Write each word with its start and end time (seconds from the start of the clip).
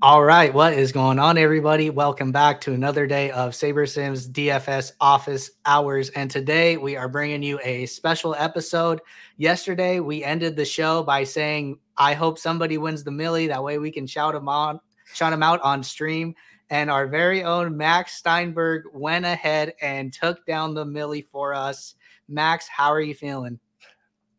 All 0.00 0.22
right, 0.22 0.54
what 0.54 0.74
is 0.74 0.92
going 0.92 1.18
on, 1.18 1.36
everybody? 1.36 1.90
Welcome 1.90 2.30
back 2.30 2.60
to 2.60 2.72
another 2.72 3.04
day 3.04 3.32
of 3.32 3.50
SaberSim's 3.50 4.28
DFS 4.28 4.92
office 5.00 5.50
hours. 5.66 6.10
And 6.10 6.30
today 6.30 6.76
we 6.76 6.96
are 6.96 7.08
bringing 7.08 7.42
you 7.42 7.58
a 7.64 7.84
special 7.86 8.32
episode. 8.38 9.00
Yesterday, 9.38 9.98
we 9.98 10.22
ended 10.22 10.54
the 10.54 10.64
show 10.64 11.02
by 11.02 11.24
saying, 11.24 11.80
I 11.96 12.14
hope 12.14 12.38
somebody 12.38 12.78
wins 12.78 13.02
the 13.02 13.10
Milly. 13.10 13.48
That 13.48 13.64
way 13.64 13.78
we 13.78 13.90
can 13.90 14.06
shout 14.06 14.34
them 14.34 14.48
on, 14.48 14.78
shout 15.14 15.32
them 15.32 15.42
out 15.42 15.60
on 15.62 15.82
stream. 15.82 16.36
And 16.70 16.92
our 16.92 17.08
very 17.08 17.42
own 17.42 17.76
Max 17.76 18.12
Steinberg 18.12 18.84
went 18.92 19.24
ahead 19.24 19.74
and 19.82 20.12
took 20.12 20.46
down 20.46 20.74
the 20.74 20.84
Milly 20.84 21.22
for 21.22 21.54
us. 21.54 21.96
Max, 22.28 22.68
how 22.68 22.92
are 22.92 23.00
you 23.00 23.14
feeling? 23.14 23.58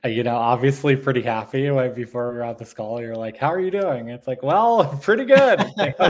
You 0.06 0.24
know, 0.24 0.38
obviously 0.38 0.96
pretty 0.96 1.22
happy 1.22 1.68
right 1.68 1.94
before 1.94 2.32
we 2.32 2.40
are 2.40 2.44
on 2.44 2.56
this 2.58 2.74
call. 2.74 3.02
You're 3.02 3.18
like, 3.18 3.36
how 3.36 3.52
are 3.52 3.60
you 3.60 3.70
doing? 3.70 4.08
It's 4.10 4.28
like, 4.28 4.42
well, 4.42 4.98
pretty 5.02 5.26
good. 5.26 5.60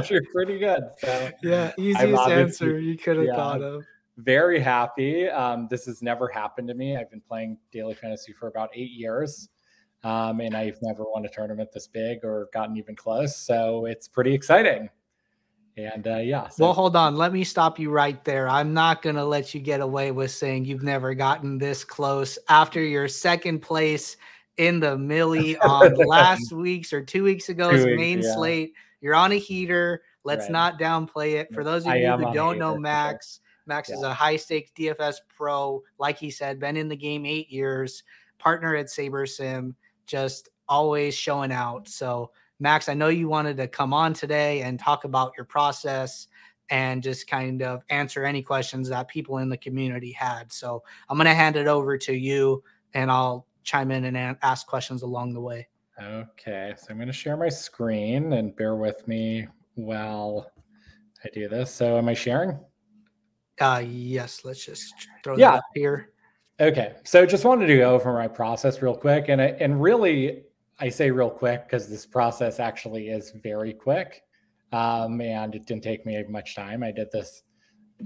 you're 0.09 0.22
pretty 0.32 0.59
good. 0.59 0.84
So 1.00 1.32
yeah, 1.41 1.72
easiest 1.76 2.30
answer 2.30 2.80
you 2.80 2.98
could 2.98 3.18
have 3.18 3.26
yeah, 3.26 3.36
thought 3.36 3.63
of. 3.63 3.84
Very 4.18 4.60
happy. 4.60 5.27
Um, 5.27 5.68
this 5.72 5.86
has 5.88 6.04
never 6.04 6.27
happened 6.27 6.68
to 6.68 6.76
me. 6.76 6.98
I've 6.98 7.10
been 7.10 7.22
playing 7.22 7.58
daily 7.72 7.96
fantasy 7.96 8.32
for 8.32 8.48
about 8.48 8.70
eight 8.76 8.91
years. 8.91 9.49
Um, 10.04 10.40
and 10.40 10.55
I've 10.55 10.77
never 10.82 11.04
won 11.04 11.26
a 11.26 11.30
tournament 11.30 11.71
this 11.74 11.88
big 11.88 12.24
or 12.24 12.48
gotten 12.54 12.77
even 12.77 12.96
close. 12.96 13.35
So 13.35 13.85
it's 13.85 14.08
pretty 14.08 14.34
exciting. 14.34 14.90
And 15.78 16.08
uh, 16.08 16.18
yeah. 16.18 16.50
So. 16.50 16.66
Well, 16.66 16.73
hold 16.73 16.96
on. 16.96 17.16
Let 17.16 17.32
me 17.32 17.44
stop 17.44 17.80
you 17.80 17.90
right 17.90 18.23
there. 18.26 18.50
I'm 18.50 18.73
not 18.73 19.02
going 19.02 19.16
to 19.16 19.23
let 19.23 19.54
you 19.54 19.62
get 19.62 19.82
away 19.82 20.12
with 20.12 20.32
saying 20.32 20.66
you've 20.66 20.84
never 20.84 21.14
gotten 21.14 21.58
this 21.58 21.84
close 21.84 22.38
after 22.50 22.82
your 22.82 23.08
second 23.08 23.60
place 23.62 24.18
in 24.58 24.80
the 24.80 24.98
Milly 24.98 25.58
on 25.60 25.96
last 25.96 26.52
week's 26.52 26.91
or 26.91 27.02
two 27.02 27.24
weeks 27.24 27.50
ago's 27.50 27.84
two 27.84 27.86
weeks, 27.86 27.98
main 27.98 28.22
yeah. 28.22 28.34
slate. 28.34 28.74
You're 29.02 29.16
on 29.16 29.32
a 29.32 29.40
heater. 29.40 30.04
Let's 30.24 30.44
right. 30.44 30.52
not 30.52 30.80
downplay 30.80 31.40
it. 31.40 31.54
For 31.54 31.63
those 31.63 31.88
of 31.88 31.96
you 31.96 32.12
who 32.12 32.34
don't 32.34 32.60
know 32.60 32.77
Max, 32.77 33.40
Max 33.65 33.90
yeah. 33.90 33.96
is 33.96 34.04
a 34.04 34.13
high 34.13 34.36
stakes 34.36 34.71
DFS 34.77 35.15
pro. 35.36 35.82
Like 35.98 36.18
he 36.18 36.30
said, 36.30 36.60
been 36.60 36.76
in 36.76 36.90
the 36.90 36.96
game 36.96 37.26
eight 37.26 37.49
years, 37.49 38.04
partner 38.38 38.76
at 38.76 38.88
SaberSim, 38.88 39.74
just 40.05 40.49
always 40.68 41.15
showing 41.15 41.52
out. 41.52 41.88
So 41.88 42.32
Max, 42.60 42.90
I 42.90 42.93
know 42.93 43.07
you 43.07 43.29
wanted 43.29 43.57
to 43.57 43.68
come 43.68 43.93
on 43.93 44.13
today 44.13 44.62
and 44.62 44.77
talk 44.77 45.05
about 45.05 45.34
your 45.38 45.46
process 45.46 46.27
and 46.70 47.02
just 47.02 47.27
kind 47.27 47.62
of 47.62 47.84
answer 47.90 48.26
any 48.26 48.41
questions 48.41 48.90
that 48.90 49.07
people 49.07 49.38
in 49.40 49.49
the 49.49 49.57
community 49.57 50.12
had. 50.12 50.52
So 50.52 50.84
I'm 51.10 51.18
going 51.18 51.26
to 51.26 51.34
hand 51.34 51.55
it 51.55 51.68
over 51.68 51.98
to 51.98 52.13
you 52.13 52.63
and 52.93 53.10
I'll 53.10 53.48
chime 53.63 53.91
in 53.91 54.05
and 54.05 54.37
ask 54.41 54.68
questions 54.68 55.02
along 55.02 55.34
the 55.34 55.41
way. 55.41 55.68
Okay. 56.02 56.74
So 56.77 56.87
I'm 56.90 56.98
going 56.98 57.07
to 57.07 57.13
share 57.13 57.37
my 57.37 57.49
screen 57.49 58.34
and 58.34 58.55
bear 58.55 58.76
with 58.76 59.07
me 59.07 59.48
while 59.76 60.52
I 61.24 61.30
do 61.34 61.48
this. 61.48 61.71
So 61.71 61.98
am 61.98 62.07
I 62.07 62.13
sharing? 62.13 62.60
Uh, 63.60 63.84
yes. 63.85 64.41
Let's 64.44 64.66
just 64.66 64.94
throw 65.24 65.38
yeah. 65.38 65.52
that 65.52 65.57
up 65.57 65.63
here. 65.74 66.12
Okay. 66.59 66.96
So 67.03 67.25
just 67.25 67.46
wanted 67.46 67.68
to 67.68 67.78
go 67.78 67.96
over 67.96 68.13
my 68.13 68.28
process 68.28 68.81
real 68.81 68.96
quick. 68.96 69.25
And, 69.30 69.41
I, 69.41 69.47
and 69.59 69.81
really, 69.81 70.44
I 70.80 70.90
say 70.90 71.12
real 71.12 71.30
quick 71.30 71.66
because 71.66 71.90
this 71.90 72.06
process 72.06 72.59
actually 72.59 73.09
is 73.09 73.31
very 73.31 73.74
quick. 73.74 74.24
Um, 74.72 75.19
and 75.19 75.56
it 75.56 75.66
didn't 75.66 75.84
take 75.84 76.06
me 76.06 76.24
much 76.30 76.56
time. 76.56 76.84
I 76.84 76.91
did 76.91 77.12
this 77.12 77.44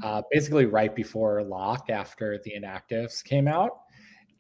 uh, 0.02 0.22
basically 0.32 0.66
right 0.66 0.96
before 0.96 1.44
lock 1.44 1.90
after 1.90 2.40
the 2.44 2.54
inactives 2.58 3.24
came 3.24 3.48
out. 3.48 3.82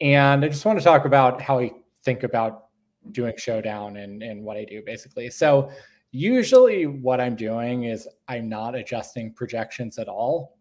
And 0.01 0.43
I 0.43 0.47
just 0.47 0.65
want 0.65 0.79
to 0.79 0.85
talk 0.85 1.05
about 1.05 1.41
how 1.41 1.59
I 1.59 1.71
think 2.03 2.23
about 2.23 2.65
doing 3.11 3.33
showdown 3.37 3.97
and, 3.97 4.23
and 4.23 4.43
what 4.43 4.57
I 4.57 4.65
do 4.65 4.81
basically. 4.85 5.29
So, 5.29 5.69
usually, 6.11 6.85
what 6.85 7.19
I'm 7.19 7.35
doing 7.35 7.85
is 7.85 8.07
I'm 8.27 8.47
not 8.47 8.75
adjusting 8.75 9.33
projections 9.33 9.97
at 9.97 10.07
all. 10.07 10.57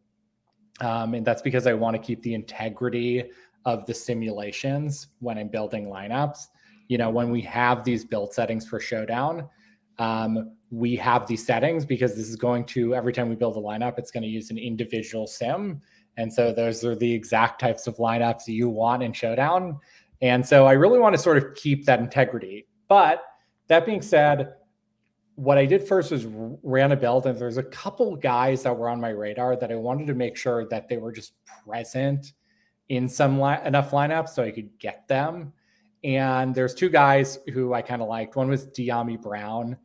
Um, 0.81 1.15
and 1.15 1.27
that's 1.27 1.43
because 1.43 1.67
I 1.67 1.75
want 1.75 1.95
to 1.95 2.03
keep 2.03 2.23
the 2.23 2.35
integrity 2.35 3.31
of 3.65 3.87
the 3.87 3.95
simulations 3.95 5.09
when 5.21 5.39
I'm 5.39 5.49
building 5.49 5.87
lineups 5.87 6.49
you 6.89 6.99
know, 6.99 7.11
when 7.11 7.31
we 7.31 7.41
have 7.43 7.85
these 7.85 8.05
build 8.05 8.33
settings 8.33 8.67
for 8.67 8.81
Showdown, 8.81 9.49
um, 9.99 10.57
we 10.71 10.97
have 10.97 11.27
these 11.27 11.45
settings 11.45 11.85
because 11.85 12.15
this 12.15 12.29
is 12.29 12.37
going 12.37 12.65
to 12.65 12.95
every 12.95 13.13
time 13.13 13.29
we 13.29 13.37
build 13.37 13.57
a 13.57 13.61
lineup, 13.61 13.99
it's 13.99 14.11
going 14.11 14.23
to 14.23 14.29
use 14.29 14.51
an 14.51 14.59
individual 14.59 15.27
sim. 15.27 15.81
And 16.17 16.33
so 16.33 16.53
those 16.53 16.85
are 16.85 16.95
the 16.95 17.13
exact 17.13 17.61
types 17.61 17.87
of 17.87 17.97
lineups 17.97 18.49
you 18.49 18.69
want 18.69 19.03
in 19.03 19.13
Showdown. 19.13 19.79
And 20.21 20.47
so 20.47 20.67
I 20.67 20.73
really 20.73 20.99
want 20.99 21.15
to 21.15 21.21
sort 21.21 21.37
of 21.37 21.55
keep 21.55 21.85
that 21.87 22.01
integrity. 22.01 22.67
But 22.89 23.23
that 23.69 23.87
being 23.87 24.03
said, 24.03 24.55
what 25.35 25.59
I 25.59 25.67
did 25.67 25.87
first 25.87 26.11
was 26.11 26.27
ran 26.27 26.93
a 26.93 26.97
build, 26.97 27.27
and 27.27 27.39
there's 27.39 27.57
a 27.57 27.63
couple 27.63 28.15
guys 28.17 28.63
that 28.63 28.77
were 28.77 28.89
on 28.89 29.01
my 29.01 29.09
radar 29.11 29.57
that 29.57 29.73
I 29.73 29.77
wanted 29.77 30.07
to 30.09 30.15
make 30.15 30.37
sure 30.37 30.69
that 30.69 30.89
they 30.89 30.99
were 30.99 31.13
just 31.13 31.33
present 31.67 32.33
in 32.89 33.09
some 33.09 33.41
li- 33.41 33.59
enough 33.65 33.91
lineups 33.91 34.31
so 34.31 34.43
I 34.43 34.51
could 34.51 34.79
get 34.79 35.09
them. 35.09 35.53
And 36.05 36.55
there's 36.55 36.75
two 36.75 36.89
guys 36.89 37.39
who 37.53 37.75
I 37.75 37.83
kind 37.83 38.03
of 38.03 38.09
liked. 38.09 38.37
One 38.37 38.49
was 38.49 38.67
Dyami 38.67 39.21
Brown. 39.21 39.77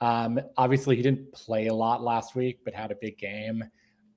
Um, 0.00 0.40
obviously, 0.56 0.96
he 0.96 1.02
didn't 1.02 1.32
play 1.32 1.66
a 1.66 1.74
lot 1.74 2.02
last 2.02 2.34
week, 2.34 2.60
but 2.64 2.74
had 2.74 2.90
a 2.90 2.96
big 2.96 3.18
game. 3.18 3.64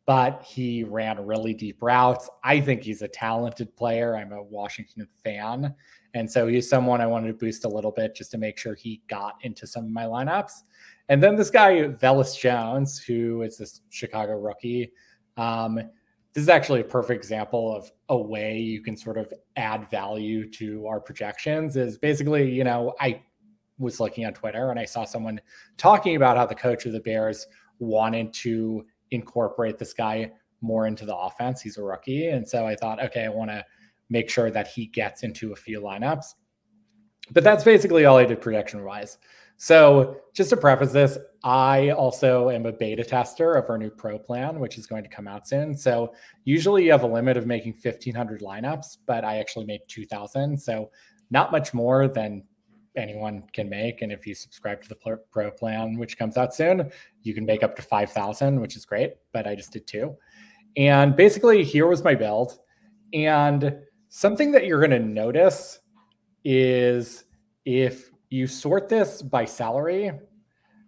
But 0.05 0.43
he 0.43 0.83
ran 0.83 1.23
really 1.25 1.53
deep 1.53 1.81
routes. 1.81 2.29
I 2.43 2.59
think 2.59 2.81
he's 2.81 3.01
a 3.01 3.07
talented 3.07 3.75
player. 3.75 4.15
I'm 4.15 4.31
a 4.31 4.41
Washington 4.41 5.07
fan. 5.23 5.75
And 6.15 6.29
so 6.29 6.47
he's 6.47 6.67
someone 6.67 7.01
I 7.01 7.05
wanted 7.05 7.27
to 7.27 7.33
boost 7.33 7.65
a 7.65 7.69
little 7.69 7.91
bit 7.91 8.15
just 8.15 8.31
to 8.31 8.37
make 8.37 8.57
sure 8.57 8.73
he 8.73 9.01
got 9.07 9.35
into 9.41 9.67
some 9.67 9.85
of 9.85 9.91
my 9.91 10.05
lineups. 10.05 10.53
And 11.09 11.21
then 11.21 11.35
this 11.35 11.49
guy, 11.49 11.73
Velus 11.89 12.39
Jones, 12.39 12.99
who 12.99 13.43
is 13.43 13.57
this 13.57 13.81
Chicago 13.89 14.33
rookie. 14.33 14.91
Um, 15.37 15.79
this 16.33 16.43
is 16.43 16.49
actually 16.49 16.81
a 16.81 16.85
perfect 16.85 17.23
example 17.23 17.75
of 17.75 17.91
a 18.09 18.17
way 18.17 18.57
you 18.57 18.81
can 18.81 18.95
sort 18.95 19.17
of 19.17 19.33
add 19.55 19.89
value 19.89 20.49
to 20.49 20.85
our 20.87 20.99
projections 20.99 21.75
is 21.75 21.97
basically 21.97 22.49
you 22.49 22.63
know 22.63 22.93
i 22.99 23.21
was 23.77 23.99
looking 23.99 24.25
on 24.25 24.33
twitter 24.33 24.69
and 24.71 24.79
i 24.79 24.85
saw 24.85 25.03
someone 25.03 25.39
talking 25.77 26.15
about 26.15 26.37
how 26.37 26.45
the 26.45 26.55
coach 26.55 26.85
of 26.85 26.93
the 26.93 26.99
bears 26.99 27.47
wanted 27.79 28.33
to 28.33 28.85
incorporate 29.11 29.77
this 29.77 29.93
guy 29.93 30.31
more 30.61 30.87
into 30.87 31.05
the 31.05 31.15
offense. 31.15 31.61
He's 31.61 31.77
a 31.77 31.83
rookie. 31.83 32.27
And 32.27 32.47
so 32.47 32.65
i 32.65 32.75
thought 32.75 33.01
okay 33.03 33.25
i 33.25 33.29
want 33.29 33.49
to 33.51 33.65
make 34.09 34.29
sure 34.29 34.51
that 34.51 34.67
he 34.67 34.87
gets 34.87 35.23
into 35.23 35.53
a 35.53 35.55
few 35.55 35.81
lineups. 35.81 36.33
But 37.31 37.43
that's 37.43 37.63
basically 37.63 38.05
all 38.05 38.17
i 38.17 38.25
did 38.25 38.41
projection 38.41 38.83
wise 38.83 39.17
so, 39.61 40.21
just 40.33 40.51
to 40.51 40.57
preface 40.57 40.93
this, 40.93 41.17
I 41.43 41.89
also 41.89 42.49
am 42.49 42.65
a 42.65 42.71
beta 42.71 43.03
tester 43.03 43.55
of 43.55 43.69
our 43.69 43.77
new 43.77 43.89
pro 43.89 44.17
plan, 44.17 44.57
which 44.57 44.77
is 44.77 44.87
going 44.87 45.03
to 45.03 45.09
come 45.09 45.27
out 45.27 45.49
soon. 45.49 45.75
So, 45.75 46.13
usually 46.45 46.85
you 46.85 46.91
have 46.93 47.03
a 47.03 47.07
limit 47.07 47.35
of 47.35 47.45
making 47.45 47.73
1500 47.73 48.39
lineups, 48.39 48.99
but 49.05 49.25
I 49.25 49.39
actually 49.39 49.65
made 49.65 49.81
2000. 49.89 50.57
So, 50.57 50.91
not 51.29 51.51
much 51.51 51.73
more 51.73 52.07
than 52.07 52.45
anyone 52.95 53.43
can 53.51 53.67
make. 53.67 54.01
And 54.01 54.13
if 54.13 54.25
you 54.25 54.33
subscribe 54.33 54.81
to 54.83 54.87
the 54.87 55.17
pro 55.29 55.51
plan, 55.51 55.97
which 55.97 56.17
comes 56.17 56.37
out 56.37 56.55
soon, 56.55 56.89
you 57.23 57.33
can 57.33 57.45
make 57.45 57.61
up 57.61 57.75
to 57.75 57.81
5000, 57.81 58.61
which 58.61 58.77
is 58.77 58.85
great. 58.85 59.15
But 59.33 59.45
I 59.45 59.55
just 59.55 59.73
did 59.73 59.85
two. 59.85 60.15
And 60.77 61.17
basically, 61.17 61.65
here 61.65 61.85
was 61.85 62.01
my 62.01 62.15
build. 62.15 62.59
And 63.13 63.75
something 64.07 64.53
that 64.53 64.65
you're 64.65 64.79
going 64.79 64.91
to 64.91 64.99
notice 64.99 65.79
is 66.45 67.25
if 67.65 68.09
you 68.29 68.47
sort 68.47 68.89
this 68.89 69.21
by 69.21 69.45
salary, 69.45 70.11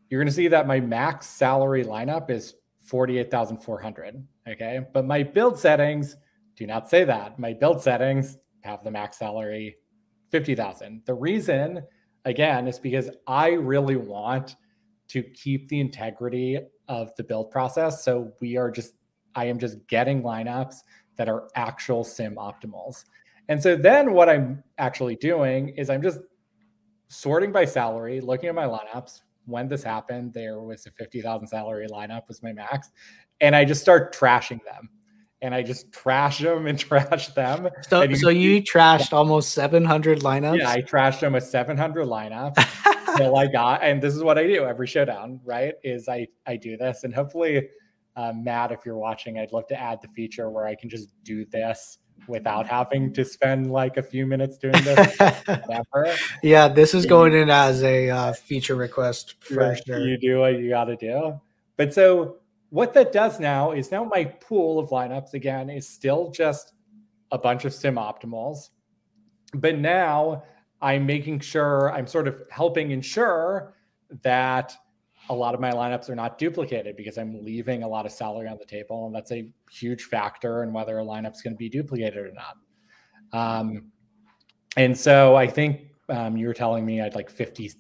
you're 0.10 0.20
going 0.20 0.28
to 0.28 0.34
see 0.34 0.48
that 0.50 0.68
my 0.68 0.80
max 0.80 1.28
salary 1.28 1.84
lineup 1.84 2.30
is 2.30 2.56
48,400. 2.84 4.28
Okay. 4.48 4.82
But 4.94 5.06
my 5.06 5.24
build 5.24 5.58
settings 5.58 6.16
do 6.56 6.68
not 6.68 6.90
say 6.90 7.04
that. 7.06 7.40
My 7.40 7.54
build 7.54 7.82
settings 7.82 8.38
have 8.62 8.84
the 8.84 8.92
max 8.92 9.18
salary 9.18 9.78
50,000. 10.30 11.02
The 11.06 11.14
reason, 11.14 11.84
again, 12.26 12.68
is 12.68 12.80
because 12.80 13.10
I 13.28 13.50
really 13.50 13.96
want 13.96 14.56
to 15.10 15.24
keep 15.24 15.68
the 15.68 15.80
integrity 15.80 16.60
of 16.88 17.16
the 17.16 17.24
build 17.24 17.52
process. 17.52 18.04
So 18.04 18.32
we 18.40 18.58
are 18.58 18.72
just, 18.72 18.94
I 19.36 19.46
am 19.46 19.60
just 19.60 19.86
getting 19.88 20.24
lineups 20.24 20.76
that 21.18 21.30
are 21.30 21.48
actual 21.56 22.04
sim 22.04 22.36
optimals. 22.36 23.06
And 23.48 23.62
so 23.62 23.76
then 23.76 24.14
what 24.14 24.30
I'm 24.30 24.64
actually 24.78 25.16
doing 25.18 25.70
is 25.70 25.90
I'm 25.90 26.02
just 26.02 26.20
sorting 27.12 27.52
by 27.52 27.66
salary, 27.66 28.22
looking 28.22 28.50
at 28.50 28.56
my 28.56 28.66
lineups. 28.66 29.22
When 29.46 29.68
this 29.68 29.84
happened, 29.84 30.34
there 30.34 30.62
was 30.62 30.86
a 30.86 30.92
50,000 30.92 31.48
salary 31.48 31.88
lineup 31.88 32.28
was 32.28 32.42
my 32.42 32.54
max. 32.54 32.90
And 33.42 33.56
I 33.56 33.66
just 33.66 33.82
start 33.82 34.16
trashing 34.16 34.64
them. 34.64 34.90
And 35.42 35.54
I 35.54 35.64
just 35.64 35.92
trash 35.92 36.40
them 36.40 36.68
and 36.68 36.80
trash 36.80 37.28
them. 37.30 37.68
So, 37.82 38.04
you, 38.04 38.16
so 38.16 38.30
you 38.30 38.62
trashed 38.62 39.12
almost 39.12 39.52
700 39.54 40.20
lineups? 40.20 40.60
Yeah, 40.60 40.70
I 40.70 40.82
trashed 40.82 41.20
them 41.20 41.34
with 41.34 41.44
700 41.44 42.06
lineups 42.06 43.08
until 43.08 43.36
I 43.36 43.48
got, 43.48 43.84
and 43.84 44.02
this 44.02 44.16
is 44.16 44.24
what 44.24 44.38
I 44.38 44.48
do 44.48 44.64
every 44.64 44.88
showdown, 44.88 45.42
right? 45.44 45.74
Is 45.84 46.08
I, 46.08 46.28
I 46.46 46.56
do 46.56 46.78
this. 46.78 47.04
And 47.04 47.14
hopefully, 47.14 47.68
uh, 48.16 48.34
Matt, 48.36 48.72
if 48.72 48.86
you're 48.86 48.98
watching, 48.98 49.40
I'd 49.40 49.52
love 49.52 49.68
to 49.68 49.80
add 49.80 50.00
the 50.02 50.08
feature 50.10 50.50
where 50.50 50.66
I 50.66 50.76
can 50.76 50.90
just 50.90 51.10
do 51.24 51.46
this 51.46 51.98
without 52.28 52.68
having 52.78 53.14
to 53.14 53.26
spend 53.26 53.72
like 53.72 53.98
a 53.98 54.04
few 54.04 54.26
minutes 54.26 54.58
doing 54.58 54.84
this. 54.84 55.18
yeah, 56.44 56.68
this 56.68 56.94
is 56.94 57.06
going 57.06 57.34
in 57.34 57.50
as 57.50 57.84
a 57.84 58.10
uh, 58.10 58.34
feature 58.34 58.76
request 58.76 59.36
for 59.44 59.70
right. 59.70 59.84
sure. 59.86 60.00
You 60.00 60.18
do 60.18 60.40
what 60.40 60.60
you 60.60 60.70
got 60.70 60.86
to 60.86 60.96
do. 60.96 61.40
But 61.78 61.94
so 61.94 62.38
what 62.70 62.94
that 62.94 63.12
does 63.12 63.40
now 63.40 63.72
is 63.72 63.92
now 63.92 64.04
my 64.04 64.26
pool 64.26 64.80
of 64.80 64.90
lineups 64.90 65.34
again 65.34 65.70
is 65.70 65.88
still 65.88 66.32
just 66.32 66.74
a 67.32 67.38
bunch 67.38 67.66
of 67.66 67.74
sim 67.74 67.96
optimals. 67.96 68.70
But 69.54 69.78
now 69.78 70.44
I'm 70.82 71.06
making 71.06 71.42
sure 71.42 71.92
I'm 71.92 72.08
sort 72.08 72.28
of 72.28 72.42
helping 72.50 72.92
ensure 72.92 73.76
that 74.24 74.76
a 75.32 75.34
lot 75.34 75.56
of 75.56 75.62
my 75.62 75.72
lineups 75.72 76.10
are 76.10 76.16
not 76.16 76.38
duplicated 76.38 76.98
because 76.98 77.18
I'm 77.18 77.42
leaving 77.42 77.84
a 77.84 77.88
lot 77.88 78.06
of 78.06 78.12
salary 78.12 78.50
on 78.50 78.58
the 78.58 78.66
table. 78.66 79.06
And 79.06 79.16
that's 79.16 79.32
a 79.32 79.50
huge 79.72 80.04
factor 80.04 80.62
in 80.64 80.74
whether 80.74 81.00
a 81.00 81.04
lineup's 81.04 81.42
going 81.42 81.54
to 81.54 81.58
be 81.58 81.70
duplicated 81.70 82.18
or 82.18 82.34
not. 82.34 82.58
Um, 83.32 83.92
and 84.76 84.96
so 84.96 85.38
I 85.38 85.48
think 85.48 85.84
um, 86.10 86.36
you 86.36 86.48
were 86.48 86.54
telling 86.54 86.86
me 86.86 87.00
I'd 87.02 87.16
like 87.16 87.30
50, 87.30 87.72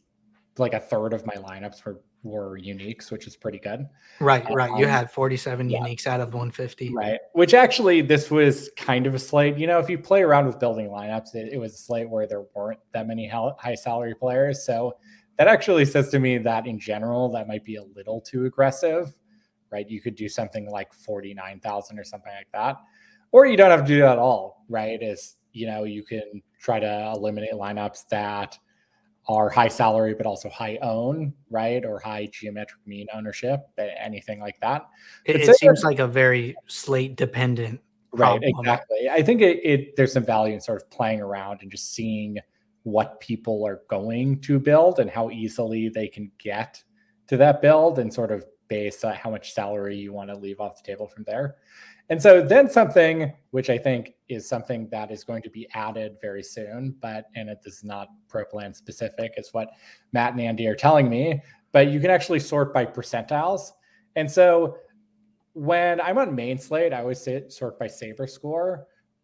like 0.57 0.73
a 0.73 0.79
third 0.79 1.11
of 1.11 1.25
my 1.25 1.35
lineups 1.35 1.83
were 1.83 1.99
were 2.23 2.59
uniques, 2.59 3.11
which 3.11 3.25
is 3.25 3.35
pretty 3.35 3.57
good. 3.57 3.87
Right, 4.19 4.45
right. 4.53 4.69
Um, 4.69 4.77
you 4.77 4.85
had 4.85 5.09
47 5.09 5.71
yeah. 5.71 5.79
uniques 5.79 6.05
out 6.05 6.21
of 6.21 6.27
150. 6.27 6.93
Right. 6.93 7.19
Which 7.33 7.55
actually, 7.55 8.01
this 8.01 8.29
was 8.29 8.69
kind 8.77 9.07
of 9.07 9.15
a 9.15 9.19
slate. 9.19 9.57
You 9.57 9.65
know, 9.65 9.79
if 9.79 9.89
you 9.89 9.97
play 9.97 10.21
around 10.21 10.45
with 10.45 10.59
building 10.59 10.87
lineups, 10.89 11.33
it, 11.33 11.51
it 11.51 11.57
was 11.57 11.73
a 11.73 11.77
slate 11.77 12.07
where 12.07 12.27
there 12.27 12.43
weren't 12.53 12.79
that 12.93 13.07
many 13.07 13.27
high 13.27 13.73
salary 13.73 14.13
players. 14.13 14.63
So 14.63 14.97
that 15.41 15.47
actually 15.47 15.85
says 15.85 16.09
to 16.09 16.19
me 16.19 16.37
that 16.37 16.67
in 16.67 16.79
general, 16.79 17.29
that 17.31 17.47
might 17.47 17.65
be 17.65 17.77
a 17.77 17.83
little 17.95 18.21
too 18.21 18.45
aggressive, 18.45 19.11
right? 19.71 19.89
You 19.89 19.99
could 19.99 20.15
do 20.15 20.29
something 20.29 20.69
like 20.69 20.93
49,000 20.93 21.97
or 21.97 22.03
something 22.03 22.31
like 22.31 22.51
that. 22.53 22.77
Or 23.31 23.47
you 23.47 23.57
don't 23.57 23.71
have 23.71 23.81
to 23.81 23.87
do 23.87 24.01
that 24.01 24.13
at 24.13 24.19
all, 24.19 24.65
right? 24.69 25.01
Is, 25.01 25.37
you 25.53 25.65
know, 25.65 25.83
you 25.83 26.03
can 26.03 26.43
try 26.59 26.79
to 26.79 27.13
eliminate 27.15 27.53
lineups 27.53 28.07
that– 28.09 28.59
are 29.27 29.49
high 29.49 29.67
salary 29.67 30.13
but 30.13 30.25
also 30.25 30.49
high 30.49 30.77
own, 30.81 31.33
right? 31.49 31.85
Or 31.85 31.99
high 31.99 32.29
geometric 32.31 32.79
mean 32.85 33.07
ownership, 33.13 33.61
anything 33.77 34.39
like 34.39 34.59
that. 34.61 34.87
It, 35.25 35.37
it 35.37 35.55
seems 35.57 35.83
like 35.83 35.99
a 35.99 36.07
very 36.07 36.55
slate 36.67 37.15
dependent. 37.15 37.81
Right, 38.13 38.41
exactly. 38.43 39.09
I 39.09 39.21
think 39.21 39.41
it, 39.41 39.59
it 39.63 39.95
there's 39.95 40.11
some 40.11 40.25
value 40.25 40.53
in 40.53 40.61
sort 40.61 40.81
of 40.81 40.89
playing 40.89 41.21
around 41.21 41.59
and 41.61 41.71
just 41.71 41.93
seeing 41.93 42.39
what 42.83 43.19
people 43.19 43.65
are 43.65 43.81
going 43.87 44.39
to 44.41 44.59
build 44.59 44.99
and 44.99 45.09
how 45.09 45.29
easily 45.29 45.89
they 45.89 46.07
can 46.07 46.31
get 46.39 46.83
to 47.27 47.37
that 47.37 47.61
build 47.61 47.99
and 47.99 48.13
sort 48.13 48.31
of 48.31 48.45
base 48.67 49.03
uh, 49.03 49.13
how 49.13 49.29
much 49.29 49.53
salary 49.53 49.97
you 49.97 50.13
want 50.13 50.29
to 50.29 50.35
leave 50.35 50.59
off 50.59 50.81
the 50.81 50.87
table 50.87 51.07
from 51.07 51.23
there. 51.27 51.57
And 52.09 52.21
so 52.21 52.41
then 52.41 52.69
something 52.69 53.33
which 53.51 53.69
I 53.69 53.77
think 53.77 54.13
is 54.27 54.47
something 54.47 54.87
that 54.91 55.11
is 55.11 55.23
going 55.23 55.41
to 55.43 55.49
be 55.49 55.67
added 55.73 56.17
very 56.21 56.43
soon, 56.43 56.95
but 57.01 57.25
and 57.35 57.49
it 57.49 57.59
is 57.65 57.83
not 57.83 58.09
ProPlan 58.29 58.75
specific, 58.75 59.33
is 59.37 59.53
what 59.53 59.71
Matt 60.11 60.33
and 60.33 60.41
Andy 60.41 60.67
are 60.67 60.75
telling 60.75 61.09
me. 61.09 61.41
But 61.71 61.87
you 61.87 61.99
can 61.99 62.09
actually 62.09 62.39
sort 62.39 62.73
by 62.73 62.85
percentiles. 62.85 63.71
And 64.15 64.29
so 64.29 64.77
when 65.53 66.01
I'm 66.01 66.17
on 66.17 66.35
main 66.35 66.57
slate, 66.57 66.93
I 66.93 66.99
always 66.99 67.21
say 67.21 67.47
sort 67.49 67.79
by 67.79 67.87
SaberScore. 67.87 68.83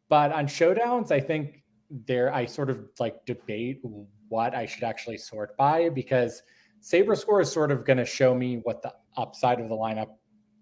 But 0.09 0.31
on 0.31 0.45
showdowns, 0.45 1.11
I 1.11 1.19
think 1.19 1.63
there 1.89 2.33
I 2.33 2.45
sort 2.45 2.69
of 2.69 2.89
like 2.99 3.25
debate 3.25 3.81
what 4.29 4.53
I 4.53 4.65
should 4.65 4.83
actually 4.83 5.17
sort 5.17 5.55
by 5.57 5.89
because 5.89 6.43
SaberScore 6.81 7.41
is 7.41 7.51
sort 7.51 7.71
of 7.71 7.85
going 7.85 7.97
to 7.97 8.05
show 8.05 8.35
me 8.35 8.61
what 8.63 8.81
the 8.81 8.93
upside 9.15 9.59
of 9.59 9.69
the 9.69 9.75
lineup 9.75 10.09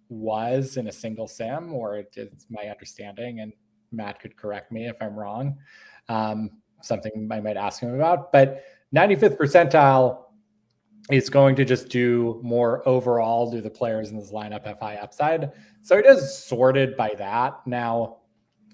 was 0.10 0.77
in 0.77 0.88
a 0.88 0.92
single 0.92 1.27
sim, 1.27 1.74
or 1.74 1.98
it's 1.98 2.45
my 2.50 2.68
understanding, 2.68 3.39
and 3.39 3.51
Matt 3.92 4.19
could 4.19 4.38
correct 4.38 4.72
me 4.72 4.88
if 4.88 4.98
I'm 5.01 5.16
wrong. 5.16 5.57
Um, 6.10 6.51
something 6.81 7.28
I 7.31 7.39
might 7.39 7.57
ask 7.57 7.81
him 7.81 7.95
about. 7.95 8.31
But 8.31 8.63
95th 8.95 9.38
percentile 9.38 10.25
is 11.10 11.30
going 11.30 11.56
to 11.56 11.66
just 11.66 11.89
do 11.89 12.39
more 12.44 12.88
overall. 12.88 13.51
Do 13.51 13.62
the 13.62 13.69
players 13.69 14.10
in 14.10 14.18
this 14.18 14.31
lineup 14.31 14.66
have 14.66 14.80
high 14.80 14.95
upside? 14.95 15.51
So 15.81 15.98
it 15.98 16.06
is 16.06 16.38
sorted 16.38 16.95
by 16.95 17.13
that. 17.18 17.66
Now, 17.66 18.18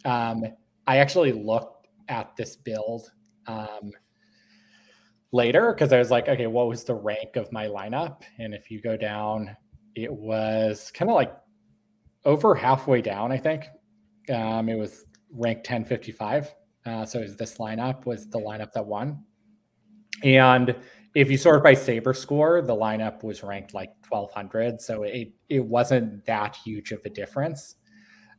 um, 0.05 0.43
I 0.87 0.97
actually 0.97 1.31
looked 1.31 1.80
at 2.11 2.35
this 2.35 2.55
build 2.55 3.09
um, 3.47 3.91
later 5.31 5.73
because 5.73 5.91
I 5.91 5.97
was 5.97 6.11
like, 6.11 6.27
okay, 6.27 6.47
what 6.47 6.67
was 6.67 6.83
the 6.83 6.93
rank 6.93 7.35
of 7.35 7.51
my 7.51 7.65
lineup? 7.65 8.21
And 8.37 8.53
if 8.53 8.69
you 8.69 8.81
go 8.81 8.95
down 8.95 9.55
it 9.95 10.11
was 10.11 10.91
kind 10.91 11.09
of 11.09 11.15
like 11.15 11.33
over 12.25 12.55
halfway 12.55 13.01
down, 13.01 13.31
I 13.31 13.37
think. 13.37 13.65
Um, 14.33 14.69
it 14.69 14.77
was 14.77 15.05
ranked 15.31 15.69
1055. 15.69 16.53
Uh, 16.85 17.05
so 17.05 17.25
this 17.25 17.57
lineup 17.57 18.05
was 18.05 18.29
the 18.29 18.39
lineup 18.39 18.71
that 18.73 18.85
won. 18.85 19.23
And 20.23 20.75
if 21.15 21.29
you 21.29 21.37
sort 21.37 21.63
by 21.63 21.73
SaberScore, 21.73 22.65
the 22.65 22.75
lineup 22.75 23.23
was 23.23 23.43
ranked 23.43 23.73
like 23.73 23.91
1200. 24.07 24.81
So 24.81 25.03
it, 25.03 25.31
it 25.49 25.63
wasn't 25.63 26.25
that 26.25 26.55
huge 26.55 26.91
of 26.91 27.01
a 27.05 27.09
difference. 27.09 27.75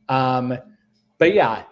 Um, 0.09 0.57
but 1.19 1.33
yeah, 1.33 1.63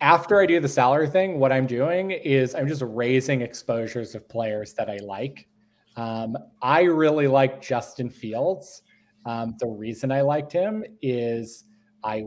after 0.00 0.40
I 0.40 0.46
do 0.46 0.60
the 0.60 0.68
salary 0.68 1.08
thing, 1.08 1.38
what 1.38 1.52
I'm 1.52 1.66
doing 1.66 2.10
is 2.10 2.54
I'm 2.54 2.68
just 2.68 2.82
raising 2.84 3.40
exposures 3.40 4.14
of 4.14 4.28
players 4.28 4.74
that 4.74 4.90
I 4.90 4.98
like. 4.98 5.48
Um, 5.96 6.36
I 6.60 6.82
really 6.82 7.28
like 7.28 7.62
Justin 7.62 8.10
Fields. 8.10 8.82
Um, 9.26 9.54
the 9.58 9.66
reason 9.66 10.12
I 10.12 10.20
liked 10.20 10.52
him 10.52 10.84
is 11.00 11.64
I 12.02 12.24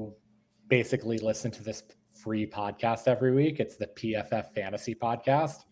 basically 0.68 1.18
listen 1.20 1.52
to 1.52 1.64
this 1.64 1.84
free 2.12 2.48
podcast 2.48 3.08
every 3.08 3.34
week. 3.34 3.60
It's 3.60 3.76
the 3.76 3.88
PFF 3.88 4.54
Fantasy 4.54 4.96
Podcast. 4.96 5.66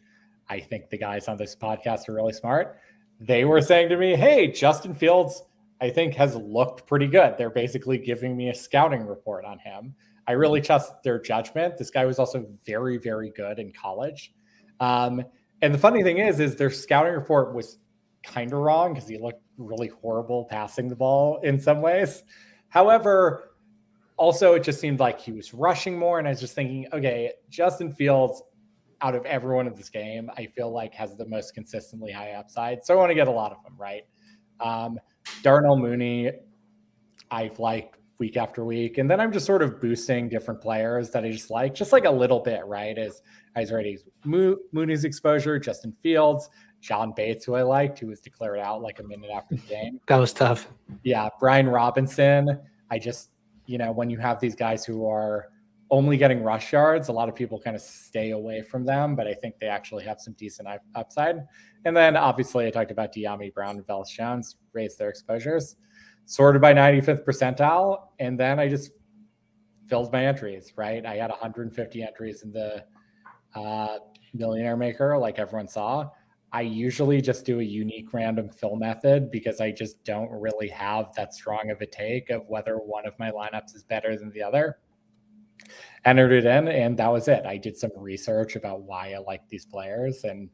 I 0.49 0.59
think 0.59 0.89
the 0.89 0.97
guys 0.97 1.27
on 1.27 1.37
this 1.37 1.55
podcast 1.55 2.07
are 2.07 2.13
really 2.13 2.33
smart. 2.33 2.77
They 3.19 3.45
were 3.45 3.61
saying 3.61 3.89
to 3.89 3.97
me, 3.97 4.15
Hey, 4.15 4.51
Justin 4.51 4.93
Fields, 4.93 5.41
I 5.81 5.89
think 5.89 6.13
has 6.15 6.35
looked 6.35 6.85
pretty 6.85 7.07
good. 7.07 7.35
They're 7.37 7.49
basically 7.49 7.97
giving 7.97 8.37
me 8.37 8.49
a 8.49 8.55
scouting 8.55 9.05
report 9.05 9.45
on 9.45 9.59
him. 9.59 9.95
I 10.27 10.33
really 10.33 10.61
trust 10.61 11.03
their 11.03 11.19
judgment. 11.21 11.77
This 11.77 11.91
guy 11.91 12.05
was 12.05 12.19
also 12.19 12.45
very, 12.65 12.97
very 12.97 13.31
good 13.31 13.59
in 13.59 13.71
college. 13.71 14.33
Um, 14.79 15.23
and 15.61 15.73
the 15.73 15.77
funny 15.77 16.03
thing 16.03 16.17
is, 16.17 16.39
is 16.39 16.55
their 16.55 16.69
scouting 16.69 17.13
report 17.13 17.53
was 17.53 17.77
kind 18.23 18.51
of 18.51 18.59
wrong 18.59 18.93
because 18.93 19.07
he 19.07 19.17
looked 19.17 19.41
really 19.57 19.87
horrible 19.87 20.45
passing 20.45 20.87
the 20.87 20.95
ball 20.95 21.39
in 21.43 21.59
some 21.59 21.81
ways. 21.81 22.23
However, 22.69 23.55
also 24.17 24.53
it 24.53 24.63
just 24.63 24.79
seemed 24.79 24.99
like 24.99 25.19
he 25.19 25.31
was 25.31 25.53
rushing 25.53 25.97
more. 25.97 26.19
And 26.19 26.27
I 26.27 26.31
was 26.31 26.39
just 26.39 26.55
thinking, 26.55 26.87
okay, 26.91 27.31
Justin 27.49 27.91
Fields, 27.93 28.41
out 29.01 29.13
of 29.13 29.25
everyone 29.25 29.67
in 29.67 29.75
this 29.75 29.89
game, 29.89 30.31
I 30.37 30.47
feel 30.47 30.71
like 30.71 30.93
has 30.93 31.15
the 31.15 31.25
most 31.25 31.53
consistently 31.53 32.11
high 32.11 32.31
upside. 32.31 32.83
So 32.83 32.93
I 32.93 32.97
want 32.97 33.11
to 33.11 33.15
get 33.15 33.27
a 33.27 33.31
lot 33.31 33.51
of 33.51 33.61
them, 33.63 33.75
right? 33.77 34.03
Um, 34.59 34.97
Darnell 35.43 35.77
Mooney, 35.77 36.31
I've 37.29 37.59
liked 37.59 37.99
week 38.19 38.37
after 38.37 38.63
week. 38.63 38.97
And 38.97 39.09
then 39.09 39.19
I'm 39.19 39.31
just 39.31 39.45
sort 39.45 39.61
of 39.61 39.81
boosting 39.81 40.29
different 40.29 40.61
players 40.61 41.09
that 41.11 41.23
I 41.23 41.31
just 41.31 41.49
like, 41.49 41.75
just 41.75 41.91
like 41.91 42.05
a 42.05 42.11
little 42.11 42.39
bit, 42.39 42.65
right? 42.65 42.97
As 42.97 43.21
I 43.55 43.61
was 43.61 43.71
already 43.71 43.99
Mooney's 44.23 45.03
exposure, 45.03 45.59
Justin 45.59 45.91
Fields, 45.91 46.49
John 46.81 47.13
Bates, 47.15 47.45
who 47.45 47.55
I 47.55 47.63
liked, 47.63 47.99
who 47.99 48.07
was 48.07 48.21
declared 48.21 48.59
out 48.59 48.81
like 48.81 48.99
a 48.99 49.03
minute 49.03 49.31
after 49.33 49.55
the 49.55 49.61
game. 49.61 49.99
that 50.07 50.17
was 50.17 50.33
tough. 50.33 50.67
Yeah. 51.03 51.29
Brian 51.39 51.67
Robinson. 51.67 52.59
I 52.89 52.99
just, 52.99 53.29
you 53.65 53.77
know, 53.77 53.91
when 53.91 54.09
you 54.09 54.17
have 54.19 54.39
these 54.39 54.55
guys 54.55 54.85
who 54.85 55.07
are 55.07 55.49
only 55.91 56.17
getting 56.17 56.43
rush 56.43 56.73
yards, 56.73 57.09
a 57.09 57.11
lot 57.11 57.29
of 57.29 57.35
people 57.35 57.59
kind 57.59 57.75
of 57.75 57.81
stay 57.81 58.31
away 58.31 58.61
from 58.61 58.85
them, 58.85 59.15
but 59.15 59.27
I 59.27 59.33
think 59.33 59.59
they 59.59 59.67
actually 59.67 60.03
have 60.05 60.19
some 60.19 60.33
decent 60.33 60.67
upside. 60.95 61.43
And 61.85 61.95
then 61.95 62.17
obviously 62.17 62.65
I 62.65 62.71
talked 62.71 62.91
about 62.91 63.13
Dyami 63.13 63.53
Brown 63.53 63.77
and 63.77 63.85
Velus 63.85 64.09
Jones 64.09 64.57
raised 64.73 64.97
their 64.97 65.09
exposures, 65.09 65.75
sorted 66.25 66.61
by 66.61 66.73
95th 66.73 67.23
percentile. 67.23 68.07
And 68.19 68.39
then 68.39 68.59
I 68.59 68.67
just 68.67 68.91
filled 69.87 70.11
my 70.11 70.25
entries, 70.25 70.73
right? 70.75 71.05
I 71.05 71.15
had 71.15 71.29
150 71.29 72.03
entries 72.03 72.43
in 72.43 72.51
the 72.51 72.83
uh, 73.55 73.99
millionaire 74.33 74.77
maker, 74.77 75.17
like 75.17 75.39
everyone 75.39 75.67
saw. 75.67 76.09
I 76.51 76.61
usually 76.61 77.21
just 77.21 77.45
do 77.45 77.59
a 77.59 77.63
unique 77.63 78.13
random 78.13 78.49
fill 78.49 78.77
method 78.77 79.29
because 79.29 79.59
I 79.59 79.71
just 79.71 80.03
don't 80.05 80.31
really 80.31 80.69
have 80.69 81.13
that 81.15 81.33
strong 81.33 81.69
of 81.69 81.81
a 81.81 81.85
take 81.85 82.29
of 82.29 82.47
whether 82.47 82.77
one 82.77 83.05
of 83.05 83.17
my 83.19 83.29
lineups 83.29 83.75
is 83.75 83.83
better 83.83 84.17
than 84.17 84.31
the 84.31 84.41
other. 84.41 84.77
Entered 86.05 86.31
it 86.31 86.45
in, 86.45 86.67
and 86.67 86.97
that 86.97 87.11
was 87.11 87.27
it. 87.27 87.45
I 87.45 87.57
did 87.57 87.75
some 87.75 87.91
research 87.97 88.55
about 88.55 88.83
why 88.83 89.13
I 89.13 89.17
like 89.17 89.41
these 89.49 89.65
players, 89.65 90.23
and 90.23 90.49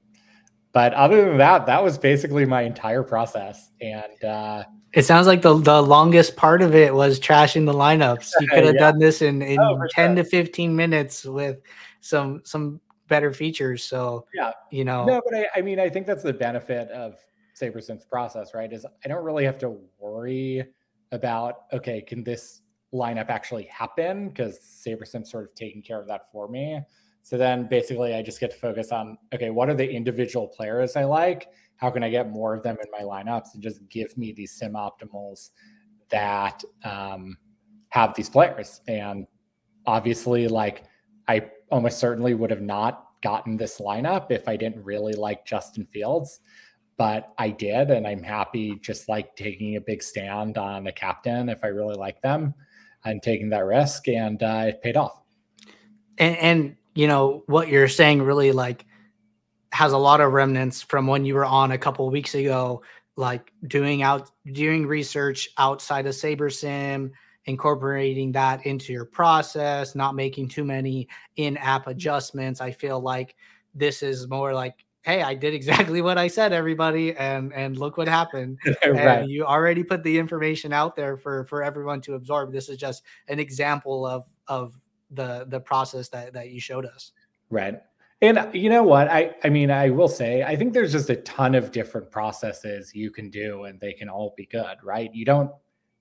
but 0.73 0.93
other 0.93 1.25
than 1.27 1.37
that, 1.37 1.65
that 1.65 1.83
was 1.83 1.97
basically 1.97 2.45
my 2.45 2.61
entire 2.61 3.03
process. 3.03 3.71
And 3.81 4.23
uh, 4.23 4.63
it 4.93 5.03
sounds 5.03 5.27
like 5.27 5.41
the 5.41 5.57
the 5.57 5.81
longest 5.81 6.35
part 6.35 6.61
of 6.61 6.75
it 6.75 6.93
was 6.93 7.19
trashing 7.19 7.65
the 7.65 7.73
lineups. 7.73 8.31
You 8.39 8.47
could 8.53 8.65
have 8.65 8.75
yeah. 8.75 8.91
done 8.91 8.99
this 8.99 9.21
in 9.21 9.41
in 9.41 9.59
oh, 9.59 9.81
ten 9.89 10.15
sure. 10.15 10.23
to 10.23 10.29
fifteen 10.29 10.75
minutes 10.75 11.25
with 11.25 11.59
some 11.99 12.41
some 12.45 12.79
better 13.07 13.33
features. 13.33 13.83
So 13.83 14.25
yeah, 14.33 14.51
you 14.71 14.85
know. 14.85 15.05
No, 15.05 15.21
but 15.29 15.37
I, 15.37 15.47
I 15.57 15.61
mean, 15.61 15.79
I 15.79 15.89
think 15.89 16.07
that's 16.07 16.23
the 16.23 16.33
benefit 16.33 16.89
of 16.91 17.15
SaberSim's 17.59 18.05
process, 18.05 18.53
right? 18.53 18.71
Is 18.71 18.85
I 19.03 19.07
don't 19.07 19.23
really 19.23 19.45
have 19.45 19.59
to 19.59 19.77
worry 19.99 20.63
about 21.11 21.63
okay, 21.73 22.01
can 22.01 22.23
this 22.23 22.61
lineup 22.93 23.29
actually 23.29 23.63
happen 23.63 24.29
because 24.29 24.59
SaberSim 24.85 25.25
sort 25.25 25.45
of 25.45 25.55
taking 25.55 25.81
care 25.81 25.99
of 25.99 26.07
that 26.07 26.31
for 26.31 26.47
me. 26.47 26.81
So 27.23 27.37
then 27.37 27.67
basically 27.67 28.15
I 28.15 28.21
just 28.21 28.39
get 28.39 28.51
to 28.51 28.57
focus 28.57 28.91
on 28.91 29.17
okay, 29.33 29.49
what 29.49 29.69
are 29.69 29.75
the 29.75 29.89
individual 29.89 30.47
players 30.47 30.95
I 30.95 31.03
like? 31.03 31.47
How 31.75 31.89
can 31.89 32.03
I 32.03 32.09
get 32.09 32.29
more 32.29 32.53
of 32.53 32.63
them 32.63 32.77
in 32.83 32.91
my 32.91 33.03
lineups 33.03 33.53
and 33.53 33.63
just 33.63 33.87
give 33.89 34.15
me 34.17 34.31
these 34.31 34.51
sim 34.51 34.73
optimals 34.73 35.49
that 36.09 36.63
um, 36.83 37.37
have 37.89 38.13
these 38.15 38.29
players? 38.29 38.81
And 38.87 39.25
obviously, 39.85 40.47
like 40.47 40.83
I 41.27 41.49
almost 41.71 41.99
certainly 41.99 42.33
would 42.33 42.51
have 42.51 42.61
not 42.61 43.07
gotten 43.21 43.57
this 43.57 43.79
lineup 43.79 44.31
if 44.31 44.47
I 44.47 44.55
didn't 44.55 44.83
really 44.83 45.13
like 45.13 45.45
Justin 45.45 45.85
Fields, 45.85 46.39
but 46.97 47.29
I 47.37 47.49
did, 47.49 47.91
and 47.91 48.07
I'm 48.07 48.23
happy 48.23 48.77
just 48.81 49.09
like 49.09 49.35
taking 49.35 49.75
a 49.75 49.81
big 49.81 50.03
stand 50.03 50.57
on 50.57 50.87
a 50.87 50.91
captain 50.91 51.49
if 51.49 51.63
I 51.63 51.67
really 51.67 51.95
like 51.95 52.21
them 52.21 52.53
and 53.05 53.21
taking 53.23 53.49
that 53.49 53.65
risk, 53.65 54.07
and 54.07 54.41
uh, 54.43 54.65
it 54.67 54.81
paid 54.81 54.97
off. 54.97 55.23
And, 56.17 56.37
and 56.37 56.75
you 56.93 57.07
know 57.07 57.43
what 57.47 57.69
you're 57.69 57.87
saying 57.87 58.21
really 58.21 58.51
like 58.51 58.85
has 59.71 59.93
a 59.93 59.97
lot 59.97 60.19
of 60.21 60.33
remnants 60.33 60.81
from 60.81 61.07
when 61.07 61.25
you 61.25 61.33
were 61.33 61.45
on 61.45 61.71
a 61.71 61.77
couple 61.77 62.09
weeks 62.09 62.35
ago 62.35 62.81
like 63.15 63.51
doing 63.67 64.03
out 64.03 64.31
doing 64.51 64.85
research 64.85 65.49
outside 65.57 66.05
of 66.05 66.13
SaberSim 66.13 67.11
incorporating 67.45 68.31
that 68.31 68.65
into 68.65 68.93
your 68.93 69.05
process 69.05 69.95
not 69.95 70.15
making 70.15 70.47
too 70.47 70.63
many 70.63 71.07
in-app 71.37 71.87
adjustments. 71.87 72.61
I 72.61 72.71
feel 72.71 72.99
like 72.99 73.35
this 73.73 74.03
is 74.03 74.27
more 74.27 74.53
like 74.53 74.85
hey 75.03 75.23
i 75.23 75.33
did 75.33 75.53
exactly 75.53 76.01
what 76.01 76.17
i 76.17 76.27
said 76.27 76.53
everybody 76.53 77.15
and 77.15 77.53
and 77.53 77.77
look 77.77 77.97
what 77.97 78.07
happened. 78.07 78.59
Right. 78.85 79.21
and 79.21 79.31
you 79.31 79.45
already 79.45 79.83
put 79.83 80.03
the 80.03 80.17
information 80.17 80.73
out 80.73 80.95
there 80.95 81.17
for 81.17 81.45
for 81.45 81.63
everyone 81.63 82.01
to 82.01 82.15
absorb. 82.15 82.51
This 82.51 82.69
is 82.69 82.77
just 82.77 83.03
an 83.27 83.39
example 83.39 84.05
of 84.05 84.25
of 84.47 84.77
the 85.11 85.45
the 85.49 85.59
process 85.59 86.09
that 86.09 86.33
that 86.33 86.49
you 86.49 86.59
showed 86.59 86.85
us. 86.85 87.11
Right. 87.49 87.81
And 88.21 88.37
uh, 88.37 88.49
you 88.53 88.69
know 88.69 88.83
what? 88.83 89.07
I 89.07 89.35
I 89.43 89.49
mean, 89.49 89.71
I 89.71 89.89
will 89.89 90.07
say 90.07 90.43
I 90.43 90.55
think 90.55 90.73
there's 90.73 90.91
just 90.91 91.09
a 91.09 91.17
ton 91.17 91.55
of 91.55 91.71
different 91.71 92.11
processes 92.11 92.93
you 92.93 93.11
can 93.11 93.29
do 93.29 93.63
and 93.63 93.79
they 93.79 93.93
can 93.93 94.09
all 94.09 94.33
be 94.37 94.45
good, 94.45 94.77
right? 94.83 95.13
You 95.13 95.25
don't 95.25 95.51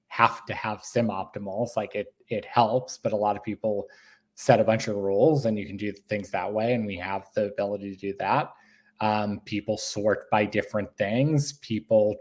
have 0.08 0.44
to 0.44 0.54
have 0.54 0.84
sim 0.84 1.08
optimals 1.08 1.76
like 1.76 1.94
it 1.94 2.14
it 2.28 2.44
helps, 2.44 2.98
but 2.98 3.12
a 3.12 3.16
lot 3.16 3.36
of 3.36 3.42
people 3.42 3.86
set 4.34 4.60
a 4.60 4.64
bunch 4.64 4.88
of 4.88 4.96
rules 4.96 5.46
and 5.46 5.58
you 5.58 5.66
can 5.66 5.76
do 5.76 5.92
things 6.08 6.30
that 6.30 6.50
way 6.50 6.74
and 6.74 6.86
we 6.86 6.96
have 6.96 7.26
the 7.34 7.46
ability 7.46 7.94
to 7.94 7.96
do 7.96 8.14
that. 8.18 8.52
Um, 9.00 9.40
people 9.44 9.76
sort 9.76 10.30
by 10.30 10.44
different 10.44 10.94
things. 10.96 11.54
People, 11.54 12.16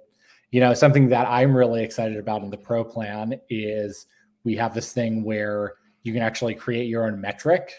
you 0.51 0.59
know, 0.59 0.73
something 0.73 1.09
that 1.09 1.27
I'm 1.27 1.55
really 1.55 1.83
excited 1.83 2.17
about 2.17 2.41
in 2.41 2.49
the 2.49 2.57
pro 2.57 2.83
plan 2.83 3.39
is 3.49 4.05
we 4.43 4.55
have 4.55 4.73
this 4.73 4.93
thing 4.93 5.23
where 5.23 5.75
you 6.03 6.13
can 6.13 6.21
actually 6.21 6.55
create 6.55 6.87
your 6.87 7.05
own 7.05 7.19
metric 7.19 7.73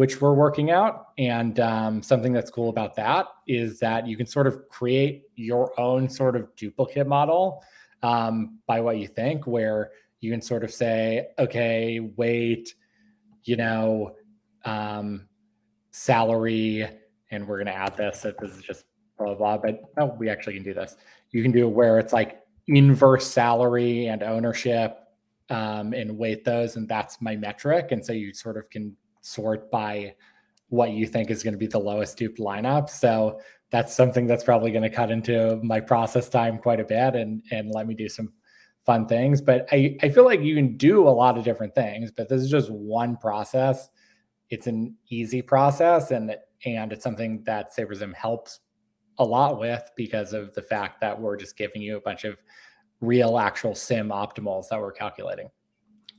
which 0.00 0.18
we're 0.18 0.32
working 0.32 0.70
out. 0.70 1.08
And 1.18 1.60
um, 1.60 2.02
something 2.02 2.32
that's 2.32 2.50
cool 2.50 2.70
about 2.70 2.94
that 2.96 3.26
is 3.46 3.78
that 3.80 4.06
you 4.06 4.16
can 4.16 4.26
sort 4.26 4.46
of 4.46 4.66
create 4.70 5.24
your 5.34 5.78
own 5.78 6.08
sort 6.08 6.36
of 6.36 6.48
duplicate 6.56 7.06
model 7.06 7.62
um, 8.02 8.60
by 8.66 8.80
what 8.80 8.96
you 8.96 9.06
think 9.06 9.46
where 9.46 9.90
you 10.20 10.30
can 10.30 10.40
sort 10.40 10.64
of 10.64 10.70
say 10.70 11.28
okay 11.38 12.00
wait 12.16 12.74
you 13.44 13.56
know 13.56 14.14
um, 14.64 15.28
salary 15.90 16.88
and 17.30 17.46
we're 17.46 17.56
going 17.56 17.66
to 17.66 17.74
add 17.74 17.94
this 17.94 18.24
if 18.24 18.38
this 18.38 18.56
is 18.56 18.62
just 18.62 18.86
blah 19.18 19.34
blah 19.34 19.58
but 19.58 19.82
oh 19.98 20.16
we 20.18 20.30
actually 20.30 20.54
can 20.54 20.62
do 20.62 20.72
this. 20.72 20.96
You 21.30 21.42
can 21.42 21.52
do 21.52 21.68
where 21.68 21.98
it's 21.98 22.14
like 22.14 22.40
inverse 22.68 23.26
salary 23.26 24.06
and 24.06 24.22
ownership 24.22 24.98
um, 25.50 25.92
and 25.92 26.16
weight 26.16 26.44
those, 26.44 26.76
and 26.76 26.88
that's 26.88 27.20
my 27.20 27.36
metric. 27.36 27.88
And 27.90 28.04
so 28.04 28.12
you 28.12 28.32
sort 28.32 28.56
of 28.56 28.70
can 28.70 28.96
sort 29.20 29.70
by 29.70 30.14
what 30.68 30.92
you 30.92 31.06
think 31.06 31.30
is 31.30 31.42
going 31.42 31.52
to 31.52 31.58
be 31.58 31.66
the 31.66 31.78
lowest 31.78 32.16
duped 32.16 32.38
lineup. 32.38 32.88
So 32.88 33.40
that's 33.70 33.94
something 33.94 34.26
that's 34.26 34.44
probably 34.44 34.70
going 34.70 34.82
to 34.82 34.90
cut 34.90 35.10
into 35.10 35.60
my 35.62 35.80
process 35.80 36.28
time 36.28 36.58
quite 36.58 36.80
a 36.80 36.84
bit 36.84 37.14
and 37.14 37.42
and 37.50 37.70
let 37.70 37.86
me 37.86 37.94
do 37.94 38.08
some 38.08 38.32
fun 38.86 39.06
things. 39.06 39.40
But 39.40 39.68
I, 39.70 39.96
I 40.02 40.08
feel 40.08 40.24
like 40.24 40.40
you 40.40 40.54
can 40.54 40.76
do 40.76 41.06
a 41.06 41.10
lot 41.10 41.36
of 41.36 41.44
different 41.44 41.74
things, 41.74 42.10
but 42.10 42.28
this 42.28 42.40
is 42.40 42.50
just 42.50 42.70
one 42.70 43.16
process. 43.16 43.88
It's 44.48 44.66
an 44.66 44.96
easy 45.08 45.42
process 45.42 46.10
and 46.10 46.36
and 46.64 46.92
it's 46.92 47.04
something 47.04 47.42
that 47.44 47.74
SaberSim 47.74 48.14
helps 48.14 48.60
a 49.18 49.24
lot 49.24 49.58
with 49.58 49.90
because 49.96 50.32
of 50.32 50.54
the 50.54 50.62
fact 50.62 51.00
that 51.00 51.18
we're 51.18 51.36
just 51.36 51.56
giving 51.56 51.82
you 51.82 51.96
a 51.96 52.00
bunch 52.00 52.24
of 52.24 52.36
real 53.00 53.38
actual 53.38 53.74
sim 53.74 54.08
optimals 54.08 54.68
that 54.68 54.80
we're 54.80 54.92
calculating. 54.92 55.50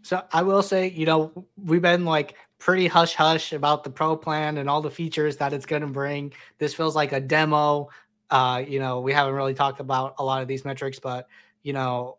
So 0.02 0.24
I 0.32 0.42
will 0.42 0.64
say, 0.64 0.90
you 0.90 1.06
know, 1.06 1.46
we've 1.64 1.82
been 1.82 2.06
like 2.06 2.36
pretty 2.58 2.88
hush 2.88 3.14
hush 3.14 3.54
about 3.54 3.84
the 3.84 3.90
pro 3.90 4.16
plan 4.16 4.58
and 4.58 4.70
all 4.70 4.82
the 4.82 4.90
features 4.90 5.38
that 5.38 5.54
it's 5.54 5.66
going 5.66 5.84
to 5.84 5.88
bring. 5.88 6.34
This 6.58 6.74
feels 6.74 6.96
like 6.96 7.12
a 7.12 7.20
demo. 7.20 7.90
Uh, 8.30 8.64
you 8.68 8.80
know, 8.80 9.02
we 9.02 9.14
haven't 9.14 9.36
really 9.36 9.54
talked 9.54 9.80
about 9.80 10.16
a 10.18 10.24
lot 10.24 10.42
of 10.42 10.48
these 10.48 10.66
metrics, 10.66 11.00
but 11.00 11.28
you 11.64 11.74
know, 11.74 12.18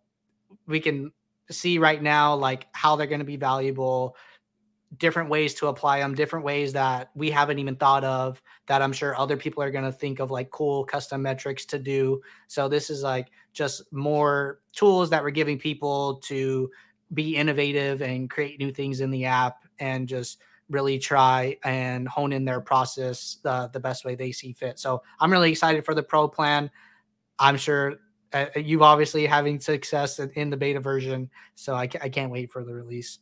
we 0.66 0.78
can 0.78 1.12
see 1.50 1.78
right 1.78 2.02
now 2.02 2.34
like 2.36 2.66
how 2.72 2.96
they're 2.96 3.06
going 3.06 3.18
to 3.18 3.24
be 3.24 3.36
valuable 3.36 4.16
different 4.98 5.30
ways 5.30 5.54
to 5.54 5.68
apply 5.68 6.00
them, 6.00 6.14
different 6.14 6.44
ways 6.44 6.72
that 6.74 7.10
we 7.14 7.30
haven't 7.30 7.58
even 7.58 7.76
thought 7.76 8.04
of 8.04 8.42
that 8.66 8.82
I'm 8.82 8.92
sure 8.92 9.18
other 9.18 9.36
people 9.36 9.62
are 9.62 9.70
going 9.70 9.84
to 9.84 9.92
think 9.92 10.20
of 10.20 10.30
like 10.30 10.50
cool 10.50 10.84
custom 10.84 11.22
metrics 11.22 11.64
to 11.66 11.78
do. 11.78 12.20
So 12.46 12.68
this 12.68 12.90
is 12.90 13.02
like 13.02 13.28
just 13.52 13.92
more 13.92 14.60
tools 14.72 15.10
that 15.10 15.22
we're 15.22 15.30
giving 15.30 15.58
people 15.58 16.16
to 16.16 16.70
be 17.14 17.36
innovative 17.36 18.00
and 18.02 18.30
create 18.30 18.58
new 18.58 18.72
things 18.72 19.00
in 19.00 19.10
the 19.10 19.24
app 19.24 19.64
and 19.78 20.08
just 20.08 20.38
really 20.70 20.98
try 20.98 21.56
and 21.64 22.08
hone 22.08 22.32
in 22.32 22.44
their 22.44 22.60
process 22.60 23.38
uh, 23.44 23.66
the 23.68 23.80
best 23.80 24.04
way 24.04 24.14
they 24.14 24.32
see 24.32 24.52
fit. 24.52 24.78
So 24.78 25.02
I'm 25.20 25.30
really 25.30 25.50
excited 25.50 25.84
for 25.84 25.94
the 25.94 26.02
pro 26.02 26.26
plan. 26.28 26.70
I'm 27.38 27.56
sure 27.56 27.96
uh, 28.32 28.46
you've 28.56 28.82
obviously 28.82 29.26
having 29.26 29.60
success 29.60 30.18
in, 30.18 30.30
in 30.30 30.50
the 30.50 30.56
beta 30.56 30.80
version, 30.80 31.30
so 31.54 31.74
I, 31.74 31.82
I 32.00 32.08
can't 32.08 32.32
wait 32.32 32.50
for 32.50 32.64
the 32.64 32.72
release. 32.72 33.18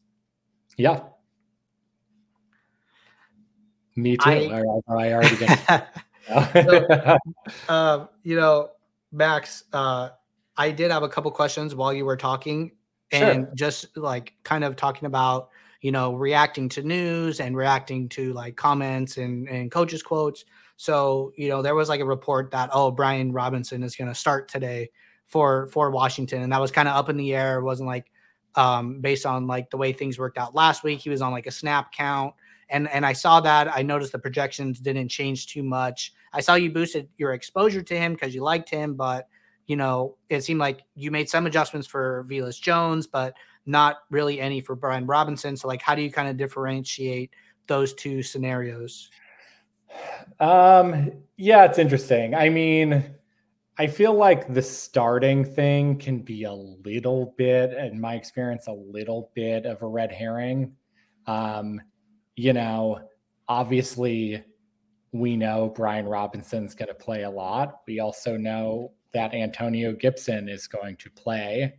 Yeah, 0.76 1.00
me 3.96 4.16
too. 4.16 4.30
I, 4.30 4.62
I, 4.88 5.12
already 5.12 5.36
get. 5.36 5.88
so, 6.52 7.18
uh, 7.68 8.06
you 8.22 8.36
know, 8.36 8.70
Max, 9.12 9.64
uh, 9.72 10.10
I 10.60 10.70
did 10.70 10.90
have 10.90 11.02
a 11.02 11.08
couple 11.08 11.30
questions 11.30 11.74
while 11.74 11.90
you 11.90 12.04
were 12.04 12.18
talking, 12.18 12.72
and 13.12 13.46
sure. 13.46 13.54
just 13.54 13.96
like 13.96 14.34
kind 14.42 14.62
of 14.62 14.76
talking 14.76 15.06
about 15.06 15.48
you 15.80 15.90
know 15.90 16.14
reacting 16.14 16.68
to 16.70 16.82
news 16.82 17.40
and 17.40 17.56
reacting 17.56 18.10
to 18.10 18.34
like 18.34 18.56
comments 18.56 19.16
and 19.16 19.48
and 19.48 19.70
coaches 19.70 20.02
quotes. 20.02 20.44
So 20.76 21.32
you 21.34 21.48
know, 21.48 21.62
there 21.62 21.74
was 21.74 21.88
like 21.88 22.00
a 22.00 22.04
report 22.04 22.50
that 22.50 22.68
oh 22.74 22.90
Brian 22.90 23.32
Robinson 23.32 23.82
is 23.82 23.96
going 23.96 24.08
to 24.08 24.14
start 24.14 24.48
today 24.48 24.90
for 25.26 25.66
for 25.68 25.90
Washington, 25.90 26.42
and 26.42 26.52
that 26.52 26.60
was 26.60 26.70
kind 26.70 26.88
of 26.88 26.94
up 26.94 27.08
in 27.08 27.16
the 27.16 27.34
air. 27.34 27.58
It 27.58 27.62
wasn't 27.62 27.88
like 27.88 28.10
um, 28.54 29.00
based 29.00 29.24
on 29.24 29.46
like 29.46 29.70
the 29.70 29.78
way 29.78 29.94
things 29.94 30.18
worked 30.18 30.36
out 30.36 30.54
last 30.54 30.84
week. 30.84 31.00
He 31.00 31.08
was 31.08 31.22
on 31.22 31.32
like 31.32 31.46
a 31.46 31.52
snap 31.52 31.90
count 31.92 32.34
and 32.70 32.88
and 32.90 33.04
I 33.04 33.12
saw 33.12 33.40
that. 33.40 33.74
I 33.74 33.82
noticed 33.82 34.12
the 34.12 34.18
projections 34.18 34.78
didn't 34.78 35.08
change 35.08 35.48
too 35.48 35.62
much. 35.62 36.12
I 36.32 36.40
saw 36.40 36.54
you 36.54 36.70
boosted 36.70 37.08
your 37.18 37.32
exposure 37.32 37.82
to 37.82 37.96
him 37.96 38.12
because 38.12 38.34
you 38.34 38.42
liked 38.42 38.70
him, 38.70 38.94
but 38.94 39.26
you 39.66 39.76
know 39.76 40.16
it 40.28 40.42
seemed 40.42 40.60
like 40.60 40.82
you 40.94 41.10
made 41.10 41.28
some 41.28 41.46
adjustments 41.46 41.86
for 41.86 42.26
Velus 42.28 42.60
Jones, 42.60 43.06
but 43.06 43.34
not 43.66 43.98
really 44.10 44.40
any 44.40 44.60
for 44.60 44.74
Brian 44.74 45.06
Robinson. 45.06 45.56
So 45.56 45.68
like, 45.68 45.82
how 45.82 45.94
do 45.94 46.02
you 46.02 46.10
kind 46.10 46.28
of 46.28 46.36
differentiate 46.36 47.30
those 47.66 47.94
two 47.94 48.22
scenarios? 48.22 49.10
Um, 50.38 51.12
yeah, 51.36 51.64
it's 51.64 51.78
interesting. 51.78 52.34
I 52.34 52.48
mean, 52.48 53.04
I 53.78 53.86
feel 53.86 54.14
like 54.14 54.52
the 54.52 54.62
starting 54.62 55.44
thing 55.44 55.98
can 55.98 56.18
be 56.20 56.44
a 56.44 56.52
little 56.52 57.34
bit, 57.36 57.72
in 57.72 58.00
my 58.00 58.14
experience, 58.14 58.66
a 58.66 58.72
little 58.72 59.30
bit 59.34 59.66
of 59.66 59.82
a 59.82 59.86
red 59.86 60.12
herring. 60.12 60.72
Um, 61.26 61.80
you 62.36 62.52
know, 62.52 63.00
obviously 63.48 64.44
we 65.12 65.36
know 65.36 65.72
Brian 65.74 66.06
Robinson's 66.06 66.74
going 66.74 66.88
to 66.88 66.94
play 66.94 67.24
a 67.24 67.30
lot. 67.30 67.80
We 67.86 68.00
also 68.00 68.36
know 68.36 68.92
that 69.12 69.34
Antonio 69.34 69.92
Gibson 69.92 70.48
is 70.48 70.66
going 70.66 70.96
to 70.96 71.10
play. 71.10 71.74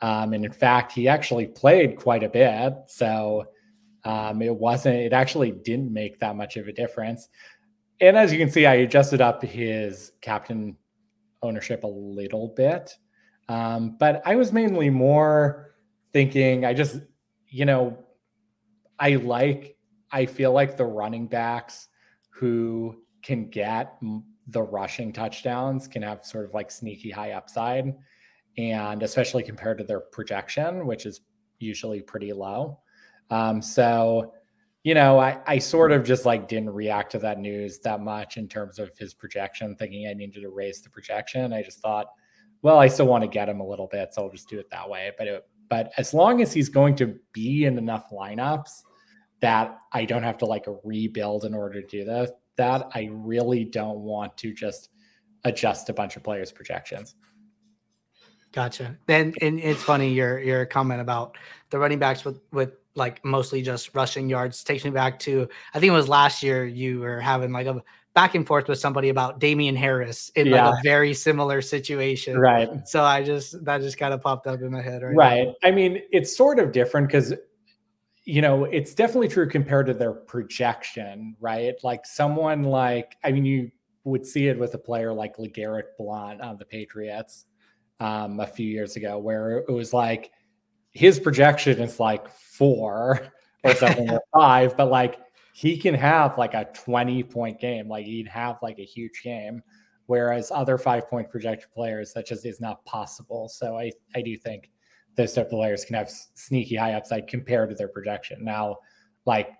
Um, 0.00 0.32
and 0.32 0.44
in 0.44 0.52
fact, 0.52 0.92
he 0.92 1.08
actually 1.08 1.46
played 1.46 1.96
quite 1.96 2.22
a 2.22 2.28
bit. 2.28 2.74
So 2.86 3.46
um, 4.04 4.42
it 4.42 4.54
wasn't, 4.54 4.96
it 4.96 5.12
actually 5.12 5.52
didn't 5.52 5.92
make 5.92 6.18
that 6.20 6.36
much 6.36 6.56
of 6.56 6.68
a 6.68 6.72
difference. 6.72 7.28
And 8.00 8.16
as 8.16 8.32
you 8.32 8.38
can 8.38 8.50
see, 8.50 8.66
I 8.66 8.74
adjusted 8.74 9.20
up 9.20 9.42
his 9.42 10.12
captain 10.20 10.76
ownership 11.42 11.84
a 11.84 11.88
little 11.88 12.48
bit. 12.48 12.92
Um, 13.48 13.96
but 13.98 14.22
I 14.24 14.36
was 14.36 14.52
mainly 14.52 14.90
more 14.90 15.74
thinking, 16.12 16.64
I 16.64 16.74
just, 16.74 17.00
you 17.48 17.64
know, 17.64 17.98
I 18.98 19.16
like 19.16 19.76
I 20.14 20.26
feel 20.26 20.52
like 20.52 20.76
the 20.76 20.84
running 20.84 21.26
backs 21.26 21.88
who 22.30 23.02
can 23.22 23.50
get 23.50 23.96
the 24.48 24.62
rushing 24.62 25.12
touchdowns 25.12 25.88
can 25.88 26.02
have 26.02 26.24
sort 26.24 26.44
of 26.44 26.54
like 26.54 26.70
sneaky 26.70 27.10
high 27.10 27.32
upside. 27.32 27.94
And 28.56 29.02
especially 29.02 29.42
compared 29.42 29.78
to 29.78 29.84
their 29.84 30.00
projection, 30.00 30.86
which 30.86 31.06
is 31.06 31.22
usually 31.58 32.00
pretty 32.00 32.32
low. 32.32 32.78
Um, 33.30 33.60
so, 33.60 34.32
you 34.84 34.94
know, 34.94 35.18
I, 35.18 35.40
I 35.46 35.58
sort 35.58 35.90
of 35.90 36.04
just 36.04 36.24
like 36.24 36.46
didn't 36.46 36.70
react 36.70 37.12
to 37.12 37.18
that 37.18 37.40
news 37.40 37.80
that 37.80 38.00
much 38.00 38.36
in 38.36 38.46
terms 38.46 38.78
of 38.78 38.96
his 38.96 39.12
projection, 39.12 39.74
thinking 39.74 40.06
I 40.06 40.14
needed 40.14 40.40
to 40.42 40.50
raise 40.50 40.82
the 40.82 40.90
projection. 40.90 41.52
I 41.52 41.62
just 41.62 41.80
thought, 41.80 42.06
well, 42.62 42.78
I 42.78 42.86
still 42.86 43.06
want 43.06 43.22
to 43.22 43.28
get 43.28 43.48
him 43.48 43.60
a 43.60 43.66
little 43.66 43.88
bit, 43.88 44.14
so 44.14 44.22
I'll 44.22 44.30
just 44.30 44.48
do 44.48 44.58
it 44.58 44.70
that 44.70 44.88
way. 44.88 45.10
But 45.18 45.26
it, 45.26 45.46
but 45.68 45.90
as 45.96 46.14
long 46.14 46.40
as 46.40 46.52
he's 46.52 46.68
going 46.68 46.94
to 46.96 47.18
be 47.32 47.64
in 47.64 47.76
enough 47.76 48.10
lineups 48.12 48.82
that 49.40 49.78
I 49.92 50.04
don't 50.04 50.22
have 50.22 50.38
to 50.38 50.46
like 50.46 50.66
rebuild 50.84 51.44
in 51.44 51.54
order 51.54 51.80
to 51.80 51.86
do 51.88 52.04
that, 52.04 52.38
that 52.56 52.88
I 52.94 53.08
really 53.10 53.64
don't 53.64 54.00
want 54.00 54.36
to 54.38 54.52
just 54.52 54.90
adjust 55.44 55.88
a 55.88 55.92
bunch 55.92 56.16
of 56.16 56.22
players' 56.22 56.52
projections. 56.52 57.14
Gotcha. 58.52 58.96
And 59.08 59.36
and 59.42 59.58
it's 59.58 59.82
funny 59.82 60.12
your 60.12 60.38
your 60.38 60.64
comment 60.64 61.00
about 61.00 61.36
the 61.70 61.78
running 61.78 61.98
backs 61.98 62.24
with 62.24 62.40
with 62.52 62.70
like 62.94 63.24
mostly 63.24 63.62
just 63.62 63.94
rushing 63.94 64.28
yards 64.28 64.62
takes 64.62 64.84
me 64.84 64.90
back 64.90 65.18
to 65.20 65.48
I 65.74 65.80
think 65.80 65.90
it 65.90 65.96
was 65.96 66.08
last 66.08 66.42
year 66.42 66.64
you 66.64 67.00
were 67.00 67.20
having 67.20 67.52
like 67.52 67.66
a 67.66 67.82
back 68.14 68.36
and 68.36 68.46
forth 68.46 68.68
with 68.68 68.78
somebody 68.78 69.08
about 69.08 69.40
Damien 69.40 69.74
Harris 69.74 70.30
in 70.36 70.46
yeah. 70.46 70.68
like 70.68 70.78
a 70.78 70.82
very 70.84 71.12
similar 71.14 71.60
situation. 71.60 72.38
Right. 72.38 72.70
So 72.86 73.02
I 73.02 73.24
just 73.24 73.64
that 73.64 73.80
just 73.80 73.98
kind 73.98 74.14
of 74.14 74.22
popped 74.22 74.46
up 74.46 74.60
in 74.60 74.70
my 74.70 74.80
head 74.80 75.02
right. 75.02 75.16
Right. 75.16 75.46
Now. 75.48 75.54
I 75.68 75.72
mean, 75.72 76.00
it's 76.12 76.36
sort 76.36 76.60
of 76.60 76.70
different 76.70 77.08
because 77.08 77.34
you 78.24 78.40
know, 78.40 78.64
it's 78.64 78.94
definitely 78.94 79.28
true 79.28 79.48
compared 79.48 79.86
to 79.86 79.94
their 79.94 80.12
projection, 80.12 81.36
right? 81.40 81.74
Like 81.82 82.06
someone 82.06 82.62
like 82.64 83.16
I 83.22 83.32
mean, 83.32 83.44
you 83.44 83.70
would 84.04 84.26
see 84.26 84.48
it 84.48 84.58
with 84.58 84.74
a 84.74 84.78
player 84.78 85.12
like 85.12 85.36
LeGarrette 85.36 85.96
Blount 85.98 86.40
on 86.40 86.56
the 86.56 86.64
Patriots 86.64 87.46
um, 88.00 88.40
a 88.40 88.46
few 88.46 88.66
years 88.66 88.96
ago, 88.96 89.18
where 89.18 89.58
it 89.58 89.72
was 89.72 89.92
like 89.92 90.30
his 90.92 91.18
projection 91.18 91.80
is 91.80 92.00
like 92.00 92.28
four 92.28 93.28
or 93.62 93.74
something 93.74 94.10
or 94.10 94.20
five, 94.32 94.76
but 94.76 94.90
like 94.90 95.18
he 95.54 95.76
can 95.76 95.94
have 95.94 96.38
like 96.38 96.54
a 96.54 96.68
20 96.74 97.22
point 97.24 97.60
game, 97.60 97.88
like 97.88 98.06
he'd 98.06 98.28
have 98.28 98.56
like 98.62 98.78
a 98.78 98.84
huge 98.84 99.22
game. 99.22 99.62
Whereas 100.06 100.50
other 100.50 100.76
five 100.76 101.08
point 101.08 101.30
projected 101.30 101.70
players, 101.72 102.12
that 102.12 102.26
just 102.26 102.44
is 102.44 102.60
not 102.60 102.84
possible. 102.84 103.48
So 103.48 103.78
I, 103.78 103.90
I 104.14 104.20
do 104.20 104.36
think 104.36 104.70
those 105.16 105.32
type 105.32 105.46
of 105.46 105.50
players 105.50 105.84
can 105.84 105.94
have 105.94 106.10
sneaky 106.10 106.76
high 106.76 106.94
upside 106.94 107.28
compared 107.28 107.70
to 107.70 107.74
their 107.74 107.88
projection. 107.88 108.44
Now, 108.44 108.78
like 109.26 109.50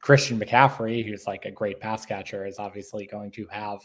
Christian 0.00 0.38
McCaffrey, 0.38 1.06
who's 1.06 1.26
like 1.26 1.44
a 1.44 1.50
great 1.50 1.80
pass 1.80 2.04
catcher, 2.06 2.46
is 2.46 2.58
obviously 2.58 3.06
going 3.06 3.30
to 3.32 3.46
have 3.46 3.80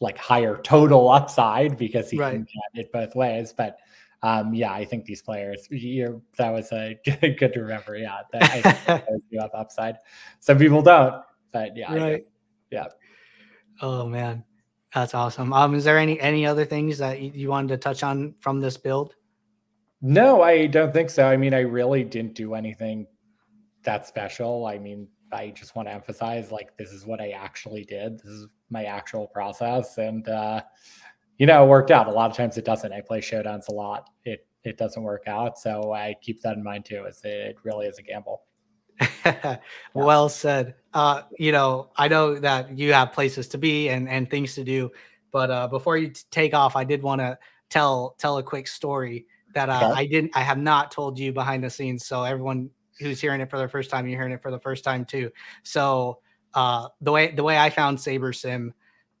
like 0.00 0.18
higher 0.18 0.58
total 0.62 1.10
upside 1.10 1.78
because 1.78 2.10
he 2.10 2.18
right. 2.18 2.32
can 2.32 2.46
get 2.74 2.84
it 2.84 2.92
both 2.92 3.14
ways. 3.14 3.54
But 3.56 3.78
um, 4.22 4.54
yeah, 4.54 4.72
I 4.72 4.84
think 4.84 5.04
these 5.04 5.22
players, 5.22 5.66
you 5.70 6.22
that 6.38 6.50
was 6.50 6.70
a 6.72 6.98
good 7.38 7.52
to 7.52 7.60
remember. 7.60 7.96
Yeah, 7.96 8.18
that, 8.32 8.42
I 8.42 8.60
think 8.60 9.22
do 9.30 9.38
have 9.40 9.50
upside. 9.54 9.96
Some 10.40 10.58
people 10.58 10.82
don't, 10.82 11.22
but 11.52 11.76
yeah, 11.76 11.94
right. 11.94 12.24
yeah. 12.70 12.86
Oh 13.80 14.06
man, 14.06 14.44
that's 14.94 15.14
awesome. 15.14 15.52
Um, 15.52 15.74
is 15.74 15.84
there 15.84 15.98
any 15.98 16.20
any 16.20 16.46
other 16.46 16.64
things 16.64 16.98
that 16.98 17.20
you, 17.20 17.32
you 17.34 17.48
wanted 17.48 17.68
to 17.68 17.76
touch 17.78 18.02
on 18.02 18.34
from 18.40 18.60
this 18.60 18.76
build? 18.76 19.14
No, 20.04 20.42
I 20.42 20.66
don't 20.66 20.92
think 20.92 21.10
so. 21.10 21.24
I 21.28 21.36
mean, 21.36 21.54
I 21.54 21.60
really 21.60 22.02
didn't 22.02 22.34
do 22.34 22.54
anything 22.54 23.06
that 23.84 24.06
special. 24.06 24.66
I 24.66 24.78
mean, 24.78 25.06
I 25.32 25.50
just 25.50 25.76
want 25.76 25.86
to 25.86 25.94
emphasize 25.94 26.50
like 26.50 26.76
this 26.76 26.90
is 26.90 27.06
what 27.06 27.20
I 27.20 27.30
actually 27.30 27.84
did. 27.84 28.18
This 28.18 28.32
is 28.32 28.50
my 28.68 28.84
actual 28.84 29.28
process, 29.28 29.98
and 29.98 30.28
uh, 30.28 30.60
you 31.38 31.46
know, 31.46 31.64
it 31.64 31.68
worked 31.68 31.92
out. 31.92 32.08
A 32.08 32.10
lot 32.10 32.30
of 32.30 32.36
times 32.36 32.58
it 32.58 32.64
doesn't. 32.64 32.92
I 32.92 33.00
play 33.00 33.20
showdowns 33.20 33.68
a 33.68 33.72
lot. 33.72 34.10
It 34.24 34.44
it 34.64 34.76
doesn't 34.76 35.02
work 35.02 35.22
out, 35.28 35.56
so 35.56 35.92
I 35.92 36.16
keep 36.20 36.42
that 36.42 36.56
in 36.56 36.64
mind 36.64 36.84
too. 36.84 37.04
As 37.06 37.20
it 37.22 37.56
really 37.62 37.86
is 37.86 37.98
a 37.98 38.02
gamble. 38.02 38.42
yeah. 39.24 39.56
Well 39.94 40.28
said. 40.28 40.74
Uh, 40.92 41.22
you 41.38 41.52
know, 41.52 41.90
I 41.96 42.08
know 42.08 42.34
that 42.40 42.76
you 42.76 42.92
have 42.92 43.12
places 43.12 43.46
to 43.48 43.58
be 43.58 43.88
and 43.88 44.08
and 44.08 44.28
things 44.28 44.56
to 44.56 44.64
do, 44.64 44.90
but 45.30 45.48
uh, 45.48 45.68
before 45.68 45.96
you 45.96 46.08
t- 46.08 46.22
take 46.32 46.54
off, 46.54 46.74
I 46.74 46.82
did 46.82 47.02
want 47.02 47.20
to 47.20 47.38
tell 47.70 48.16
tell 48.18 48.38
a 48.38 48.42
quick 48.42 48.66
story 48.66 49.26
that 49.54 49.68
uh, 49.68 49.90
okay. 49.90 50.00
I 50.00 50.06
didn't 50.06 50.32
I 50.34 50.40
have 50.40 50.58
not 50.58 50.90
told 50.90 51.18
you 51.18 51.32
behind 51.32 51.64
the 51.64 51.70
scenes, 51.70 52.06
so 52.06 52.24
everyone 52.24 52.70
who's 52.98 53.20
hearing 53.20 53.40
it 53.40 53.50
for 53.50 53.58
the 53.58 53.68
first 53.68 53.90
time, 53.90 54.06
you're 54.06 54.18
hearing 54.18 54.32
it 54.32 54.42
for 54.42 54.50
the 54.50 54.60
first 54.60 54.84
time 54.84 55.04
too. 55.04 55.30
So 55.62 56.18
uh, 56.54 56.88
the 57.00 57.12
way 57.12 57.32
the 57.32 57.42
way 57.42 57.58
I 57.58 57.70
found 57.70 57.98
SaberSim 57.98 58.72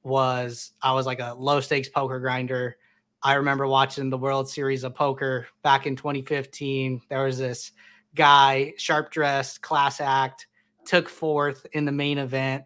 was 0.02 0.72
I 0.82 0.92
was 0.92 1.06
like 1.06 1.20
a 1.20 1.34
low 1.34 1.60
stakes 1.60 1.88
poker 1.88 2.20
grinder. 2.20 2.76
I 3.22 3.34
remember 3.34 3.66
watching 3.68 4.10
the 4.10 4.18
World 4.18 4.48
Series 4.48 4.82
of 4.82 4.94
Poker 4.94 5.46
back 5.62 5.86
in 5.86 5.94
2015. 5.94 7.02
There 7.08 7.24
was 7.24 7.38
this 7.38 7.70
guy, 8.14 8.74
sharp 8.78 9.12
dressed, 9.12 9.62
class 9.62 10.00
act, 10.00 10.48
took 10.84 11.08
fourth 11.08 11.64
in 11.72 11.84
the 11.84 11.92
main 11.92 12.18
event, 12.18 12.64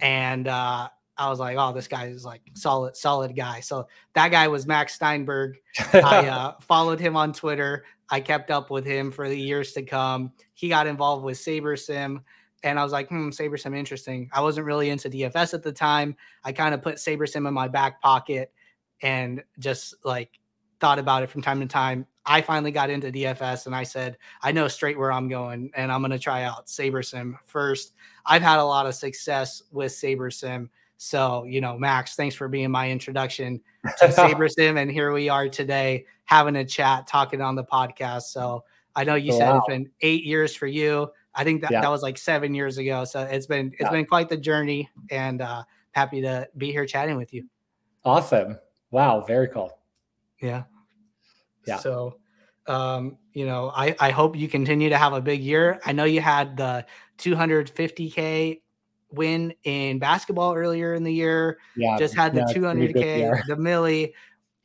and 0.00 0.46
uh, 0.46 0.88
I 1.18 1.28
was 1.28 1.40
like, 1.40 1.56
oh, 1.58 1.72
this 1.72 1.88
guy 1.88 2.06
is 2.06 2.24
like 2.24 2.42
solid, 2.54 2.96
solid 2.96 3.34
guy. 3.34 3.60
So 3.60 3.88
that 4.14 4.28
guy 4.28 4.46
was 4.48 4.66
Max 4.66 4.94
Steinberg. 4.94 5.58
I 5.92 6.28
uh, 6.28 6.52
followed 6.60 7.00
him 7.00 7.16
on 7.16 7.32
Twitter. 7.32 7.84
I 8.08 8.20
kept 8.20 8.50
up 8.50 8.70
with 8.70 8.86
him 8.86 9.10
for 9.10 9.28
the 9.28 9.38
years 9.38 9.72
to 9.72 9.82
come. 9.82 10.32
He 10.54 10.68
got 10.68 10.86
involved 10.86 11.24
with 11.24 11.36
SaberSim. 11.36 12.22
And 12.62 12.78
I 12.78 12.82
was 12.82 12.92
like, 12.92 13.08
hmm, 13.08 13.28
SaberSim 13.28 13.76
interesting. 13.76 14.30
I 14.32 14.40
wasn't 14.40 14.66
really 14.66 14.90
into 14.90 15.10
DFS 15.10 15.54
at 15.54 15.62
the 15.62 15.72
time. 15.72 16.16
I 16.44 16.52
kind 16.52 16.74
of 16.74 16.82
put 16.82 16.96
SaberSim 16.96 17.46
in 17.46 17.54
my 17.54 17.68
back 17.68 18.00
pocket 18.00 18.52
and 19.02 19.42
just 19.58 19.94
like 20.04 20.38
thought 20.80 20.98
about 20.98 21.22
it 21.22 21.30
from 21.30 21.42
time 21.42 21.60
to 21.60 21.66
time. 21.66 22.06
I 22.24 22.42
finally 22.42 22.70
got 22.70 22.90
into 22.90 23.10
DFS 23.10 23.66
and 23.66 23.74
I 23.74 23.84
said, 23.84 24.18
I 24.42 24.52
know 24.52 24.68
straight 24.68 24.98
where 24.98 25.12
I'm 25.12 25.28
going 25.28 25.70
and 25.74 25.90
I'm 25.90 26.00
going 26.00 26.10
to 26.10 26.18
try 26.18 26.42
out 26.42 26.66
SaberSim 26.66 27.34
first. 27.44 27.92
I've 28.26 28.42
had 28.42 28.58
a 28.58 28.64
lot 28.64 28.86
of 28.86 28.94
success 28.94 29.62
with 29.72 29.92
SaberSim. 29.92 30.68
So, 30.98 31.44
you 31.44 31.60
know, 31.60 31.78
Max, 31.78 32.16
thanks 32.16 32.34
for 32.34 32.48
being 32.48 32.70
my 32.70 32.90
introduction 32.90 33.60
to 33.98 34.08
SaberSim. 34.08 34.78
And 34.78 34.90
here 34.90 35.12
we 35.12 35.28
are 35.28 35.48
today 35.48 36.04
having 36.24 36.56
a 36.56 36.64
chat, 36.64 37.06
talking 37.06 37.40
on 37.40 37.54
the 37.54 37.64
podcast. 37.64 38.24
So 38.24 38.64
I 38.96 39.04
know 39.04 39.14
you 39.14 39.32
oh, 39.32 39.38
said 39.38 39.50
wow. 39.50 39.58
it's 39.58 39.68
been 39.68 39.90
eight 40.00 40.24
years 40.24 40.54
for 40.54 40.66
you. 40.66 41.08
I 41.34 41.44
think 41.44 41.62
that, 41.62 41.70
yeah. 41.70 41.80
that 41.82 41.90
was 41.90 42.02
like 42.02 42.18
seven 42.18 42.52
years 42.52 42.78
ago. 42.78 43.04
So 43.04 43.20
it's 43.22 43.46
been 43.46 43.68
it's 43.74 43.82
yeah. 43.82 43.90
been 43.90 44.06
quite 44.06 44.28
the 44.28 44.36
journey 44.36 44.90
and 45.10 45.40
uh 45.40 45.62
happy 45.92 46.20
to 46.20 46.48
be 46.56 46.72
here 46.72 46.84
chatting 46.84 47.16
with 47.16 47.32
you. 47.32 47.46
Awesome. 48.04 48.58
Wow, 48.90 49.20
very 49.20 49.48
cool. 49.48 49.78
Yeah. 50.42 50.64
Yeah. 51.64 51.78
So 51.78 52.16
um, 52.66 53.16
you 53.32 53.46
know, 53.46 53.72
I, 53.74 53.96
I 53.98 54.10
hope 54.10 54.36
you 54.36 54.46
continue 54.46 54.90
to 54.90 54.98
have 54.98 55.14
a 55.14 55.20
big 55.20 55.42
year. 55.42 55.80
I 55.86 55.92
know 55.92 56.04
you 56.04 56.20
had 56.20 56.56
the 56.56 56.84
250k 57.18 58.60
win 59.10 59.54
in 59.64 59.98
basketball 59.98 60.54
earlier 60.54 60.94
in 60.94 61.02
the 61.02 61.12
year. 61.12 61.58
Yeah, 61.76 61.98
just 61.98 62.14
had 62.14 62.34
the 62.34 62.44
yeah, 62.48 62.54
200k, 62.54 63.46
the 63.46 63.56
millie. 63.56 64.14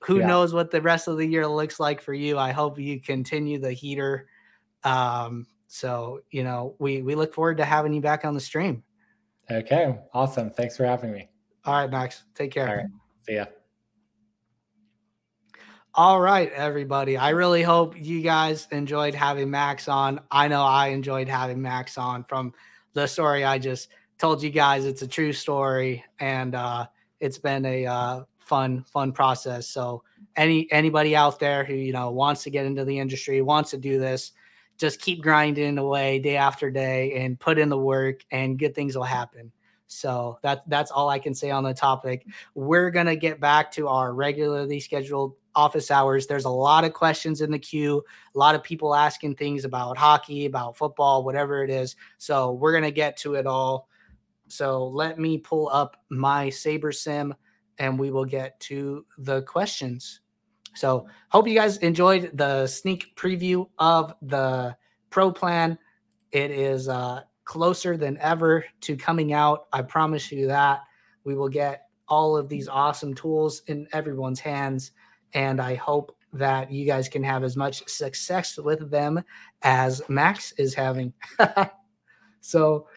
Who 0.03 0.19
yeah. 0.19 0.27
knows 0.27 0.53
what 0.53 0.69
the 0.69 0.81
rest 0.81 1.07
of 1.07 1.17
the 1.17 1.25
year 1.25 1.47
looks 1.47 1.79
like 1.79 2.01
for 2.01 2.13
you? 2.13 2.37
I 2.37 2.51
hope 2.51 2.77
you 2.77 2.99
continue 2.99 3.57
the 3.59 3.71
heater. 3.71 4.27
Um, 4.83 5.47
so 5.67 6.21
you 6.29 6.43
know, 6.43 6.75
we 6.79 7.01
we 7.01 7.15
look 7.15 7.33
forward 7.33 7.57
to 7.57 7.65
having 7.65 7.93
you 7.93 8.01
back 8.01 8.25
on 8.25 8.33
the 8.33 8.41
stream. 8.41 8.83
Okay, 9.49 9.97
awesome. 10.13 10.49
Thanks 10.51 10.77
for 10.77 10.85
having 10.85 11.11
me. 11.11 11.29
All 11.65 11.73
right, 11.73 11.89
Max. 11.89 12.23
Take 12.35 12.51
care. 12.51 12.69
All 12.69 12.75
right. 12.75 12.85
See 13.21 13.35
ya. 13.35 13.45
All 15.95 16.19
right, 16.19 16.51
everybody. 16.51 17.17
I 17.17 17.29
really 17.29 17.61
hope 17.61 17.95
you 17.95 18.21
guys 18.21 18.67
enjoyed 18.71 19.13
having 19.13 19.51
Max 19.51 19.87
on. 19.87 20.21
I 20.31 20.47
know 20.47 20.63
I 20.63 20.87
enjoyed 20.87 21.27
having 21.27 21.61
Max 21.61 21.99
on 21.99 22.23
from 22.23 22.53
the 22.93 23.05
story 23.05 23.43
I 23.43 23.59
just 23.59 23.89
told 24.23 24.41
you 24.41 24.49
guys 24.49 24.85
it's 24.85 25.01
a 25.01 25.07
true 25.07 25.33
story 25.33 26.01
and 26.21 26.55
uh, 26.55 26.85
it's 27.19 27.37
been 27.37 27.65
a 27.65 27.85
uh, 27.85 28.23
fun 28.39 28.81
fun 28.83 29.11
process. 29.11 29.67
So 29.67 30.01
any 30.37 30.65
anybody 30.71 31.13
out 31.13 31.41
there 31.41 31.65
who 31.65 31.73
you 31.73 31.91
know 31.91 32.09
wants 32.09 32.43
to 32.43 32.49
get 32.49 32.65
into 32.65 32.85
the 32.85 32.99
industry 32.99 33.41
wants 33.41 33.71
to 33.71 33.77
do 33.77 33.99
this 33.99 34.31
just 34.77 35.01
keep 35.01 35.21
grinding 35.21 35.77
away 35.77 36.19
day 36.19 36.37
after 36.37 36.71
day 36.71 37.17
and 37.17 37.37
put 37.37 37.59
in 37.59 37.67
the 37.67 37.77
work 37.77 38.21
and 38.31 38.57
good 38.57 38.73
things 38.73 38.95
will 38.95 39.03
happen. 39.03 39.51
So 39.87 40.39
that 40.41 40.63
that's 40.69 40.89
all 40.89 41.09
i 41.09 41.19
can 41.19 41.35
say 41.35 41.51
on 41.51 41.65
the 41.65 41.73
topic. 41.73 42.25
We're 42.55 42.91
going 42.91 43.07
to 43.07 43.17
get 43.17 43.41
back 43.41 43.73
to 43.73 43.89
our 43.89 44.13
regularly 44.13 44.79
scheduled 44.79 45.35
office 45.53 45.91
hours. 45.91 46.27
There's 46.27 46.45
a 46.45 46.49
lot 46.49 46.85
of 46.85 46.93
questions 46.93 47.41
in 47.41 47.51
the 47.51 47.59
queue 47.59 48.01
a 48.33 48.39
lot 48.39 48.55
of 48.55 48.63
people 48.63 48.95
asking 48.95 49.35
things 49.35 49.65
about 49.65 49.97
hockey 49.97 50.45
about 50.45 50.77
football 50.77 51.25
whatever 51.25 51.61
it 51.61 51.69
is. 51.69 51.97
So 52.19 52.53
we're 52.53 52.71
going 52.71 52.85
to 52.85 52.91
get 52.91 53.17
to 53.17 53.33
it 53.33 53.45
all 53.45 53.89
so 54.53 54.87
let 54.87 55.17
me 55.19 55.37
pull 55.37 55.69
up 55.69 55.97
my 56.09 56.47
SaberSim 56.47 57.33
and 57.79 57.97
we 57.97 58.11
will 58.11 58.25
get 58.25 58.59
to 58.61 59.05
the 59.17 59.41
questions. 59.43 60.21
So 60.75 61.07
hope 61.29 61.47
you 61.47 61.55
guys 61.55 61.77
enjoyed 61.77 62.31
the 62.33 62.67
sneak 62.67 63.15
preview 63.15 63.67
of 63.79 64.13
the 64.21 64.75
pro 65.09 65.31
plan. 65.31 65.77
It 66.31 66.51
is 66.51 66.87
uh, 66.87 67.21
closer 67.45 67.97
than 67.97 68.17
ever 68.19 68.65
to 68.81 68.95
coming 68.95 69.33
out. 69.33 69.65
I 69.73 69.81
promise 69.81 70.31
you 70.31 70.47
that 70.47 70.81
we 71.23 71.35
will 71.35 71.49
get 71.49 71.87
all 72.07 72.37
of 72.37 72.49
these 72.49 72.67
awesome 72.67 73.13
tools 73.13 73.63
in 73.67 73.87
everyone's 73.91 74.39
hands. 74.39 74.91
And 75.33 75.59
I 75.59 75.75
hope 75.75 76.15
that 76.33 76.71
you 76.71 76.85
guys 76.85 77.09
can 77.09 77.23
have 77.23 77.43
as 77.43 77.55
much 77.55 77.87
success 77.87 78.57
with 78.57 78.89
them 78.89 79.23
as 79.61 80.01
Max 80.09 80.51
is 80.53 80.73
having. 80.73 81.13
so 82.41 82.87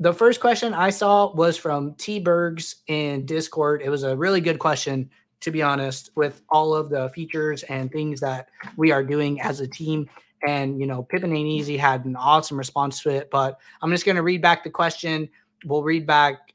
the 0.00 0.12
first 0.12 0.40
question 0.40 0.74
I 0.74 0.90
saw 0.90 1.32
was 1.32 1.56
from 1.56 1.94
T 1.94 2.18
Bergs 2.18 2.76
in 2.86 3.26
Discord. 3.26 3.82
It 3.82 3.90
was 3.90 4.02
a 4.02 4.16
really 4.16 4.40
good 4.40 4.58
question, 4.58 5.08
to 5.40 5.50
be 5.50 5.62
honest, 5.62 6.10
with 6.16 6.42
all 6.48 6.74
of 6.74 6.90
the 6.90 7.08
features 7.10 7.62
and 7.64 7.90
things 7.90 8.20
that 8.20 8.48
we 8.76 8.90
are 8.90 9.04
doing 9.04 9.40
as 9.40 9.60
a 9.60 9.68
team. 9.68 10.08
And 10.46 10.80
you 10.80 10.86
know, 10.86 11.02
Pippin 11.02 11.34
ain't 11.34 11.48
easy 11.48 11.76
had 11.76 12.04
an 12.04 12.16
awesome 12.16 12.58
response 12.58 13.02
to 13.02 13.10
it. 13.10 13.30
But 13.30 13.58
I'm 13.82 13.90
just 13.90 14.04
gonna 14.04 14.22
read 14.22 14.42
back 14.42 14.64
the 14.64 14.70
question. 14.70 15.28
We'll 15.64 15.82
read 15.82 16.06
back 16.06 16.52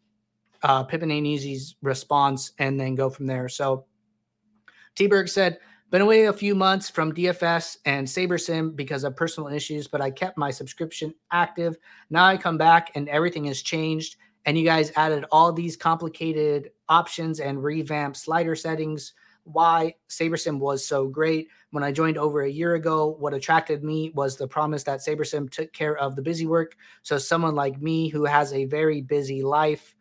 uh, 0.63 0.84
Pippin 0.84 1.12
ain't 1.12 1.28
easy's 1.28 1.75
response 1.82 2.52
and 2.60 2.80
then 2.80 2.95
go 2.95 3.10
from 3.10 3.25
there. 3.25 3.49
So 3.49 3.86
T 4.95 5.08
Berg 5.08 5.30
said, 5.30 5.60
been 5.89 6.02
away 6.02 6.25
a 6.25 6.34
few 6.34 6.54
months 6.54 6.89
from 6.89 7.13
DFS 7.13 7.78
and 7.86 8.06
SaberSim 8.06 8.75
because 8.75 9.04
of 9.04 9.15
personal 9.15 9.49
issues, 9.49 9.88
but 9.88 10.02
I 10.02 10.12
kept 10.12 10.38
my 10.38 10.52
subscription 10.52 11.13
active. 11.32 11.78
Now 12.10 12.25
I 12.25 12.38
come 12.38 12.58
back 12.58 12.91
and 12.95 13.10
everything 13.10 13.45
has 13.45 13.62
changed. 13.62 14.17
And 14.45 14.58
you 14.58 14.65
guys 14.65 14.91
added 14.95 15.25
all 15.32 15.52
these 15.52 15.75
complicated 15.75 16.71
options 16.88 17.39
and 17.39 17.63
revamped 17.63 18.17
slider 18.17 18.56
settings. 18.56 19.13
Why 19.43 19.95
SaberSim 20.10 20.60
was 20.60 20.86
so 20.86 21.08
great. 21.08 21.49
When 21.71 21.84
I 21.84 21.91
joined 21.91 22.17
over 22.17 22.41
a 22.41 22.49
year 22.49 22.75
ago, 22.75 23.15
what 23.19 23.34
attracted 23.34 23.84
me 23.84 24.12
was 24.13 24.38
the 24.38 24.47
promise 24.47 24.84
that 24.84 24.99
SaberSim 24.99 25.49
took 25.49 25.73
care 25.73 25.97
of 25.97 26.15
the 26.15 26.21
busy 26.21 26.45
work. 26.45 26.75
So, 27.02 27.17
someone 27.17 27.56
like 27.56 27.82
me 27.82 28.10
who 28.10 28.25
has 28.25 28.54
a 28.54 28.65
very 28.65 29.02
busy 29.02 29.41
life 29.41 29.95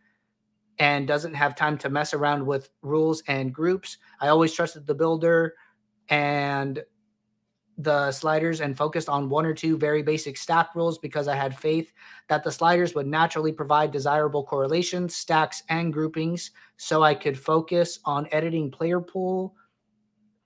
and 0.78 1.08
doesn't 1.08 1.34
have 1.34 1.56
time 1.56 1.76
to 1.78 1.88
mess 1.88 2.14
around 2.14 2.46
with 2.46 2.70
rules 2.82 3.22
and 3.26 3.52
groups, 3.52 3.98
I 4.20 4.28
always 4.28 4.52
trusted 4.52 4.86
the 4.86 4.94
builder 4.94 5.54
and 6.08 6.82
the 7.78 8.10
sliders 8.10 8.60
and 8.60 8.76
focused 8.76 9.08
on 9.08 9.28
one 9.28 9.46
or 9.46 9.54
two 9.54 9.78
very 9.78 10.02
basic 10.02 10.36
stack 10.36 10.74
rules 10.74 10.98
because 10.98 11.28
I 11.28 11.36
had 11.36 11.56
faith 11.56 11.92
that 12.28 12.42
the 12.42 12.50
sliders 12.50 12.94
would 12.94 13.06
naturally 13.06 13.52
provide 13.52 13.92
desirable 13.92 14.42
correlations, 14.42 15.14
stacks, 15.14 15.62
and 15.68 15.92
groupings 15.92 16.50
so 16.76 17.04
I 17.04 17.14
could 17.14 17.38
focus 17.38 18.00
on 18.04 18.26
editing 18.32 18.68
player 18.72 19.00
pool, 19.00 19.54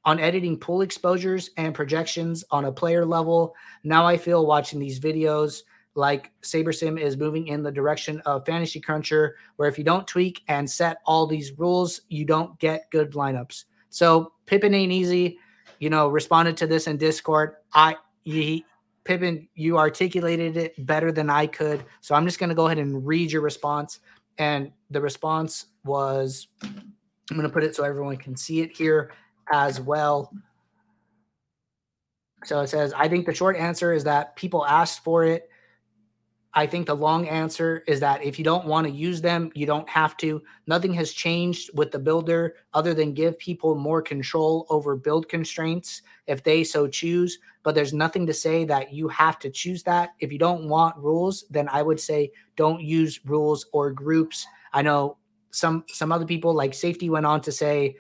on 0.05 0.21
editing 0.21 0.59
pool 0.59 0.83
exposures 0.83 1.51
and 1.57 1.75
projections 1.75 2.45
on 2.51 2.67
a 2.67 2.73
player 2.73 3.07
level. 3.07 3.55
Now 3.83 4.07
I 4.07 4.19
feel 4.19 4.47
watching 4.47 4.79
these 4.79 5.01
videos 5.01 5.63
like 5.95 6.33
SaberSim 6.43 7.01
is 7.01 7.17
moving 7.17 7.47
in 7.49 7.63
the 7.63 7.73
direction 7.73 8.21
of 8.21 8.45
Fantasy 8.45 8.81
Cruncher, 8.81 9.37
where 9.57 9.69
if 9.69 9.79
you 9.79 9.85
don't 9.85 10.07
tweak 10.07 10.43
and 10.49 10.69
set 10.69 10.99
all 11.07 11.27
these 11.27 11.59
rules, 11.59 12.03
you 12.09 12.27
don't 12.27 12.59
get 12.59 12.91
good 12.91 13.13
lineups. 13.13 13.65
So 13.89 14.33
Pippin 14.47 14.75
ain't 14.75 14.93
easy 14.93 15.39
you 15.83 15.91
know, 15.91 16.07
responded 16.07 16.57
to 16.57 16.69
this 16.69 16.87
in 16.87 16.97
Discord. 16.97 17.57
I 17.75 17.97
he 18.23 18.65
Pippin, 19.03 19.49
you 19.57 19.79
articulated 19.79 20.57
it 20.57 20.87
better 20.87 21.11
than 21.11 21.29
I 21.29 21.49
could. 21.49 21.85
So 22.01 22.15
I'm 22.15 22.25
just 22.25 22.39
going 22.39 22.51
to 22.51 22.55
go 22.55 22.67
ahead 22.67 22.79
and 22.79 23.05
read 23.05 23.33
your 23.33 23.43
response. 23.43 23.99
And 24.39 24.71
the 24.93 25.01
response 25.01 25.67
was 25.85 26.47
I'm 26.63 27.37
going 27.37 27.43
to 27.43 27.49
put 27.49 27.65
it 27.65 27.75
so 27.75 27.83
everyone 27.83 28.17
can 28.17 28.37
see 28.37 28.61
it 28.61 28.77
here 28.77 29.11
as 29.53 29.81
well. 29.81 30.33
So 32.45 32.61
it 32.61 32.69
says, 32.69 32.93
I 32.93 33.09
think 33.09 33.27
the 33.27 33.35
short 33.35 33.57
answer 33.57 33.93
is 33.93 34.05
that 34.05 34.37
people 34.37 34.65
asked 34.65 35.03
for 35.03 35.25
it 35.25 35.51
I 36.55 36.67
think 36.67 36.87
the 36.87 36.95
long 36.95 37.27
answer 37.29 37.83
is 37.87 38.01
that 38.01 38.23
if 38.23 38.39
you 38.39 38.45
don't 38.45 38.67
want 38.67 38.87
to 38.87 38.93
use 38.93 39.23
them, 39.23 39.51
you 39.55 39.65
don't 39.65 39.89
have 39.89 40.19
to. 40.19 40.43
Nothing 40.67 40.93
has 40.95 41.13
changed 41.13 41.71
with 41.75 41.91
the 41.91 41.99
builder 41.99 42.57
other 42.75 42.93
than 42.93 43.15
give 43.15 43.39
people 43.39 43.75
more 43.75 44.03
control 44.03 44.67
over 44.69 44.95
build 44.95 45.31
constraints 45.31 46.03
if 46.27 46.45
they 46.45 46.63
so 46.63 46.87
choose. 46.87 47.39
But 47.63 47.75
there's 47.75 47.95
nothing 47.95 48.27
to 48.27 48.35
say 48.35 48.67
that 48.67 48.93
you 48.93 49.09
have 49.09 49.39
to 49.39 49.51
choose 49.51 49.83
that. 49.85 50.11
If 50.21 50.31
you 50.31 50.39
don't 50.39 50.69
want 50.69 50.97
rules, 50.99 51.45
then 51.49 51.69
I 51.71 51.81
would 51.81 52.01
say 52.01 52.33
don't 52.57 52.83
use 52.83 53.25
rules 53.25 53.67
or 53.73 53.91
groups. 53.91 54.47
I 54.75 54.83
know 54.83 55.17
some 55.53 55.85
some 55.89 56.13
other 56.13 56.27
people 56.27 56.53
like 56.53 56.75
safety 56.75 57.09
went 57.09 57.25
on 57.25 57.41
to 57.43 57.53
say, 57.53 57.97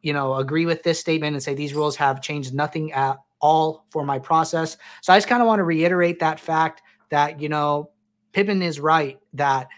you 0.00 0.14
know, 0.14 0.36
agree 0.36 0.64
with 0.64 0.82
this 0.84 0.98
statement 0.98 1.34
and 1.34 1.42
say 1.42 1.54
these 1.54 1.74
rules 1.74 1.96
have 1.96 2.22
changed 2.22 2.54
nothing 2.54 2.92
at 2.92 3.18
all 3.40 3.86
for 3.90 4.04
my 4.04 4.18
process. 4.18 4.78
So 5.02 5.12
I 5.12 5.16
just 5.16 5.28
kind 5.28 5.42
of 5.42 5.46
want 5.46 5.60
to 5.60 5.64
reiterate 5.64 6.18
that 6.20 6.40
fact 6.40 6.82
that, 7.10 7.40
you 7.40 7.48
know, 7.48 7.90
Pippin 8.32 8.62
is 8.62 8.80
right 8.80 9.18
that 9.34 9.68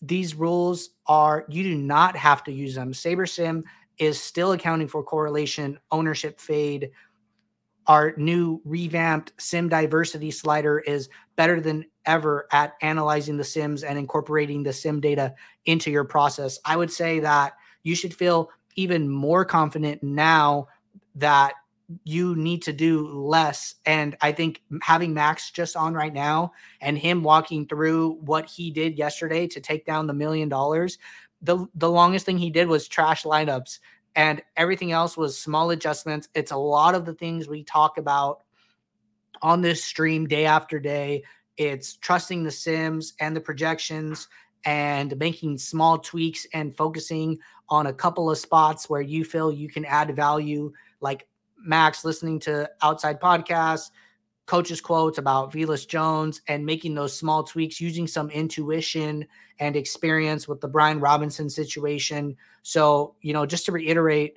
these 0.00 0.34
rules 0.34 0.90
are, 1.06 1.44
you 1.48 1.62
do 1.62 1.74
not 1.74 2.16
have 2.16 2.44
to 2.44 2.52
use 2.52 2.74
them. 2.74 2.92
SaberSim 2.92 3.64
is 3.98 4.20
still 4.20 4.52
accounting 4.52 4.86
for 4.86 5.02
correlation, 5.02 5.78
ownership 5.90 6.40
fade. 6.40 6.90
Our 7.86 8.14
new 8.16 8.60
revamped 8.64 9.32
sim 9.38 9.68
diversity 9.68 10.30
slider 10.30 10.78
is 10.78 11.08
better 11.36 11.60
than 11.60 11.86
ever 12.06 12.46
at 12.52 12.74
analyzing 12.80 13.36
the 13.36 13.44
sims 13.44 13.82
and 13.82 13.98
incorporating 13.98 14.62
the 14.62 14.72
sim 14.72 15.00
data 15.00 15.34
into 15.66 15.90
your 15.90 16.04
process. 16.04 16.58
I 16.64 16.76
would 16.76 16.92
say 16.92 17.18
that 17.20 17.54
you 17.82 17.94
should 17.94 18.14
feel 18.14 18.50
even 18.76 19.08
more 19.08 19.44
confident 19.44 20.02
now 20.02 20.68
that 21.16 21.54
you 22.04 22.36
need 22.36 22.62
to 22.62 22.72
do 22.72 23.08
less. 23.08 23.76
And 23.86 24.16
I 24.20 24.32
think 24.32 24.62
having 24.82 25.14
Max 25.14 25.50
just 25.50 25.76
on 25.76 25.94
right 25.94 26.12
now 26.12 26.52
and 26.80 26.98
him 26.98 27.22
walking 27.22 27.66
through 27.66 28.18
what 28.20 28.46
he 28.46 28.70
did 28.70 28.98
yesterday 28.98 29.46
to 29.48 29.60
take 29.60 29.86
down 29.86 30.06
the 30.06 30.12
million 30.12 30.48
dollars, 30.48 30.98
the 31.40 31.66
the 31.74 31.90
longest 31.90 32.26
thing 32.26 32.38
he 32.38 32.50
did 32.50 32.68
was 32.68 32.88
trash 32.88 33.24
lineups 33.24 33.78
and 34.16 34.42
everything 34.56 34.92
else 34.92 35.16
was 35.16 35.38
small 35.38 35.70
adjustments. 35.70 36.28
It's 36.34 36.50
a 36.50 36.56
lot 36.56 36.94
of 36.94 37.04
the 37.04 37.14
things 37.14 37.48
we 37.48 37.62
talk 37.62 37.98
about 37.98 38.42
on 39.40 39.62
this 39.62 39.82
stream 39.82 40.26
day 40.26 40.44
after 40.44 40.78
day. 40.78 41.22
It's 41.56 41.96
trusting 41.96 42.44
the 42.44 42.50
sims 42.50 43.14
and 43.20 43.34
the 43.34 43.40
projections 43.40 44.28
and 44.64 45.16
making 45.18 45.58
small 45.58 45.98
tweaks 45.98 46.46
and 46.52 46.76
focusing 46.76 47.38
on 47.68 47.86
a 47.86 47.92
couple 47.92 48.30
of 48.30 48.38
spots 48.38 48.90
where 48.90 49.00
you 49.00 49.24
feel 49.24 49.52
you 49.52 49.68
can 49.68 49.84
add 49.84 50.14
value 50.16 50.72
like 51.00 51.28
Max 51.64 52.04
listening 52.04 52.40
to 52.40 52.70
outside 52.82 53.20
podcasts, 53.20 53.90
coaches' 54.46 54.80
quotes 54.80 55.18
about 55.18 55.52
Velus 55.52 55.86
Jones, 55.86 56.40
and 56.48 56.64
making 56.64 56.94
those 56.94 57.16
small 57.16 57.42
tweaks, 57.42 57.80
using 57.80 58.06
some 58.06 58.30
intuition 58.30 59.26
and 59.58 59.76
experience 59.76 60.48
with 60.48 60.60
the 60.60 60.68
Brian 60.68 61.00
Robinson 61.00 61.50
situation. 61.50 62.36
So, 62.62 63.14
you 63.20 63.32
know, 63.32 63.44
just 63.44 63.66
to 63.66 63.72
reiterate, 63.72 64.34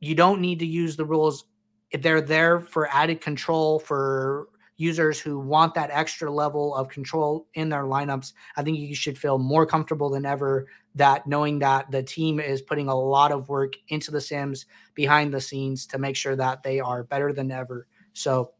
you 0.00 0.14
don't 0.14 0.40
need 0.40 0.58
to 0.60 0.66
use 0.66 0.96
the 0.96 1.04
rules. 1.04 1.44
They're 1.92 2.20
there 2.20 2.60
for 2.60 2.88
added 2.88 3.20
control 3.20 3.78
for 3.78 4.48
users 4.76 5.18
who 5.18 5.38
want 5.38 5.74
that 5.74 5.90
extra 5.90 6.30
level 6.30 6.74
of 6.74 6.88
control 6.88 7.46
in 7.54 7.68
their 7.68 7.84
lineups, 7.84 8.32
I 8.56 8.62
think 8.62 8.78
you 8.78 8.94
should 8.94 9.18
feel 9.18 9.38
more 9.38 9.66
comfortable 9.66 10.10
than 10.10 10.26
ever 10.26 10.66
that 10.94 11.26
knowing 11.26 11.58
that 11.60 11.90
the 11.90 12.02
team 12.02 12.40
is 12.40 12.62
putting 12.62 12.88
a 12.88 12.94
lot 12.94 13.32
of 13.32 13.48
work 13.48 13.74
into 13.88 14.10
the 14.10 14.20
Sims 14.20 14.66
behind 14.94 15.32
the 15.32 15.40
scenes 15.40 15.86
to 15.86 15.98
make 15.98 16.16
sure 16.16 16.36
that 16.36 16.62
they 16.62 16.80
are 16.80 17.04
better 17.04 17.32
than 17.32 17.50
ever. 17.50 17.86
So 18.12 18.52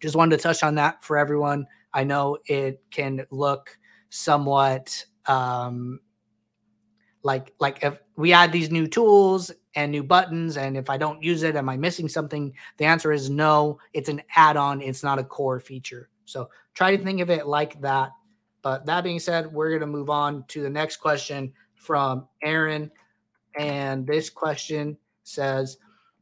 just 0.00 0.16
wanted 0.16 0.36
to 0.36 0.42
touch 0.42 0.62
on 0.62 0.74
that 0.76 1.02
for 1.02 1.18
everyone. 1.18 1.66
I 1.92 2.04
know 2.04 2.38
it 2.46 2.82
can 2.90 3.26
look 3.30 3.76
somewhat 4.08 5.04
um, 5.26 6.00
like 7.22 7.52
like 7.58 7.82
if 7.82 7.98
we 8.16 8.32
add 8.32 8.52
these 8.52 8.70
new 8.70 8.86
tools 8.86 9.50
and 9.74 9.92
new 9.92 10.02
buttons 10.02 10.56
and 10.56 10.76
if 10.76 10.90
i 10.90 10.96
don't 10.96 11.22
use 11.22 11.42
it 11.42 11.56
am 11.56 11.68
i 11.68 11.76
missing 11.76 12.08
something? 12.08 12.52
The 12.78 12.84
answer 12.84 13.12
is 13.12 13.30
no 13.30 13.78
it's 13.92 14.08
an 14.08 14.22
add-on 14.36 14.80
it's 14.82 15.02
not 15.02 15.18
a 15.18 15.24
core 15.24 15.60
feature. 15.60 16.08
So 16.24 16.48
try 16.74 16.96
to 16.96 17.02
think 17.02 17.20
of 17.20 17.30
it 17.30 17.46
like 17.46 17.80
that. 17.80 18.12
But 18.62 18.86
that 18.86 19.04
being 19.04 19.18
said 19.18 19.52
we're 19.52 19.70
going 19.70 19.80
to 19.80 19.86
move 19.86 20.10
on 20.10 20.44
to 20.48 20.62
the 20.62 20.70
next 20.70 20.96
question 20.96 21.52
from 21.74 22.28
aaron. 22.42 22.90
And 23.58 24.06
this 24.06 24.30
question 24.30 24.96
says 25.24 25.78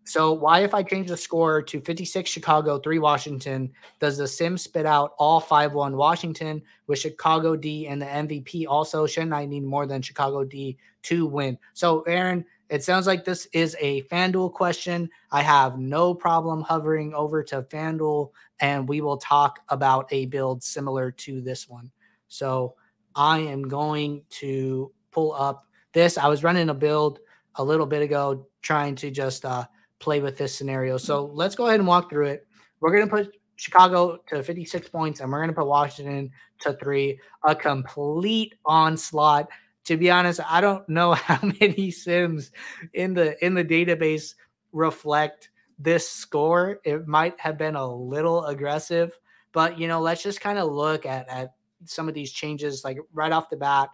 so 0.08 0.32
why 0.32 0.60
if 0.60 0.74
i 0.74 0.82
change 0.82 1.08
the 1.08 1.16
score 1.16 1.60
to 1.60 1.80
56 1.80 2.28
chicago 2.28 2.78
3 2.78 2.98
washington 2.98 3.70
does 4.00 4.16
the 4.16 4.26
sim 4.26 4.56
spit 4.56 4.86
out 4.86 5.12
all 5.18 5.40
5-1 5.40 5.94
washington 5.94 6.62
with 6.86 6.98
chicago 6.98 7.54
d 7.54 7.86
and 7.86 8.00
the 8.00 8.06
mvp 8.06 8.66
also 8.68 9.06
shouldn't 9.06 9.32
i 9.32 9.44
need 9.44 9.64
more 9.64 9.86
than 9.86 10.02
chicago 10.02 10.44
d 10.44 10.78
to 11.02 11.26
win 11.26 11.58
so 11.74 12.02
aaron 12.02 12.44
it 12.70 12.84
sounds 12.84 13.06
like 13.06 13.24
this 13.24 13.46
is 13.52 13.74
a 13.80 14.02
FanDuel 14.02 14.52
question. 14.52 15.08
I 15.32 15.42
have 15.42 15.78
no 15.78 16.12
problem 16.12 16.60
hovering 16.60 17.14
over 17.14 17.42
to 17.44 17.62
FanDuel 17.62 18.30
and 18.60 18.88
we 18.88 19.00
will 19.00 19.16
talk 19.16 19.60
about 19.70 20.06
a 20.12 20.26
build 20.26 20.62
similar 20.62 21.10
to 21.12 21.40
this 21.40 21.68
one. 21.68 21.90
So 22.28 22.74
I 23.14 23.38
am 23.38 23.62
going 23.62 24.22
to 24.30 24.92
pull 25.12 25.32
up 25.32 25.64
this. 25.92 26.18
I 26.18 26.28
was 26.28 26.44
running 26.44 26.68
a 26.68 26.74
build 26.74 27.20
a 27.54 27.64
little 27.64 27.86
bit 27.86 28.02
ago 28.02 28.46
trying 28.60 28.94
to 28.96 29.10
just 29.10 29.44
uh, 29.44 29.64
play 29.98 30.20
with 30.20 30.37
this 30.37 30.54
scenario. 30.54 30.96
So 30.96 31.26
let's 31.26 31.54
go 31.54 31.66
ahead 31.66 31.80
and 31.80 31.88
walk 31.88 32.11
through 32.11 32.26
it. 32.26 32.46
We're 32.80 32.94
going 32.94 33.08
to 33.08 33.14
put 33.14 33.37
Chicago 33.56 34.18
to 34.28 34.42
56 34.42 34.88
points 34.88 35.20
and 35.20 35.30
we're 35.30 35.38
going 35.38 35.50
to 35.50 35.54
put 35.54 35.66
Washington 35.66 36.30
to 36.61 36.74
three. 36.74 37.18
A 37.44 37.54
complete 37.54 38.54
onslaught 38.64 39.48
to 39.88 39.96
be 39.96 40.11
honest, 40.11 40.40
I 40.46 40.61
don't 40.61 40.87
know 40.87 41.14
how 41.14 41.40
many 41.61 41.90
sims 41.90 42.52
in 42.92 43.14
the 43.14 43.42
in 43.44 43.54
the 43.54 43.64
database 43.64 44.34
reflect 44.72 45.48
this 45.78 46.08
score, 46.08 46.80
it 46.84 47.06
might 47.06 47.38
have 47.40 47.56
been 47.56 47.76
a 47.76 47.94
little 47.94 48.44
aggressive. 48.44 49.18
But 49.52 49.78
you 49.78 49.88
know, 49.88 50.00
let's 50.00 50.22
just 50.22 50.40
kind 50.40 50.58
of 50.58 50.70
look 50.70 51.06
at 51.06 51.28
at 51.28 51.54
some 51.87 52.08
of 52.08 52.14
these 52.14 52.32
changes, 52.32 52.84
like 52.84 52.98
right 53.14 53.32
off 53.32 53.48
the 53.48 53.56
bat, 53.56 53.88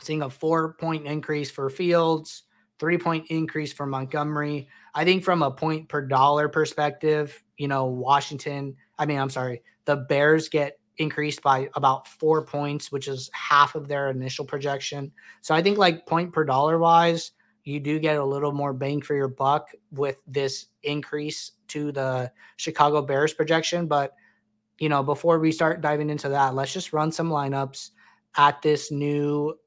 seeing 0.00 0.22
a 0.22 0.30
four 0.30 0.74
point 0.74 1.06
increase 1.06 1.50
for 1.50 1.70
Fields, 1.70 2.42
three 2.78 2.98
point 2.98 3.26
increase 3.30 3.72
for 3.72 3.86
Montgomery. 3.86 4.68
I 4.94 5.04
think 5.04 5.24
from 5.24 5.42
a 5.42 5.50
point 5.50 5.88
per 5.88 6.02
dollar 6.02 6.48
perspective, 6.48 7.42
you 7.56 7.68
know, 7.68 7.86
Washington, 7.86 8.76
I 8.98 9.06
mean, 9.06 9.18
I'm 9.18 9.30
sorry, 9.30 9.62
the 9.84 9.96
Bears 9.96 10.48
get 10.48 10.78
increased 10.98 11.42
by 11.42 11.68
about 11.74 12.06
four 12.06 12.44
points, 12.44 12.90
which 12.90 13.08
is 13.08 13.30
half 13.32 13.74
of 13.74 13.88
their 13.88 14.08
initial 14.08 14.44
projection. 14.44 15.12
So 15.42 15.54
I 15.54 15.62
think, 15.62 15.76
like, 15.78 16.06
point 16.06 16.32
per 16.32 16.44
dollar 16.44 16.78
wise, 16.78 17.32
you 17.64 17.80
do 17.80 17.98
get 17.98 18.16
a 18.16 18.24
little 18.24 18.52
more 18.52 18.72
bang 18.72 19.02
for 19.02 19.14
your 19.14 19.28
buck 19.28 19.70
with 19.90 20.22
this 20.26 20.66
increase 20.82 21.52
to 21.68 21.92
the 21.92 22.32
Chicago 22.56 23.02
Bears 23.02 23.34
projection. 23.34 23.86
But, 23.86 24.14
you 24.78 24.88
know, 24.88 25.02
before 25.02 25.38
we 25.38 25.52
start 25.52 25.80
diving 25.80 26.08
into 26.08 26.30
that, 26.30 26.54
let's 26.54 26.72
just 26.72 26.92
run 26.92 27.12
some 27.12 27.28
lineups 27.28 27.90
at 28.36 28.62
this 28.62 28.90
new 28.90 29.58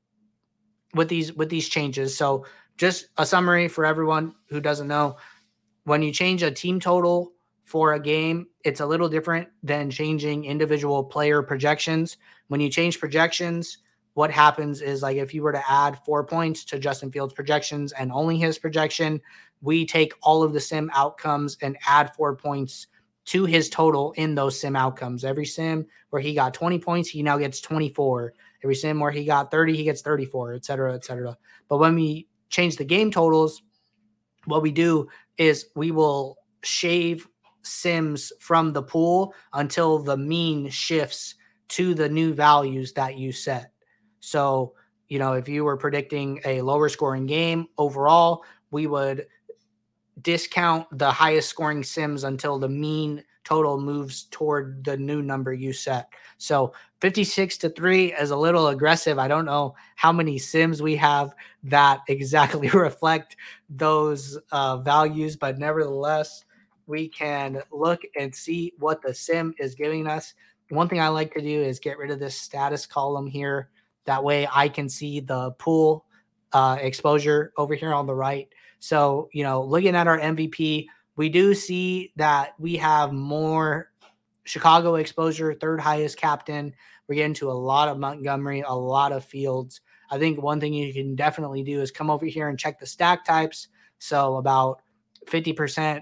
with 0.94 1.10
these 1.10 1.34
with 1.34 1.50
these 1.50 1.70
changes. 1.70 2.18
So 2.18 2.46
just 2.80 3.10
a 3.18 3.26
summary 3.26 3.68
for 3.68 3.86
everyone 3.86 4.34
who 4.48 4.62
doesn't 4.62 4.88
know 4.88 5.18
when 5.84 6.02
you 6.02 6.14
change 6.14 6.44
a 6.44 6.50
team 6.50 6.80
total 6.80 7.34
for 7.66 7.94
a 7.94 8.00
game, 8.00 8.48
it's 8.64 8.80
a 8.80 8.86
little 8.86 9.10
different 9.10 9.50
than 9.62 9.92
changing 9.92 10.46
individual 10.46 11.04
player 11.04 11.44
projections. 11.44 12.18
When 12.48 12.62
you 12.62 12.70
change 12.70 12.98
projections, 12.98 13.80
what 14.14 14.32
happens 14.32 14.82
is 14.82 15.02
like 15.02 15.18
if 15.18 15.34
you 15.34 15.44
were 15.44 15.52
to 15.52 15.72
add 15.72 16.00
four 16.06 16.26
points 16.26 16.64
to 16.66 16.80
Justin 16.80 17.12
Fields' 17.12 17.34
projections 17.34 17.92
and 17.92 18.14
only 18.14 18.38
his 18.38 18.58
projection, 18.58 19.20
we 19.62 19.86
take 19.86 20.14
all 20.24 20.42
of 20.42 20.54
the 20.54 20.60
sim 20.62 20.90
outcomes 20.94 21.58
and 21.62 21.78
add 21.86 22.16
four 22.16 22.34
points 22.36 22.88
to 23.26 23.44
his 23.44 23.70
total 23.70 24.14
in 24.14 24.36
those 24.36 24.58
sim 24.58 24.78
outcomes. 24.78 25.26
Every 25.26 25.46
sim 25.46 25.86
where 26.12 26.22
he 26.22 26.34
got 26.34 26.54
20 26.54 26.80
points, 26.80 27.10
he 27.10 27.24
now 27.24 27.38
gets 27.38 27.60
24. 27.60 28.34
Every 28.64 28.76
sim 28.76 29.02
where 29.02 29.12
he 29.12 29.26
got 29.26 29.52
30, 29.52 29.76
he 29.76 29.84
gets 29.84 30.02
34, 30.02 30.54
et 30.54 30.64
cetera, 30.64 30.96
et 30.96 31.04
cetera. 31.04 31.38
But 31.68 31.80
when 31.80 31.94
we 31.96 32.29
change 32.50 32.78
the 32.78 32.86
game 32.86 33.12
totals, 33.12 33.62
what 34.46 34.62
we 34.62 34.72
do 34.72 35.08
is 35.38 35.68
we 35.76 35.92
will 35.92 36.38
shave 36.64 37.28
sims 37.64 38.32
from 38.40 38.74
the 38.74 38.84
pool 38.84 39.34
until 39.54 40.00
the 40.00 40.18
mean 40.18 40.70
shifts 40.70 41.36
to 41.70 41.94
the 41.94 42.10
new 42.10 42.34
values 42.34 42.94
that 42.94 43.18
you 43.18 43.32
set. 43.32 43.72
So, 44.20 44.74
you 45.08 45.20
know, 45.20 45.34
if 45.34 45.48
you 45.48 45.64
were 45.64 45.78
predicting 45.78 46.42
a 46.46 46.62
lower 46.62 46.90
scoring 46.90 47.26
game 47.26 47.68
overall, 47.78 48.44
we 48.72 48.88
would 48.88 49.28
discount 50.22 50.88
the 50.98 51.12
highest 51.12 51.50
scoring 51.50 51.84
sims 51.84 52.24
until 52.24 52.60
the 52.60 52.70
mean 52.70 53.24
total 53.44 53.80
moves 53.80 54.26
toward 54.26 54.84
the 54.84 54.98
new 54.98 55.22
number 55.22 55.54
you 55.54 55.74
set. 55.74 56.10
So 56.38 56.74
56 57.02 57.58
to 57.60 57.70
3 57.70 58.14
is 58.14 58.32
a 58.32 58.36
little 58.36 58.68
aggressive. 58.68 59.18
I 59.18 59.28
don't 59.28 59.46
know 59.46 59.76
how 59.96 60.12
many 60.12 60.38
sims 60.38 60.82
we 60.82 60.96
have 60.98 61.34
that 61.64 62.02
exactly 62.08 62.70
reflect 62.70 63.38
those 63.70 64.38
uh, 64.52 64.78
values, 64.78 65.36
but 65.36 65.58
nevertheless, 65.58 66.46
we 66.88 67.08
can 67.08 67.62
look 67.72 68.02
and 68.18 68.34
see 68.36 68.74
what 68.80 69.02
the 69.02 69.14
sim 69.14 69.54
is 69.60 69.76
giving 69.76 70.08
us. 70.08 70.34
One 70.70 70.90
thing 70.90 71.00
I 71.00 71.08
like 71.08 71.34
to 71.36 71.42
do 71.42 71.62
is 71.62 71.80
get 71.80 71.98
rid 71.98 72.12
of 72.12 72.20
this 72.20 72.36
status 72.36 72.86
column 72.86 73.28
here. 73.28 73.70
That 74.06 74.24
way 74.24 74.48
I 74.52 74.70
can 74.70 74.90
see 74.90 75.20
the 75.20 75.52
pool 75.52 76.06
uh, 76.52 76.78
exposure 76.82 77.54
over 77.58 77.76
here 77.76 77.94
on 77.94 78.08
the 78.08 78.16
right. 78.16 78.50
So, 78.80 79.30
you 79.34 79.44
know, 79.44 79.64
looking 79.64 79.96
at 79.96 80.08
our 80.08 80.20
MVP, 80.20 80.88
we 81.16 81.30
do 81.30 81.54
see 81.54 82.12
that 82.16 82.54
we 82.58 82.76
have 82.78 83.12
more 83.12 83.92
Chicago 84.50 84.96
exposure, 84.96 85.54
third 85.54 85.80
highest 85.80 86.18
captain. 86.18 86.74
We're 87.08 87.16
getting 87.16 87.36
to 87.36 87.52
a 87.52 87.54
lot 87.54 87.88
of 87.88 88.00
Montgomery, 88.00 88.64
a 88.66 88.74
lot 88.74 89.12
of 89.12 89.24
Fields. 89.24 89.82
I 90.10 90.18
think 90.18 90.42
one 90.42 90.60
thing 90.60 90.74
you 90.74 90.92
can 90.92 91.16
definitely 91.16 91.62
do 91.62 91.82
is 91.82 91.92
come 91.92 92.10
over 92.10 92.26
here 92.26 92.50
and 92.50 92.58
check 92.58 92.80
the 92.80 92.88
stack 92.88 93.24
types. 93.24 93.68
So 94.00 94.38
about 94.38 94.82
50% 95.28 96.02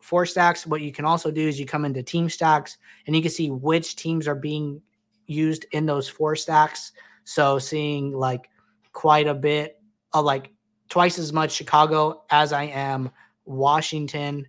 four 0.00 0.26
stacks. 0.26 0.66
What 0.66 0.82
you 0.82 0.92
can 0.92 1.06
also 1.06 1.30
do 1.30 1.48
is 1.48 1.58
you 1.58 1.64
come 1.64 1.86
into 1.86 2.02
team 2.02 2.28
stacks 2.28 2.76
and 3.06 3.16
you 3.16 3.22
can 3.22 3.30
see 3.30 3.50
which 3.50 3.96
teams 3.96 4.28
are 4.28 4.34
being 4.34 4.82
used 5.24 5.64
in 5.72 5.86
those 5.86 6.06
four 6.06 6.36
stacks. 6.36 6.92
So 7.24 7.58
seeing 7.58 8.12
like 8.12 8.50
quite 8.92 9.26
a 9.26 9.34
bit 9.34 9.80
of 10.12 10.26
like 10.26 10.52
twice 10.90 11.18
as 11.18 11.32
much 11.32 11.52
Chicago 11.52 12.24
as 12.28 12.52
I 12.52 12.64
am 12.64 13.10
Washington, 13.46 14.46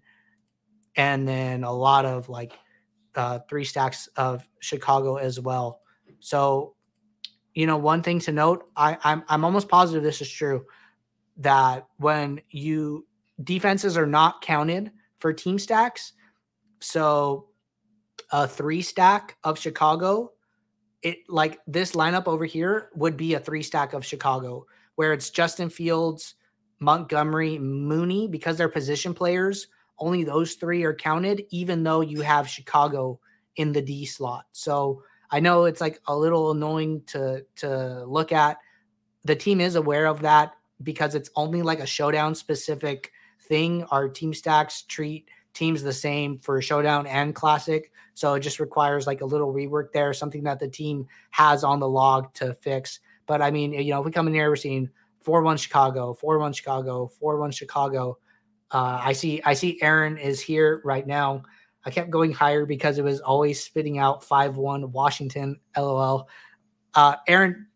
and 0.98 1.26
then 1.26 1.64
a 1.64 1.72
lot 1.72 2.04
of 2.04 2.28
like 2.28 2.60
uh, 3.17 3.39
three 3.49 3.65
stacks 3.65 4.08
of 4.15 4.47
Chicago 4.60 5.17
as 5.17 5.39
well. 5.39 5.82
So, 6.19 6.75
you 7.53 7.65
know, 7.65 7.77
one 7.77 8.03
thing 8.03 8.19
to 8.19 8.32
note, 8.32 8.69
I, 8.77 8.97
I'm 9.03 9.23
I'm 9.27 9.43
almost 9.43 9.67
positive 9.67 10.03
this 10.03 10.21
is 10.21 10.30
true 10.30 10.65
that 11.38 11.88
when 11.97 12.39
you 12.51 13.06
defenses 13.43 13.97
are 13.97 14.06
not 14.06 14.41
counted 14.41 14.91
for 15.19 15.34
team 15.34 15.60
stacks. 15.60 16.13
So 16.80 17.47
a 18.32 18.47
three 18.47 18.82
stack 18.84 19.38
of 19.43 19.58
Chicago, 19.58 20.34
it 21.01 21.17
like 21.27 21.60
this 21.65 21.93
lineup 21.93 22.27
over 22.27 22.45
here 22.45 22.89
would 22.95 23.17
be 23.17 23.34
a 23.34 23.39
three 23.39 23.63
stack 23.63 23.93
of 23.93 24.06
Chicago, 24.06 24.65
where 24.95 25.13
it's 25.13 25.32
Justin 25.32 25.69
Fields, 25.69 26.36
Montgomery, 26.80 27.58
Mooney, 27.58 28.27
because 28.27 28.58
they're 28.58 28.69
position 28.69 29.13
players. 29.13 29.67
Only 30.00 30.24
those 30.24 30.56
three 30.56 30.84
are 30.84 30.94
counted, 30.94 31.46
even 31.50 31.84
though 31.84 32.02
you 32.02 32.22
have 32.22 32.48
Chicago 32.48 33.20
in 33.56 33.72
the 33.72 33.82
D 33.82 34.06
slot. 34.06 34.46
So 34.52 35.04
I 35.32 35.40
know 35.40 35.66
it's 35.66 35.82
like 35.82 36.00
a 36.08 36.16
little 36.16 36.52
annoying 36.52 37.02
to 37.08 37.46
to 37.58 38.06
look 38.06 38.32
at. 38.32 38.58
The 39.26 39.36
team 39.36 39.60
is 39.60 39.76
aware 39.76 40.06
of 40.06 40.22
that 40.22 40.54
because 40.84 41.16
it's 41.16 41.30
only 41.36 41.62
like 41.62 41.80
a 41.80 41.86
showdown 41.86 42.36
specific 42.36 43.12
thing. 43.42 43.84
Our 43.86 44.08
team 44.08 44.34
stacks 44.34 44.84
treat 44.84 45.28
teams 45.54 45.82
the 45.82 45.94
same 45.94 46.38
for 46.38 46.62
showdown 46.62 47.08
and 47.08 47.34
classic. 47.34 47.92
So 48.14 48.36
it 48.36 48.42
just 48.42 48.60
requires 48.60 49.08
like 49.08 49.22
a 49.22 49.26
little 49.26 49.52
rework 49.52 49.92
there, 49.92 50.14
something 50.14 50.44
that 50.44 50.60
the 50.60 50.68
team 50.68 51.08
has 51.32 51.64
on 51.64 51.80
the 51.80 51.88
log 51.88 52.34
to 52.36 52.54
fix. 52.54 53.00
But 53.26 53.42
I 53.42 53.52
mean, 53.52 53.74
you 53.74 53.92
know, 53.92 54.00
if 54.00 54.06
we 54.06 54.12
come 54.12 54.28
in 54.28 54.34
here, 54.34 54.50
we're 54.50 54.56
seeing 54.56 54.90
4 55.22 55.42
1 55.42 55.58
Chicago, 55.58 56.14
4 56.14 56.40
1 56.40 56.54
Chicago, 56.54 57.08
4 57.08 57.40
1 57.40 57.52
Chicago. 57.52 58.18
Uh, 58.71 58.99
I 59.01 59.13
see, 59.13 59.41
I 59.45 59.53
see 59.53 59.82
Aaron 59.82 60.17
is 60.17 60.41
here 60.41 60.82
right 60.84 61.06
now. 61.06 61.43
I 61.86 61.89
kept 61.89 62.10
going 62.10 62.34
higher 62.34 62.65
because 62.65 62.97
it 62.97 63.03
was 63.03 63.21
always 63.21 63.63
spitting 63.63 63.97
out 63.97 64.23
5 64.23 64.58
1 64.58 64.91
Washington, 64.91 65.60
lol. 65.77 66.27
Uh, 66.93 67.15
Aaron, 67.27 67.67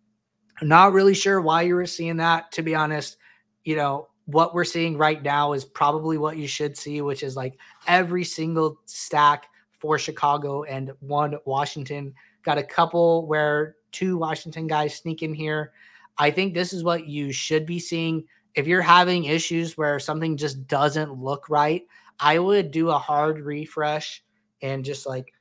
not 0.62 0.94
really 0.94 1.14
sure 1.14 1.40
why 1.40 1.62
you 1.62 1.76
were 1.76 1.86
seeing 1.86 2.18
that, 2.18 2.52
to 2.54 2.62
be 2.62 2.76
honest. 2.76 3.18
You 3.64 3.76
know, 3.76 4.10
what 4.26 4.54
we're 4.54 4.66
seeing 4.66 4.98
right 4.98 5.22
now 5.22 5.54
is 5.54 5.66
probably 5.66 6.18
what 6.18 6.38
you 6.38 6.48
should 6.48 6.78
see, 6.78 7.02
which 7.02 7.24
is 7.24 7.36
like 7.36 7.58
every 7.88 8.24
single 8.24 8.80
stack 8.86 9.48
for 9.80 9.98
Chicago 9.98 10.64
and 10.64 10.92
one 11.00 11.36
Washington. 11.46 12.14
Got 12.44 12.58
a 12.58 12.64
couple 12.64 13.28
where 13.28 13.76
two 13.92 14.18
Washington 14.18 14.68
guys 14.68 14.96
sneak 14.96 15.24
in 15.24 15.34
here. 15.34 15.74
I 16.18 16.32
think 16.32 16.54
this 16.54 16.74
is 16.74 16.84
what 16.84 17.08
you 17.08 17.32
should 17.32 17.66
be 17.66 17.80
seeing. 17.80 18.26
If 18.56 18.68
you're 18.68 18.82
having 18.82 19.26
issues 19.26 19.78
where 19.78 20.00
something 20.00 20.38
just 20.38 20.68
doesn't 20.68 21.14
look 21.14 21.50
right, 21.50 21.84
I 22.20 22.40
would 22.40 22.72
do 22.72 22.90
a 22.90 22.98
hard 22.98 23.40
refresh 23.40 24.24
and 24.62 24.86
just 24.86 25.06
like 25.06 25.34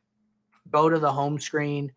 go 0.71 0.89
to 0.89 0.99
the 0.99 1.13
home 1.13 1.39
screen 1.39 1.93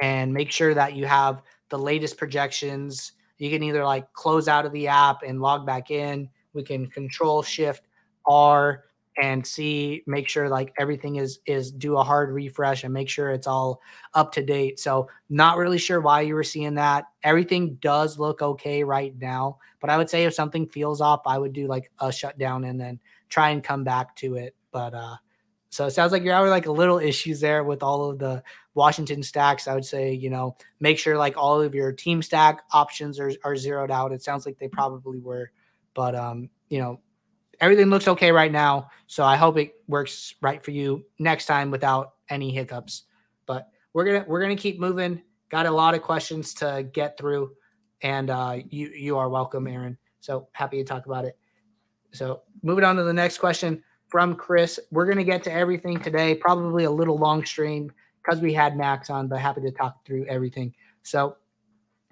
and 0.00 0.32
make 0.32 0.50
sure 0.50 0.74
that 0.74 0.94
you 0.94 1.06
have 1.06 1.42
the 1.68 1.78
latest 1.78 2.16
projections. 2.16 3.12
You 3.38 3.50
can 3.50 3.62
either 3.62 3.84
like 3.84 4.12
close 4.12 4.48
out 4.48 4.66
of 4.66 4.72
the 4.72 4.88
app 4.88 5.22
and 5.22 5.40
log 5.40 5.66
back 5.66 5.90
in 5.90 6.28
we 6.54 6.62
can 6.62 6.86
control 6.86 7.42
shift 7.42 7.82
R 8.26 8.84
and 9.20 9.46
see 9.46 10.02
make 10.06 10.28
sure 10.28 10.48
like 10.48 10.72
everything 10.78 11.16
is 11.16 11.38
is 11.46 11.70
do 11.70 11.96
a 11.96 12.02
hard 12.02 12.30
refresh 12.30 12.84
and 12.84 12.92
make 12.92 13.08
sure 13.08 13.30
it's 13.30 13.46
all 13.46 13.80
up 14.14 14.32
to 14.32 14.42
date. 14.42 14.80
So 14.80 15.08
not 15.28 15.56
really 15.56 15.78
sure 15.78 16.00
why 16.00 16.22
you 16.22 16.34
were 16.34 16.44
seeing 16.44 16.74
that. 16.74 17.04
Everything 17.22 17.76
does 17.76 18.18
look 18.18 18.42
okay 18.42 18.84
right 18.84 19.14
now 19.18 19.58
but 19.80 19.90
i 19.90 19.98
would 19.98 20.08
say 20.08 20.24
if 20.24 20.32
something 20.32 20.66
feels 20.66 21.02
off 21.02 21.20
i 21.26 21.36
would 21.36 21.52
do 21.52 21.66
like 21.66 21.90
a 22.00 22.10
shutdown 22.10 22.64
and 22.64 22.80
then 22.80 22.98
try 23.28 23.50
and 23.50 23.62
come 23.62 23.84
back 23.84 24.16
to 24.16 24.36
it. 24.36 24.54
But 24.72 24.94
uh 24.94 25.16
so 25.68 25.86
it 25.86 25.90
sounds 25.90 26.12
like 26.12 26.22
you're 26.22 26.34
having 26.34 26.50
like 26.50 26.66
a 26.66 26.72
little 26.72 26.98
issues 26.98 27.40
there 27.40 27.64
with 27.64 27.82
all 27.82 28.08
of 28.08 28.18
the 28.18 28.42
washington 28.74 29.22
stacks. 29.22 29.68
I 29.68 29.74
would 29.74 29.84
say 29.84 30.12
you 30.12 30.30
know 30.30 30.56
make 30.80 30.98
sure 30.98 31.18
like 31.18 31.36
all 31.36 31.60
of 31.60 31.74
your 31.74 31.92
team 31.92 32.22
stack 32.22 32.62
options 32.72 33.20
are, 33.20 33.32
are 33.44 33.56
zeroed 33.56 33.90
out. 33.90 34.12
It 34.12 34.22
sounds 34.22 34.46
like 34.46 34.58
they 34.58 34.68
probably 34.68 35.18
were 35.18 35.50
but 35.94 36.14
um, 36.14 36.50
you 36.68 36.80
know, 36.80 37.00
everything 37.64 37.86
looks 37.86 38.06
okay 38.06 38.30
right 38.30 38.52
now. 38.52 38.90
So 39.06 39.24
I 39.24 39.36
hope 39.36 39.56
it 39.56 39.74
works 39.88 40.34
right 40.42 40.62
for 40.62 40.70
you 40.70 41.04
next 41.18 41.46
time 41.46 41.70
without 41.70 42.12
any 42.28 42.50
hiccups. 42.50 43.04
But 43.46 43.68
we're 43.94 44.04
gonna 44.04 44.24
we're 44.28 44.42
gonna 44.42 44.54
keep 44.54 44.78
moving. 44.78 45.22
Got 45.48 45.66
a 45.66 45.70
lot 45.70 45.94
of 45.94 46.02
questions 46.02 46.52
to 46.54 46.86
get 46.92 47.16
through, 47.16 47.52
and 48.02 48.28
uh, 48.28 48.58
you 48.68 48.88
you 48.88 49.16
are 49.16 49.30
welcome, 49.30 49.66
Aaron. 49.66 49.96
So 50.20 50.48
happy 50.52 50.76
to 50.76 50.84
talk 50.84 51.06
about 51.06 51.24
it. 51.24 51.38
So 52.12 52.42
moving 52.62 52.84
on 52.84 52.96
to 52.96 53.02
the 53.02 53.12
next 53.12 53.38
question 53.38 53.82
from 54.08 54.36
Chris. 54.36 54.78
We're 54.90 55.12
to 55.12 55.24
get 55.24 55.42
to 55.44 55.52
everything 55.52 55.98
today, 56.00 56.34
probably 56.34 56.84
a 56.84 56.90
little 56.90 57.16
long 57.16 57.44
stream 57.44 57.90
because 58.22 58.40
we 58.40 58.52
had 58.52 58.76
Max 58.76 59.08
on, 59.10 59.28
but 59.28 59.40
happy 59.40 59.62
to 59.62 59.70
talk 59.70 60.04
through 60.04 60.26
everything. 60.26 60.74
So, 61.02 61.36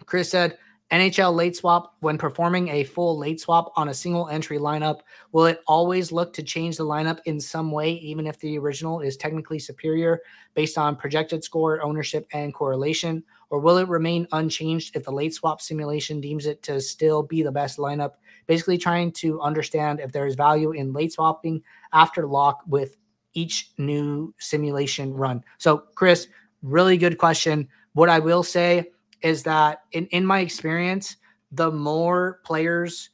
Chris 0.06 0.30
said, 0.30 0.58
NHL 0.92 1.34
late 1.34 1.56
swap, 1.56 1.96
when 2.00 2.18
performing 2.18 2.68
a 2.68 2.84
full 2.84 3.16
late 3.16 3.40
swap 3.40 3.72
on 3.76 3.88
a 3.88 3.94
single 3.94 4.28
entry 4.28 4.58
lineup, 4.58 5.00
will 5.32 5.46
it 5.46 5.62
always 5.66 6.12
look 6.12 6.34
to 6.34 6.42
change 6.42 6.76
the 6.76 6.84
lineup 6.84 7.18
in 7.24 7.40
some 7.40 7.72
way, 7.72 7.92
even 7.92 8.26
if 8.26 8.38
the 8.40 8.58
original 8.58 9.00
is 9.00 9.16
technically 9.16 9.58
superior 9.58 10.20
based 10.52 10.76
on 10.76 10.94
projected 10.94 11.42
score, 11.42 11.82
ownership, 11.82 12.26
and 12.34 12.52
correlation? 12.52 13.24
Or 13.48 13.58
will 13.58 13.78
it 13.78 13.88
remain 13.88 14.28
unchanged 14.32 14.94
if 14.94 15.04
the 15.04 15.12
late 15.12 15.32
swap 15.32 15.62
simulation 15.62 16.20
deems 16.20 16.44
it 16.44 16.62
to 16.64 16.78
still 16.78 17.22
be 17.22 17.42
the 17.42 17.50
best 17.50 17.78
lineup? 17.78 18.12
Basically, 18.46 18.76
trying 18.76 19.12
to 19.12 19.40
understand 19.40 19.98
if 19.98 20.12
there 20.12 20.26
is 20.26 20.34
value 20.34 20.72
in 20.72 20.92
late 20.92 21.14
swapping 21.14 21.62
after 21.94 22.26
lock 22.26 22.60
with 22.66 22.98
each 23.32 23.70
new 23.78 24.34
simulation 24.38 25.14
run. 25.14 25.42
So, 25.56 25.84
Chris, 25.94 26.28
really 26.60 26.98
good 26.98 27.16
question. 27.16 27.66
What 27.94 28.10
I 28.10 28.18
will 28.18 28.42
say 28.42 28.90
is 29.22 29.42
that 29.44 29.82
in, 29.92 30.06
in 30.06 30.26
my 30.26 30.40
experience, 30.40 31.16
the 31.50 31.70
more 31.70 32.40
players, 32.44 33.10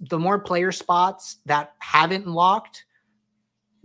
the 0.00 0.18
more 0.18 0.38
player 0.38 0.72
spots 0.72 1.38
that 1.46 1.74
haven't 1.78 2.26
locked, 2.26 2.84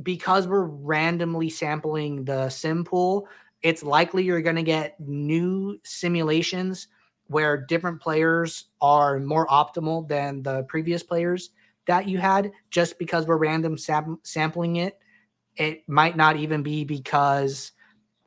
because 0.02 0.48
we're 0.48 0.66
randomly 0.66 1.50
sampling 1.50 2.26
the 2.26 2.50
sim 2.50 2.84
pool, 2.84 3.28
it's 3.62 3.84
likely 3.84 4.24
you're 4.24 4.42
going 4.42 4.56
to 4.56 4.64
get 4.64 5.00
new 5.00 5.80
simulations 5.84 6.88
where 7.28 7.58
different 7.58 8.02
players 8.02 8.66
are 8.82 9.20
more 9.20 9.48
optimal 9.48 10.08
than 10.08 10.42
the 10.44 10.64
previous 10.64 11.04
players 11.04 11.52
that 11.86 12.08
you 12.08 12.18
had 12.18 12.52
just 12.70 12.98
because 13.00 13.26
we're 13.26 13.38
random 13.38 13.78
sam- 13.78 14.20
sampling 14.24 14.78
it. 14.78 15.00
It 15.56 15.88
might 15.88 16.18
not 16.18 16.38
even 16.38 16.64
be 16.64 16.84
because 16.84 17.72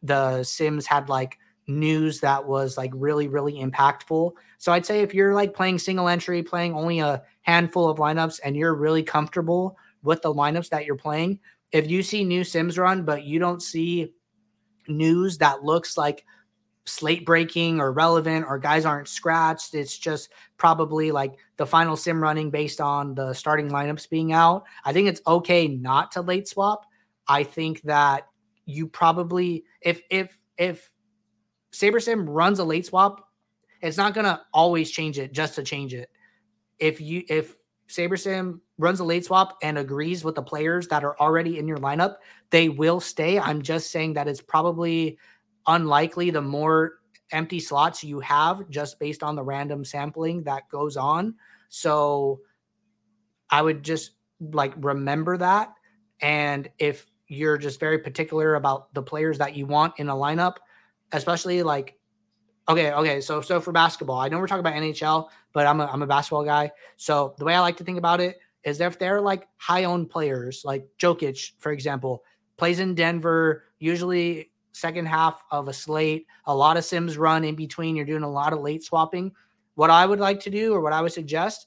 the 0.03 0.43
sims 0.45 0.87
had 0.87 1.09
like 1.09 1.39
news 1.66 2.20
that 2.20 2.44
was 2.44 2.77
like 2.77 2.90
really 2.94 3.29
really 3.29 3.55
impactful. 3.55 4.33
So 4.59 4.72
i'd 4.72 4.87
say 4.87 5.00
if 5.00 5.14
you're 5.14 5.35
like 5.35 5.55
playing 5.55 5.79
single 5.79 6.09
entry 6.09 6.42
playing 6.42 6.74
only 6.74 7.00
a 7.00 7.22
handful 7.42 7.88
of 7.88 7.98
lineups 7.98 8.40
and 8.44 8.57
you're 8.57 8.74
really 8.74 9.03
comfortable 9.03 9.77
with 10.03 10.22
the 10.22 10.33
lineups 10.33 10.70
that 10.70 10.85
you're 10.85 10.96
playing 10.96 11.38
if 11.72 11.88
you 11.90 12.03
see 12.03 12.24
new 12.24 12.44
sims 12.44 12.79
run 12.79 13.05
but 13.05 13.24
you 13.24 13.38
don't 13.38 13.62
see 13.62 14.12
news 14.88 15.38
that 15.38 15.62
looks 15.62 15.96
like 15.96 16.24
slate 16.87 17.24
breaking 17.24 17.81
or 17.81 17.92
relevant 17.92 18.44
or 18.46 18.59
guys 18.59 18.85
aren't 18.85 19.09
scratched 19.09 19.74
it's 19.74 19.96
just 19.96 20.31
probably 20.59 21.11
like 21.11 21.35
the 21.57 21.66
final 21.66 21.96
sim 21.96 22.22
running 22.22 22.50
based 22.50 22.81
on 22.81 23.14
the 23.14 23.33
starting 23.33 23.70
lineups 23.70 24.09
being 24.09 24.33
out 24.33 24.64
i 24.85 24.92
think 24.92 25.09
it's 25.09 25.22
okay 25.27 25.66
not 25.66 26.12
to 26.12 26.20
late 26.20 26.46
swap. 26.46 26.87
I 27.27 27.44
think 27.44 27.83
that 27.83 28.29
you 28.66 28.87
probably 28.87 29.64
if 29.81 30.00
if 30.11 30.38
if 30.59 30.90
SaberSim 31.75 32.25
runs 32.29 32.61
a 32.61 32.65
late 32.65 32.87
swap, 32.87 33.29
it's 33.83 33.97
not 33.97 34.15
gonna 34.15 34.43
always 34.53 34.91
change 34.91 35.19
it 35.19 35.33
just 35.33 35.57
to 35.57 35.63
change 35.63 35.93
it. 35.93 36.09
If 36.79 37.01
you 37.01 37.25
if 37.29 37.57
SaberSim 37.89 38.61
runs 38.79 39.01
a 39.01 39.05
late 39.05 39.25
swap 39.25 39.59
and 39.61 39.77
agrees 39.77 40.25
with 40.25 40.37
the 40.37 40.43
players 40.43 40.87
that 40.89 41.05
are 41.05 41.19
already 41.19 41.59
in 41.59 41.67
your 41.67 41.79
lineup, 41.79 42.17
they 42.51 42.69
will 42.69 43.01
stay. 43.01 43.39
I'm 43.39 43.61
just 43.61 43.91
saying 43.91 44.15
that 44.15 44.29
it's 44.29 44.41
probably 44.41 45.19
unlikely 45.67 46.31
the 46.31 46.41
more 46.41 47.01
empty 47.33 47.59
slots 47.59 48.05
you 48.05 48.21
have 48.21 48.69
just 48.71 48.99
based 49.01 49.23
on 49.23 49.35
the 49.35 49.43
random 49.43 49.85
sampling 49.85 50.45
that 50.45 50.69
goes 50.71 50.97
on. 50.97 51.35
So 51.69 52.41
I 53.51 53.61
would 53.61 53.83
just 53.83 54.13
like 54.41 54.73
remember 54.77 55.37
that. 55.39 55.75
And 56.21 56.71
if 56.79 57.11
you're 57.27 57.59
just 57.59 57.81
very 57.81 57.99
particular 57.99 58.55
about 58.55 58.95
the 58.95 59.03
players 59.03 59.39
that 59.39 59.57
you 59.57 59.67
want 59.67 59.95
in 59.99 60.09
a 60.09 60.15
lineup, 60.15 60.57
especially 61.14 61.62
like 61.62 61.98
okay, 62.68 62.92
okay. 62.92 63.20
So 63.20 63.40
so 63.40 63.61
for 63.61 63.72
basketball, 63.72 64.20
I 64.20 64.29
know 64.29 64.38
we're 64.38 64.46
talking 64.46 64.61
about 64.61 64.74
NHL, 64.74 65.29
but 65.53 65.66
I'm 65.66 65.81
a 65.81 65.87
I'm 65.87 66.03
a 66.03 66.07
basketball 66.07 66.44
guy. 66.44 66.70
So 66.96 67.35
the 67.38 67.44
way 67.44 67.55
I 67.55 67.61
like 67.61 67.77
to 67.79 67.85
think 67.85 67.98
about 67.98 68.20
it 68.20 68.38
is 68.64 68.81
if 68.81 68.98
they're 68.98 69.20
like 69.20 69.48
high 69.57 69.85
owned 69.85 70.11
players, 70.11 70.62
like 70.64 70.87
Jokic, 70.98 71.53
for 71.59 71.72
example, 71.72 72.24
plays 72.57 72.81
in 72.81 72.94
Denver, 72.94 73.64
usually 73.79 74.50
second 74.72 75.07
half 75.07 75.42
of 75.50 75.68
a 75.68 75.72
slate, 75.72 76.27
a 76.46 76.55
lot 76.55 76.77
of 76.77 76.85
sims 76.85 77.16
run 77.16 77.44
in 77.44 77.55
between. 77.55 77.94
You're 77.94 78.05
doing 78.05 78.22
a 78.22 78.31
lot 78.31 78.53
of 78.53 78.61
late 78.61 78.83
swapping. 78.83 79.33
What 79.77 79.90
I 79.90 80.07
would 80.07 80.20
like 80.20 80.40
to 80.40 80.50
do, 80.50 80.72
or 80.72 80.81
what 80.81 80.92
I 80.92 81.00
would 81.00 81.12
suggest, 81.12 81.66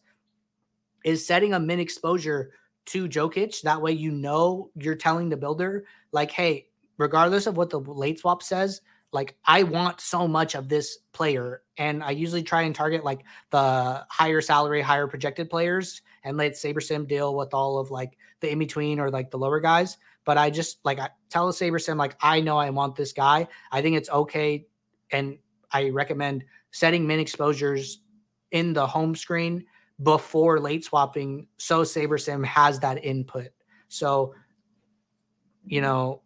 is 1.05 1.25
setting 1.25 1.53
a 1.53 1.60
min 1.60 1.79
exposure 1.79 2.51
to 2.88 3.07
Jokic. 3.07 3.62
That 3.62 3.81
way, 3.81 3.91
you 3.91 4.12
know 4.12 4.71
you're 4.75 4.95
telling 4.95 5.29
the 5.29 5.38
builder, 5.38 5.86
like, 6.12 6.31
hey, 6.31 6.67
regardless 6.97 7.47
of 7.47 7.57
what 7.57 7.69
the 7.69 7.79
late 7.79 8.19
swap 8.19 8.41
says, 8.41 8.81
like 9.12 9.36
I 9.46 9.63
want 9.63 10.02
so 10.02 10.28
much 10.28 10.56
of 10.56 10.70
this 10.70 11.00
player, 11.13 11.62
and 11.78 12.04
I 12.04 12.12
usually 12.12 12.43
try 12.43 12.63
and 12.63 12.76
target 12.76 13.04
like 13.04 13.24
the 13.52 14.06
higher 14.10 14.41
salary, 14.41 14.82
higher 14.82 15.08
projected 15.08 15.50
players, 15.50 16.02
and 16.24 16.38
let 16.38 16.54
SaberSim 16.54 17.08
deal 17.08 17.36
with 17.36 17.54
all 17.54 17.80
of 17.80 17.91
like 17.91 18.17
the 18.41 18.52
in 18.52 18.60
between 18.60 19.00
or 19.00 19.10
like 19.10 19.32
the 19.32 19.38
lower 19.38 19.60
guys. 19.60 19.98
But 20.26 20.38
I 20.38 20.50
just 20.50 20.80
like 20.84 21.00
I 21.00 21.10
tell 21.30 21.52
SaberSim 21.52 21.98
like 21.98 22.17
I 22.22 22.41
know 22.41 22.58
I 22.58 22.70
want 22.70 22.96
this 22.96 23.13
guy. 23.13 23.48
I 23.72 23.82
think 23.82 23.96
it's 23.96 24.10
okay, 24.10 24.67
and 25.12 25.38
I 25.72 25.89
recommend 25.89 26.43
setting 26.72 27.08
min 27.08 27.20
exposures 27.20 28.02
in 28.52 28.74
the 28.74 28.86
home 28.86 29.15
screen 29.15 29.65
before 30.02 30.60
late 30.60 30.86
swapping, 30.86 31.48
so 31.58 31.82
SaberSim 31.82 32.46
has 32.46 32.80
that 32.82 33.04
input. 33.04 33.50
So, 33.88 34.36
you 35.65 35.82
know, 35.82 36.22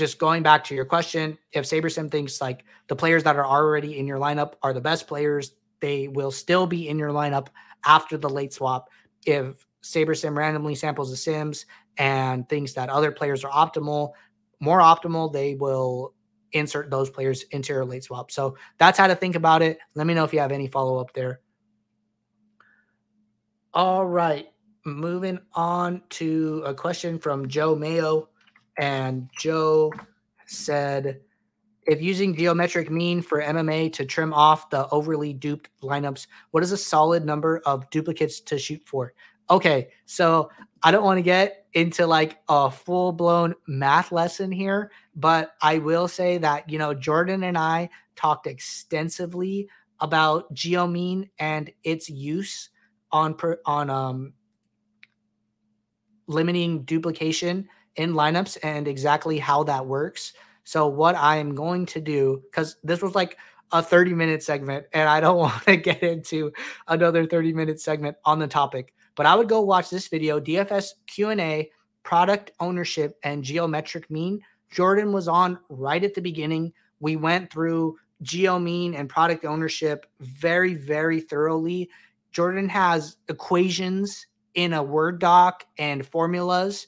just 0.00 0.18
going 0.18 0.42
back 0.42 0.64
to 0.64 0.74
your 0.74 0.84
question, 0.84 1.38
if 1.52 1.64
SaberSim 1.64 2.10
thinks 2.10 2.40
like 2.40 2.64
the 2.88 2.96
players 2.96 3.22
that 3.22 3.36
are 3.36 3.46
already 3.46 3.98
in 3.98 4.06
your 4.08 4.18
lineup 4.18 4.54
are 4.62 4.72
the 4.72 4.80
best 4.80 5.06
players, 5.06 5.52
they 5.78 6.08
will 6.08 6.32
still 6.32 6.66
be 6.66 6.88
in 6.88 6.98
your 6.98 7.10
lineup 7.10 7.46
after 7.84 8.16
the 8.16 8.28
late 8.28 8.52
swap. 8.52 8.88
If 9.24 9.64
SaberSim 9.82 10.36
randomly 10.36 10.74
samples 10.74 11.10
the 11.10 11.16
Sims 11.16 11.66
and 11.98 12.48
thinks 12.48 12.72
that 12.72 12.88
other 12.88 13.12
players 13.12 13.44
are 13.44 13.52
optimal, 13.52 14.12
more 14.58 14.80
optimal, 14.80 15.32
they 15.32 15.54
will 15.54 16.14
insert 16.52 16.90
those 16.90 17.10
players 17.10 17.42
into 17.50 17.72
your 17.72 17.84
late 17.84 18.02
swap. 18.02 18.30
So 18.30 18.56
that's 18.78 18.98
how 18.98 19.06
to 19.06 19.14
think 19.14 19.36
about 19.36 19.62
it. 19.62 19.78
Let 19.94 20.06
me 20.06 20.14
know 20.14 20.24
if 20.24 20.32
you 20.32 20.40
have 20.40 20.50
any 20.50 20.66
follow 20.66 20.98
up 20.98 21.12
there. 21.12 21.40
All 23.72 24.04
right. 24.06 24.48
Moving 24.86 25.38
on 25.52 26.02
to 26.10 26.62
a 26.64 26.74
question 26.74 27.18
from 27.18 27.48
Joe 27.48 27.76
Mayo. 27.76 28.29
And 28.80 29.28
Joe 29.38 29.92
said, 30.46 31.20
if 31.86 32.00
using 32.00 32.34
geometric 32.34 32.90
mean 32.90 33.20
for 33.20 33.42
MMA 33.42 33.92
to 33.92 34.06
trim 34.06 34.32
off 34.32 34.70
the 34.70 34.88
overly 34.88 35.34
duped 35.34 35.68
lineups, 35.82 36.26
what 36.50 36.62
is 36.62 36.72
a 36.72 36.78
solid 36.78 37.26
number 37.26 37.60
of 37.66 37.88
duplicates 37.90 38.40
to 38.40 38.58
shoot 38.58 38.80
for? 38.86 39.12
Okay, 39.50 39.88
so 40.06 40.50
I 40.82 40.92
don't 40.92 41.04
want 41.04 41.18
to 41.18 41.22
get 41.22 41.66
into 41.74 42.06
like 42.06 42.38
a 42.48 42.70
full 42.70 43.12
blown 43.12 43.54
math 43.66 44.12
lesson 44.12 44.50
here, 44.50 44.90
but 45.14 45.52
I 45.60 45.76
will 45.78 46.08
say 46.08 46.38
that, 46.38 46.70
you 46.70 46.78
know, 46.78 46.94
Jordan 46.94 47.42
and 47.42 47.58
I 47.58 47.90
talked 48.16 48.46
extensively 48.46 49.68
about 49.98 50.54
geomean 50.54 51.28
and 51.38 51.70
its 51.84 52.08
use 52.08 52.70
on 53.12 53.34
per, 53.34 53.60
on 53.66 53.90
um 53.90 54.32
limiting 56.28 56.84
duplication 56.84 57.68
in 57.96 58.14
lineups 58.14 58.58
and 58.62 58.86
exactly 58.88 59.38
how 59.38 59.62
that 59.64 59.86
works. 59.86 60.32
So 60.64 60.86
what 60.86 61.16
I'm 61.16 61.54
going 61.54 61.86
to 61.86 62.00
do 62.00 62.42
cuz 62.52 62.76
this 62.84 63.02
was 63.02 63.14
like 63.14 63.36
a 63.72 63.82
30 63.82 64.14
minute 64.14 64.42
segment 64.42 64.86
and 64.92 65.08
I 65.08 65.20
don't 65.20 65.38
want 65.46 65.62
to 65.64 65.76
get 65.76 66.02
into 66.02 66.52
another 66.88 67.26
30 67.26 67.52
minute 67.52 67.80
segment 67.80 68.16
on 68.24 68.38
the 68.38 68.46
topic, 68.46 68.94
but 69.14 69.26
I 69.26 69.34
would 69.34 69.48
go 69.48 69.60
watch 69.60 69.90
this 69.90 70.08
video 70.08 70.40
DFS 70.40 70.92
Q&A 71.06 71.70
product 72.02 72.52
ownership 72.60 73.18
and 73.22 73.44
geometric 73.44 74.10
mean. 74.10 74.40
Jordan 74.70 75.12
was 75.12 75.28
on 75.28 75.58
right 75.68 76.02
at 76.02 76.14
the 76.14 76.20
beginning. 76.20 76.72
We 77.00 77.16
went 77.16 77.52
through 77.52 77.98
geo 78.22 78.58
mean 78.58 78.94
and 78.94 79.08
product 79.08 79.44
ownership 79.44 80.06
very 80.20 80.74
very 80.74 81.20
thoroughly. 81.20 81.90
Jordan 82.32 82.68
has 82.68 83.16
equations 83.28 84.26
in 84.54 84.72
a 84.72 84.82
Word 84.82 85.18
doc 85.18 85.64
and 85.78 86.06
formulas 86.06 86.86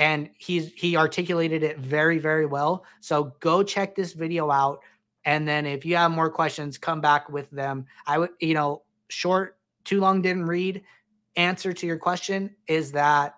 and 0.00 0.30
he's 0.38 0.72
he 0.72 0.96
articulated 0.96 1.62
it 1.62 1.78
very 1.78 2.18
very 2.18 2.46
well. 2.46 2.84
So 3.00 3.34
go 3.38 3.62
check 3.62 3.94
this 3.94 4.14
video 4.14 4.50
out. 4.50 4.80
And 5.26 5.46
then 5.46 5.66
if 5.66 5.84
you 5.84 5.94
have 5.96 6.10
more 6.10 6.30
questions 6.30 6.78
come 6.78 7.00
back 7.02 7.28
with 7.28 7.48
them. 7.50 7.86
I 8.06 8.18
would 8.18 8.30
you 8.40 8.54
know 8.54 8.82
short 9.08 9.58
too 9.84 10.00
long 10.00 10.22
didn't 10.22 10.46
read. 10.46 10.82
Answer 11.36 11.72
to 11.74 11.86
your 11.86 11.98
question 11.98 12.56
is 12.66 12.90
that 12.92 13.34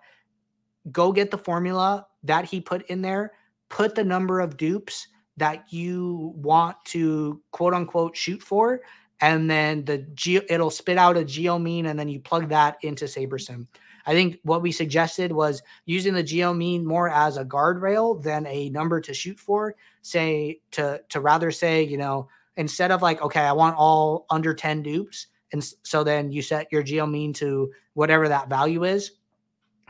go 0.91 1.11
get 1.11 1.29
the 1.29 1.37
formula 1.37 2.07
that 2.23 2.45
he 2.45 2.61
put 2.61 2.87
in 2.87 3.01
there. 3.01 3.33
Put 3.69 3.93
the 3.93 4.03
number 4.03 4.39
of 4.39 4.55
dupes 4.55 5.07
that 5.35 5.65
you 5.71 6.33
want 6.35 6.77
to 6.85 7.41
quote 7.51 7.73
unquote 7.73 8.15
shoot 8.15 8.41
for 8.41 8.81
and 9.19 9.49
then 9.49 9.83
the 9.85 9.97
geo 10.13 10.41
it'll 10.49 10.69
spit 10.69 10.97
out 10.97 11.17
a 11.17 11.23
geo 11.23 11.57
mean 11.57 11.87
and 11.87 11.97
then 11.97 12.07
you 12.07 12.19
plug 12.19 12.49
that 12.49 12.77
into 12.83 13.05
sabersim 13.05 13.65
I 14.05 14.13
think 14.13 14.39
what 14.43 14.61
we 14.61 14.71
suggested 14.71 15.31
was 15.31 15.61
using 15.85 16.13
the 16.13 16.23
geo 16.23 16.53
mean 16.53 16.85
more 16.85 17.09
as 17.09 17.37
a 17.37 17.45
guardrail 17.45 18.21
than 18.21 18.45
a 18.47 18.69
number 18.69 18.99
to 19.01 19.13
shoot 19.13 19.39
for. 19.39 19.75
Say 20.01 20.59
to 20.71 21.01
to 21.09 21.21
rather 21.21 21.51
say, 21.51 21.83
you 21.83 21.97
know, 21.97 22.27
instead 22.57 22.91
of 22.91 23.01
like, 23.01 23.21
okay, 23.21 23.41
I 23.41 23.53
want 23.53 23.77
all 23.77 24.25
under 24.29 24.53
10 24.53 24.83
dupes. 24.83 25.27
And 25.51 25.63
so 25.83 26.03
then 26.03 26.31
you 26.31 26.41
set 26.41 26.71
your 26.71 26.83
geo 26.83 27.05
mean 27.05 27.33
to 27.33 27.71
whatever 27.93 28.27
that 28.27 28.49
value 28.49 28.83
is. 28.83 29.11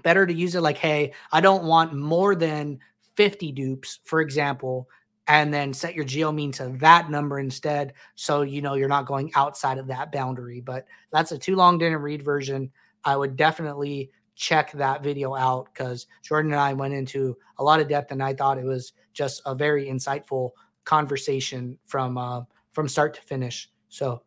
Better 0.03 0.25
to 0.25 0.33
use 0.33 0.55
it 0.55 0.61
like, 0.61 0.77
hey, 0.77 1.13
I 1.31 1.39
don't 1.39 1.63
want 1.63 1.93
more 1.93 2.35
than 2.35 2.79
50 3.15 3.51
dupes, 3.53 3.99
for 4.03 4.19
example, 4.21 4.89
and 5.27 5.53
then 5.53 5.73
set 5.73 5.95
your 5.95 6.03
geo 6.03 6.31
mean 6.31 6.51
to 6.53 6.75
that 6.79 7.09
number 7.09 7.39
instead. 7.39 7.93
So 8.15 8.41
you 8.41 8.61
know 8.61 8.73
you're 8.73 8.89
not 8.89 9.05
going 9.05 9.31
outside 9.35 9.77
of 9.77 9.87
that 9.87 10.11
boundary. 10.11 10.59
But 10.59 10.85
that's 11.11 11.31
a 11.31 11.37
too 11.37 11.55
long 11.55 11.77
didn't 11.77 12.01
read 12.01 12.21
version. 12.21 12.71
I 13.05 13.15
would 13.15 13.35
definitely 13.35 14.11
check 14.35 14.71
that 14.73 15.03
video 15.03 15.35
out 15.35 15.69
because 15.73 16.07
Jordan 16.21 16.51
and 16.53 16.61
I 16.61 16.73
went 16.73 16.93
into 16.93 17.37
a 17.57 17.63
lot 17.63 17.79
of 17.79 17.87
depth, 17.87 18.11
and 18.11 18.23
I 18.23 18.33
thought 18.33 18.57
it 18.57 18.65
was 18.65 18.93
just 19.13 19.41
a 19.45 19.53
very 19.53 19.85
insightful 19.85 20.51
conversation 20.85 21.77
from 21.85 22.17
uh, 22.17 22.41
from 22.71 22.87
start 22.87 23.13
to 23.15 23.21
finish. 23.21 23.69
So 23.89 24.23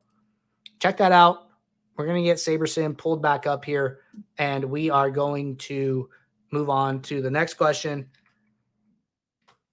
check 0.79 0.97
that 0.99 1.13
out. 1.13 1.49
We're 1.97 2.07
gonna 2.07 2.23
get 2.23 2.37
SaberSim 2.37 2.97
pulled 2.97 3.23
back 3.23 3.47
up 3.47 3.65
here, 3.65 4.01
and 4.39 4.65
we 4.65 4.91
are 4.91 5.11
going 5.11 5.57
to 5.57 6.09
move 6.53 6.71
on 6.71 7.01
to 7.03 7.21
the 7.21 7.31
next 7.31 7.55
question. 7.55 8.09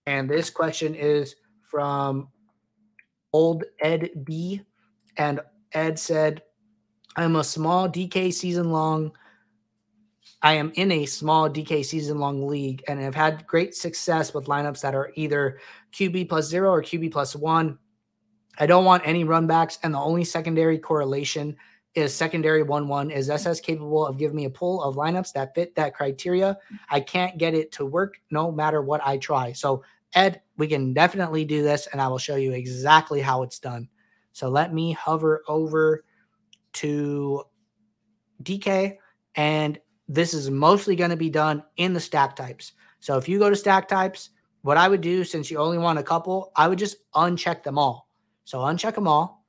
And 0.06 0.30
this 0.30 0.50
question 0.50 0.96
is 0.96 1.36
from 1.62 2.30
old 3.32 3.64
Ed 3.80 4.10
B. 4.24 4.62
And 5.18 5.42
Ed 5.74 5.98
said, 5.98 6.44
I'm 7.16 7.36
a 7.36 7.44
small 7.44 7.88
DK 7.88 8.34
season 8.34 8.72
long. 8.72 9.12
I 10.42 10.54
am 10.54 10.72
in 10.76 10.92
a 10.92 11.06
small 11.06 11.50
DK 11.50 11.86
season 11.86 12.18
long 12.18 12.48
league 12.48 12.84
and 12.88 13.00
have 13.00 13.16
had 13.16 13.48
great 13.48 13.76
success 13.76 14.34
with 14.34 14.48
lineups 14.48 14.82
that 14.82 14.96
are 14.96 15.12
either 15.16 15.60
QB 15.94 16.28
plus 16.28 16.48
zero 16.48 16.72
or 16.72 16.82
QB 16.82 17.12
plus 17.12 17.36
one. 17.36 17.78
I 18.60 18.66
don't 18.66 18.86
want 18.86 19.04
any 19.06 19.26
runbacks, 19.26 19.80
and 19.84 19.94
the 19.94 20.00
only 20.00 20.24
secondary 20.24 20.78
correlation 20.78 21.56
is 21.96 22.14
secondary 22.14 22.64
1 22.64 22.88
1. 22.88 23.12
Is 23.12 23.30
SS 23.30 23.60
capable 23.60 24.06
of 24.06 24.18
giving 24.18 24.36
me 24.36 24.46
a 24.46 24.50
pool 24.50 24.82
of 24.84 24.96
lineups 24.96 25.34
that 25.34 25.54
fit 25.56 25.76
that 25.76 25.94
criteria? 25.94 26.58
I 26.90 27.00
can't 27.00 27.38
get 27.38 27.54
it 27.54 27.72
to 27.74 27.86
work 27.86 28.16
no 28.32 28.52
matter 28.52 28.82
what 28.82 29.02
I 29.06 29.18
try. 29.18 29.54
So 29.54 29.84
Ed, 30.14 30.42
we 30.58 30.68
can 30.68 30.94
definitely 30.94 31.46
do 31.46 31.64
this, 31.64 31.88
and 31.88 32.02
I 32.02 32.08
will 32.08 32.18
show 32.18 32.36
you 32.36 32.52
exactly 32.52 33.22
how 33.22 33.44
it's 33.44 33.60
done. 33.60 33.90
So 34.32 34.50
let 34.50 34.74
me 34.74 34.92
hover 34.92 35.44
over 35.48 36.04
to 36.74 37.44
DK, 38.44 38.98
and 39.36 39.80
this 40.08 40.34
is 40.34 40.50
mostly 40.50 40.96
going 40.96 41.10
to 41.10 41.18
be 41.18 41.30
done 41.30 41.64
in 41.78 41.94
the 41.94 42.00
stack 42.00 42.36
types. 42.36 42.74
So 43.00 43.18
if 43.18 43.28
you 43.28 43.40
go 43.40 43.50
to 43.50 43.56
stack 43.56 43.88
types, 43.88 44.30
what 44.62 44.78
I 44.78 44.88
would 44.88 45.02
do 45.02 45.24
since 45.24 45.52
you 45.52 45.58
only 45.58 45.78
want 45.78 46.00
a 46.00 46.04
couple, 46.04 46.52
I 46.56 46.68
would 46.68 46.80
just 46.80 46.98
uncheck 47.14 47.64
them 47.64 47.78
all. 47.78 48.10
So 48.46 48.60
uncheck 48.60 48.96
them 48.96 49.08
all, 49.08 49.46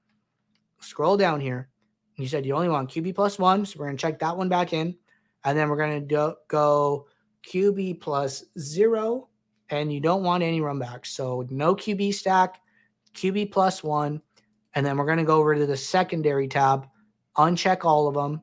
scroll 0.80 1.16
down 1.16 1.40
here. 1.40 1.68
You 2.16 2.28
said 2.28 2.46
you 2.46 2.54
only 2.54 2.68
want 2.68 2.90
QB 2.90 3.14
plus 3.14 3.38
one, 3.38 3.66
so 3.66 3.78
we're 3.78 3.86
going 3.86 3.96
to 3.96 4.00
check 4.00 4.18
that 4.20 4.36
one 4.36 4.48
back 4.48 4.72
in. 4.72 4.96
And 5.44 5.58
then 5.58 5.68
we're 5.68 5.76
going 5.76 6.08
to 6.08 6.36
go 6.48 7.06
QB 7.48 8.00
plus 8.00 8.44
zero 8.58 9.28
and 9.70 9.92
you 9.92 10.00
don't 10.00 10.22
want 10.22 10.42
any 10.42 10.60
runbacks. 10.60 11.06
So 11.06 11.46
no 11.50 11.74
QB 11.74 12.14
stack, 12.14 12.60
QB 13.14 13.52
plus 13.52 13.82
one. 13.82 14.22
And 14.74 14.84
then 14.84 14.96
we're 14.96 15.06
going 15.06 15.18
to 15.18 15.24
go 15.24 15.38
over 15.38 15.54
to 15.54 15.66
the 15.66 15.76
secondary 15.76 16.48
tab, 16.48 16.88
uncheck 17.36 17.84
all 17.84 18.08
of 18.08 18.14
them. 18.14 18.42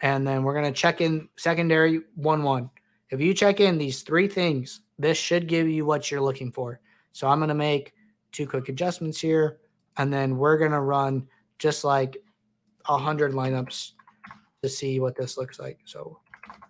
And 0.00 0.26
then 0.26 0.42
we're 0.42 0.54
going 0.54 0.72
to 0.72 0.72
check 0.72 1.00
in 1.00 1.28
secondary 1.36 2.00
1 2.16 2.42
1. 2.42 2.70
If 3.10 3.20
you 3.20 3.32
check 3.32 3.60
in 3.60 3.78
these 3.78 4.02
three 4.02 4.28
things, 4.28 4.80
this 4.98 5.16
should 5.16 5.46
give 5.46 5.68
you 5.68 5.86
what 5.86 6.10
you're 6.10 6.20
looking 6.20 6.52
for. 6.52 6.80
So 7.12 7.28
I'm 7.28 7.38
going 7.38 7.48
to 7.48 7.54
make 7.54 7.94
two 8.32 8.46
quick 8.46 8.68
adjustments 8.68 9.20
here. 9.20 9.58
And 9.96 10.12
then 10.12 10.36
we're 10.36 10.58
going 10.58 10.72
to 10.72 10.80
run 10.80 11.28
just 11.58 11.84
like 11.84 12.16
100 12.86 13.32
lineups 13.32 13.92
to 14.62 14.68
see 14.68 15.00
what 15.00 15.16
this 15.16 15.38
looks 15.38 15.58
like. 15.58 15.78
So 15.84 16.18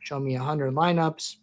show 0.01 0.20
me 0.20 0.37
100 0.37 0.75
lineups 0.75 1.37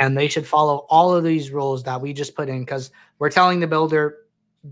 and 0.00 0.16
they 0.16 0.28
should 0.28 0.46
follow 0.46 0.86
all 0.88 1.14
of 1.14 1.24
these 1.24 1.50
rules 1.50 1.82
that 1.84 2.00
we 2.00 2.12
just 2.12 2.34
put 2.34 2.48
in 2.48 2.60
because 2.60 2.90
we're 3.18 3.30
telling 3.30 3.60
the 3.60 3.66
builder 3.66 4.18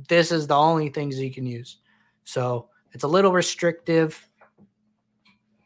this 0.08 0.32
is 0.32 0.46
the 0.46 0.56
only 0.56 0.88
things 0.88 1.18
you 1.18 1.32
can 1.32 1.46
use. 1.46 1.78
So 2.24 2.68
it's 2.92 3.04
a 3.04 3.08
little 3.08 3.32
restrictive, 3.32 4.28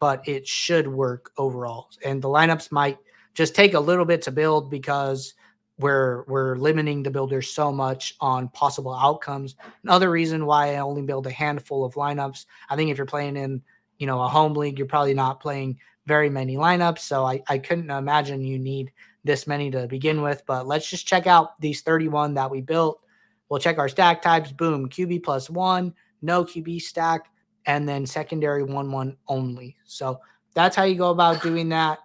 but 0.01 0.27
it 0.27 0.47
should 0.47 0.89
work 0.89 1.31
overall. 1.37 1.89
And 2.05 2.21
the 2.21 2.29
lineups 2.29 2.73
might 2.73 2.99
just 3.35 3.55
take 3.55 3.75
a 3.75 3.81
little 3.81 4.05
bit 4.05 4.23
to 4.23 4.31
build 4.31 4.71
because 4.71 5.35
we're 5.79 6.25
we're 6.25 6.57
limiting 6.57 7.03
the 7.03 7.11
builders 7.11 7.51
so 7.51 7.73
much 7.73 8.15
on 8.21 8.49
possible 8.51 8.95
outcomes. 8.95 9.57
Another 9.83 10.11
reason 10.11 10.47
why 10.47 10.75
I 10.75 10.79
only 10.79 11.03
build 11.03 11.27
a 11.27 11.31
handful 11.31 11.85
of 11.85 11.95
lineups. 11.95 12.47
I 12.69 12.77
think 12.77 12.91
if 12.91 12.99
you're 12.99 13.07
playing 13.07 13.37
in, 13.37 13.63
you 13.99 14.07
know, 14.07 14.21
a 14.21 14.29
home 14.29 14.55
league, 14.55 14.79
you're 14.79 14.87
probably 14.87 15.15
not 15.15 15.41
playing 15.41 15.79
very 16.07 16.29
many 16.29 16.57
lineups. 16.57 17.01
So 17.01 17.25
I, 17.25 17.43
I 17.49 17.59
couldn't 17.59 17.91
imagine 17.91 18.43
you 18.43 18.59
need 18.59 18.93
this 19.25 19.47
many 19.47 19.71
to 19.71 19.87
begin 19.87 20.23
with. 20.23 20.43
But 20.47 20.67
let's 20.67 20.89
just 20.89 21.07
check 21.07 21.27
out 21.27 21.61
these 21.61 21.83
31 21.83 22.35
that 22.35 22.51
we 22.51 22.61
built. 22.61 23.01
We'll 23.49 23.61
check 23.61 23.79
our 23.79 23.89
stack 23.89 24.23
types. 24.23 24.51
Boom, 24.51 24.89
QB 24.89 25.23
plus 25.23 25.49
one, 25.51 25.95
no 26.23 26.45
QB 26.45 26.81
stack, 26.83 27.31
and 27.67 27.89
then 27.89 28.07
secondary 28.07 28.63
1 28.63 28.91
1 28.91 29.17
only. 29.29 29.77
So 29.85 30.21
that's 30.55 30.77
how 30.77 30.85
you 30.85 30.97
go 30.97 31.11
about 31.11 31.43
doing 31.43 31.69
that. 31.71 31.99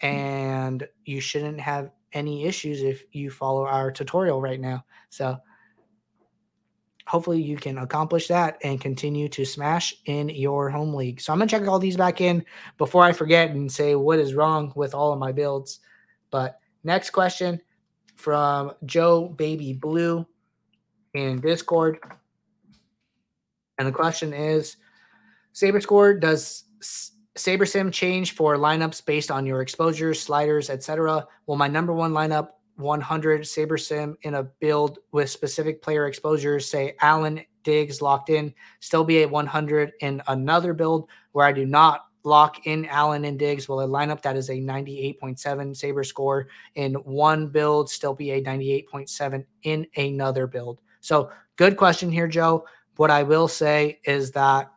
And 0.00 0.86
you 1.04 1.20
shouldn't 1.20 1.60
have 1.60 1.90
any 2.12 2.44
issues 2.44 2.82
if 2.82 3.04
you 3.12 3.30
follow 3.30 3.66
our 3.66 3.90
tutorial 3.90 4.40
right 4.40 4.60
now. 4.60 4.84
So 5.08 5.36
hopefully 7.06 7.40
you 7.40 7.56
can 7.56 7.78
accomplish 7.78 8.28
that 8.28 8.58
and 8.62 8.80
continue 8.80 9.28
to 9.28 9.44
smash 9.44 9.94
in 10.06 10.28
your 10.28 10.70
home 10.70 10.94
league. 10.94 11.20
So 11.20 11.32
I'm 11.32 11.38
going 11.38 11.48
to 11.48 11.58
check 11.58 11.68
all 11.68 11.78
these 11.78 11.96
back 11.96 12.20
in 12.20 12.44
before 12.78 13.02
I 13.02 13.12
forget 13.12 13.50
and 13.50 13.70
say 13.70 13.94
what 13.94 14.18
is 14.18 14.34
wrong 14.34 14.72
with 14.76 14.94
all 14.94 15.12
of 15.12 15.18
my 15.18 15.32
builds. 15.32 15.80
But 16.30 16.60
Next 16.84 17.10
question 17.10 17.62
from 18.14 18.72
Joe 18.84 19.28
Baby 19.28 19.72
Blue 19.72 20.26
in 21.14 21.40
Discord. 21.40 21.98
And 23.78 23.88
the 23.88 23.92
question 23.92 24.32
is 24.32 24.76
SaberScore 25.54 26.20
does 26.20 26.64
SaberSim 27.36 27.92
change 27.92 28.34
for 28.34 28.56
lineups 28.56 29.04
based 29.04 29.30
on 29.30 29.46
your 29.46 29.60
exposures, 29.60 30.20
sliders, 30.20 30.70
etc. 30.70 31.26
Will 31.46 31.56
my 31.56 31.68
number 31.68 31.92
one 31.92 32.12
lineup 32.12 32.50
100 32.76 33.42
SaberSim 33.42 34.14
in 34.22 34.34
a 34.34 34.42
build 34.42 34.98
with 35.12 35.30
specific 35.30 35.82
player 35.82 36.06
exposures, 36.06 36.68
say 36.68 36.94
Allen 37.00 37.44
Diggs 37.62 38.02
locked 38.02 38.30
in, 38.30 38.52
still 38.80 39.04
be 39.04 39.22
a 39.22 39.28
100 39.28 39.92
in 40.00 40.22
another 40.28 40.74
build 40.74 41.08
where 41.32 41.46
I 41.46 41.52
do 41.52 41.66
not 41.66 42.06
lock 42.24 42.66
in 42.66 42.86
Allen 42.86 43.24
and 43.24 43.38
Diggs. 43.38 43.68
Will 43.68 43.80
a 43.80 43.88
lineup 43.88 44.22
that 44.22 44.36
is 44.36 44.48
a 44.50 44.54
98.7 44.54 45.38
SaberScore 45.38 46.44
in 46.74 46.94
one 46.94 47.48
build 47.48 47.90
still 47.90 48.14
be 48.14 48.32
a 48.32 48.42
98.7 48.42 49.44
in 49.62 49.86
another 49.96 50.46
build? 50.46 50.80
So, 51.00 51.30
good 51.56 51.76
question 51.76 52.10
here, 52.10 52.28
Joe. 52.28 52.64
What 52.96 53.10
I 53.10 53.22
will 53.22 53.48
say 53.48 54.00
is 54.04 54.30
that 54.32 54.70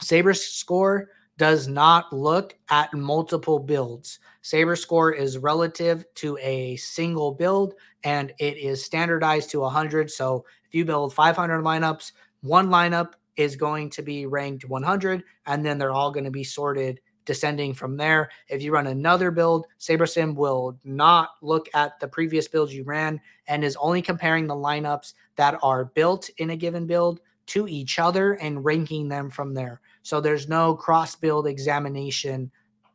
SaberScore 0.00 1.06
does 1.36 1.66
not 1.66 2.12
look 2.12 2.56
at 2.70 2.94
multiple 2.94 3.58
builds. 3.58 4.20
SaberScore 4.42 5.16
is 5.16 5.38
relative 5.38 6.04
to 6.16 6.38
a 6.40 6.76
single 6.76 7.32
build 7.32 7.74
and 8.04 8.32
it 8.38 8.56
is 8.56 8.84
standardized 8.84 9.50
to 9.50 9.60
100. 9.60 10.10
So 10.10 10.44
if 10.66 10.74
you 10.74 10.84
build 10.84 11.14
500 11.14 11.62
lineups, 11.62 12.12
one 12.42 12.68
lineup 12.68 13.14
is 13.36 13.56
going 13.56 13.90
to 13.90 14.02
be 14.02 14.26
ranked 14.26 14.64
100, 14.64 15.24
and 15.46 15.64
then 15.64 15.78
they're 15.78 15.90
all 15.90 16.12
going 16.12 16.24
to 16.24 16.30
be 16.30 16.44
sorted 16.44 17.00
descending 17.24 17.74
from 17.74 17.96
there. 17.96 18.30
If 18.48 18.62
you 18.62 18.72
run 18.72 18.86
another 18.86 19.30
build, 19.30 19.66
SaberSim 19.80 20.34
will 20.34 20.78
not 20.84 21.30
look 21.42 21.68
at 21.74 21.98
the 22.00 22.08
previous 22.08 22.48
builds 22.48 22.74
you 22.74 22.84
ran 22.84 23.20
and 23.46 23.64
is 23.64 23.76
only 23.76 24.02
comparing 24.02 24.46
the 24.46 24.54
lineups 24.54 25.14
that 25.36 25.58
are 25.62 25.86
built 25.86 26.30
in 26.38 26.50
a 26.50 26.56
given 26.56 26.86
build 26.86 27.20
to 27.46 27.68
each 27.68 27.98
other 27.98 28.34
and 28.34 28.64
ranking 28.64 29.08
them 29.08 29.30
from 29.30 29.54
there. 29.54 29.80
So 30.02 30.20
there's 30.20 30.48
no 30.48 30.74
cross 30.74 31.14
build 31.14 31.46
examination 31.46 32.50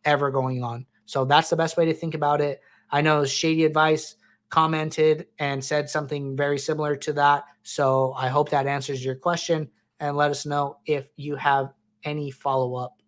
ever 0.06 0.32
going 0.32 0.64
on. 0.64 0.86
So 1.06 1.26
that's 1.26 1.50
the 1.50 1.56
best 1.56 1.78
way 1.78 1.86
to 1.86 1.94
think 1.94 2.14
about 2.14 2.42
it. 2.42 2.62
I 2.92 3.02
know 3.02 3.26
Shady 3.26 3.66
Advice 3.66 4.16
commented 4.50 5.28
and 5.38 5.64
said 5.64 5.90
something 5.90 6.36
very 6.36 6.58
similar 6.58 6.96
to 6.96 7.14
that. 7.14 7.46
So 7.64 8.14
I 8.18 8.28
hope 8.28 8.50
that 8.50 8.68
answers 8.68 9.04
your 9.04 9.16
question 9.16 9.70
and 10.00 10.18
let 10.18 10.32
us 10.32 10.46
know 10.46 10.78
if 10.86 11.10
you 11.18 11.36
have 11.36 11.74
any 12.04 12.32
follow 12.32 12.76
up. 12.76 12.99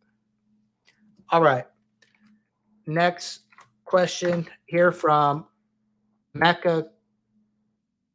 All 1.31 1.41
right. 1.41 1.65
Next 2.87 3.43
question 3.85 4.45
here 4.65 4.91
from 4.91 5.45
Mecca 6.33 6.87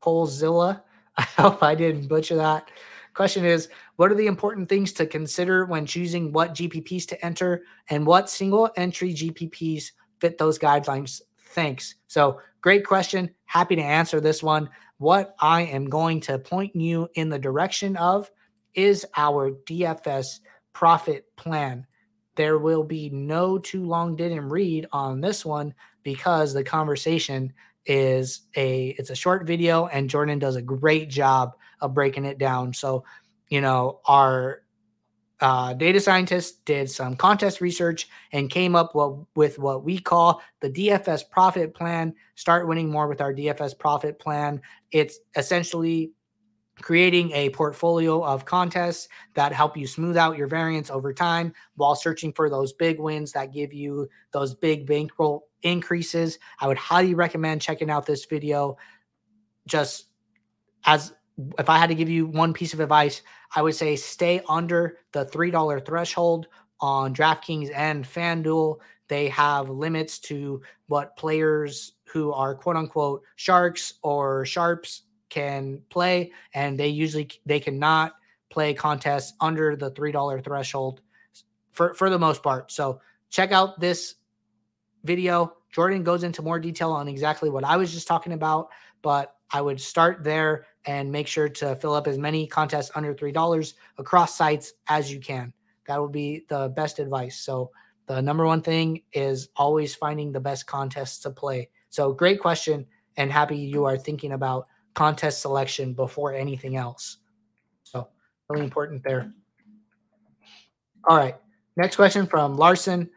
Polzilla. 0.02 0.82
I 1.16 1.22
hope 1.22 1.62
I 1.62 1.74
didn't 1.74 2.08
butcher 2.08 2.36
that. 2.36 2.70
question 3.14 3.46
is 3.46 3.70
What 3.96 4.12
are 4.12 4.16
the 4.16 4.26
important 4.26 4.68
things 4.68 4.92
to 4.94 5.06
consider 5.06 5.64
when 5.64 5.86
choosing 5.86 6.30
what 6.30 6.54
GPPs 6.54 7.06
to 7.06 7.24
enter 7.24 7.62
and 7.88 8.06
what 8.06 8.28
single 8.28 8.70
entry 8.76 9.14
GPPs 9.14 9.92
fit 10.20 10.36
those 10.36 10.58
guidelines? 10.58 11.22
Thanks. 11.38 11.94
So, 12.08 12.40
great 12.60 12.84
question. 12.84 13.30
Happy 13.46 13.76
to 13.76 13.82
answer 13.82 14.20
this 14.20 14.42
one. 14.42 14.68
What 14.98 15.34
I 15.40 15.62
am 15.62 15.88
going 15.88 16.20
to 16.22 16.38
point 16.38 16.76
you 16.76 17.08
in 17.14 17.30
the 17.30 17.38
direction 17.38 17.96
of 17.96 18.30
is 18.74 19.06
our 19.16 19.52
DFS 19.52 20.40
profit 20.74 21.24
plan. 21.36 21.86
There 22.36 22.58
will 22.58 22.84
be 22.84 23.10
no 23.10 23.58
too 23.58 23.84
long 23.84 24.14
didn't 24.14 24.48
read 24.48 24.86
on 24.92 25.20
this 25.20 25.44
one 25.44 25.74
because 26.02 26.52
the 26.52 26.62
conversation 26.64 27.52
is 27.86 28.42
a 28.56 28.88
it's 28.98 29.10
a 29.10 29.14
short 29.14 29.46
video 29.46 29.86
and 29.86 30.10
Jordan 30.10 30.38
does 30.38 30.56
a 30.56 30.62
great 30.62 31.08
job 31.08 31.56
of 31.80 31.94
breaking 31.94 32.24
it 32.24 32.38
down. 32.38 32.72
So, 32.72 33.04
you 33.48 33.60
know, 33.60 34.00
our 34.06 34.62
uh, 35.40 35.74
data 35.74 36.00
scientists 36.00 36.58
did 36.64 36.90
some 36.90 37.14
contest 37.14 37.60
research 37.60 38.08
and 38.32 38.50
came 38.50 38.74
up 38.74 38.94
with 39.34 39.58
what 39.58 39.84
we 39.84 39.98
call 39.98 40.42
the 40.60 40.70
DFS 40.70 41.28
profit 41.30 41.74
plan. 41.74 42.14
Start 42.36 42.66
winning 42.66 42.90
more 42.90 43.06
with 43.06 43.20
our 43.20 43.34
DFS 43.34 43.78
profit 43.78 44.18
plan. 44.18 44.60
It's 44.92 45.18
essentially 45.36 46.12
creating 46.82 47.32
a 47.32 47.50
portfolio 47.50 48.22
of 48.24 48.44
contests 48.44 49.08
that 49.34 49.52
help 49.52 49.76
you 49.76 49.86
smooth 49.86 50.16
out 50.16 50.36
your 50.36 50.46
variance 50.46 50.90
over 50.90 51.12
time 51.12 51.52
while 51.76 51.94
searching 51.94 52.32
for 52.32 52.50
those 52.50 52.72
big 52.72 53.00
wins 53.00 53.32
that 53.32 53.52
give 53.52 53.72
you 53.72 54.08
those 54.32 54.54
big 54.54 54.86
bankroll 54.86 55.48
increases. 55.62 56.38
I 56.60 56.68
would 56.68 56.76
highly 56.76 57.14
recommend 57.14 57.62
checking 57.62 57.90
out 57.90 58.06
this 58.06 58.24
video. 58.26 58.76
Just 59.66 60.08
as 60.84 61.12
if 61.58 61.68
I 61.68 61.78
had 61.78 61.88
to 61.88 61.94
give 61.94 62.08
you 62.08 62.26
one 62.26 62.52
piece 62.52 62.74
of 62.74 62.80
advice, 62.80 63.22
I 63.54 63.62
would 63.62 63.74
say 63.74 63.96
stay 63.96 64.42
under 64.48 64.98
the 65.12 65.26
$3 65.26 65.84
threshold 65.84 66.48
on 66.80 67.14
DraftKings 67.14 67.70
and 67.74 68.04
FanDuel. 68.04 68.78
They 69.08 69.28
have 69.28 69.70
limits 69.70 70.18
to 70.20 70.60
what 70.88 71.16
players 71.16 71.94
who 72.04 72.32
are 72.32 72.54
quote 72.54 72.76
unquote 72.76 73.22
sharks 73.36 73.94
or 74.02 74.44
sharps 74.44 75.02
can 75.28 75.80
play, 75.88 76.32
and 76.54 76.78
they 76.78 76.88
usually 76.88 77.28
they 77.44 77.60
cannot 77.60 78.14
play 78.50 78.74
contests 78.74 79.34
under 79.40 79.76
the 79.76 79.90
three 79.90 80.12
dollar 80.12 80.40
threshold 80.40 81.00
for 81.72 81.94
for 81.94 82.10
the 82.10 82.18
most 82.18 82.42
part. 82.42 82.70
So 82.70 83.00
check 83.30 83.52
out 83.52 83.80
this 83.80 84.16
video. 85.04 85.54
Jordan 85.72 86.02
goes 86.02 86.22
into 86.22 86.42
more 86.42 86.58
detail 86.58 86.92
on 86.92 87.08
exactly 87.08 87.50
what 87.50 87.64
I 87.64 87.76
was 87.76 87.92
just 87.92 88.08
talking 88.08 88.32
about, 88.32 88.68
but 89.02 89.34
I 89.52 89.60
would 89.60 89.80
start 89.80 90.24
there 90.24 90.66
and 90.86 91.10
make 91.10 91.26
sure 91.26 91.48
to 91.48 91.76
fill 91.76 91.94
up 91.94 92.06
as 92.06 92.18
many 92.18 92.46
contests 92.46 92.90
under 92.94 93.14
three 93.14 93.32
dollars 93.32 93.74
across 93.98 94.36
sites 94.36 94.72
as 94.88 95.12
you 95.12 95.20
can. 95.20 95.52
That 95.86 96.00
would 96.00 96.12
be 96.12 96.44
the 96.48 96.68
best 96.74 96.98
advice. 96.98 97.38
So 97.40 97.70
the 98.06 98.20
number 98.22 98.46
one 98.46 98.62
thing 98.62 99.02
is 99.12 99.48
always 99.56 99.94
finding 99.94 100.32
the 100.32 100.40
best 100.40 100.66
contests 100.66 101.18
to 101.20 101.30
play. 101.30 101.70
So 101.90 102.12
great 102.12 102.40
question 102.40 102.86
and 103.16 103.30
happy 103.30 103.56
you 103.56 103.84
are 103.84 103.96
thinking 103.96 104.32
about 104.32 104.66
contest 104.96 105.42
selection 105.42 105.92
before 105.92 106.34
anything 106.34 106.74
else. 106.74 107.18
So, 107.84 108.08
really 108.48 108.64
important 108.64 109.04
there. 109.04 109.32
All 111.04 111.16
right. 111.16 111.36
Next 111.76 111.94
question 111.94 112.26
from 112.26 112.56
Larson. 112.56 113.08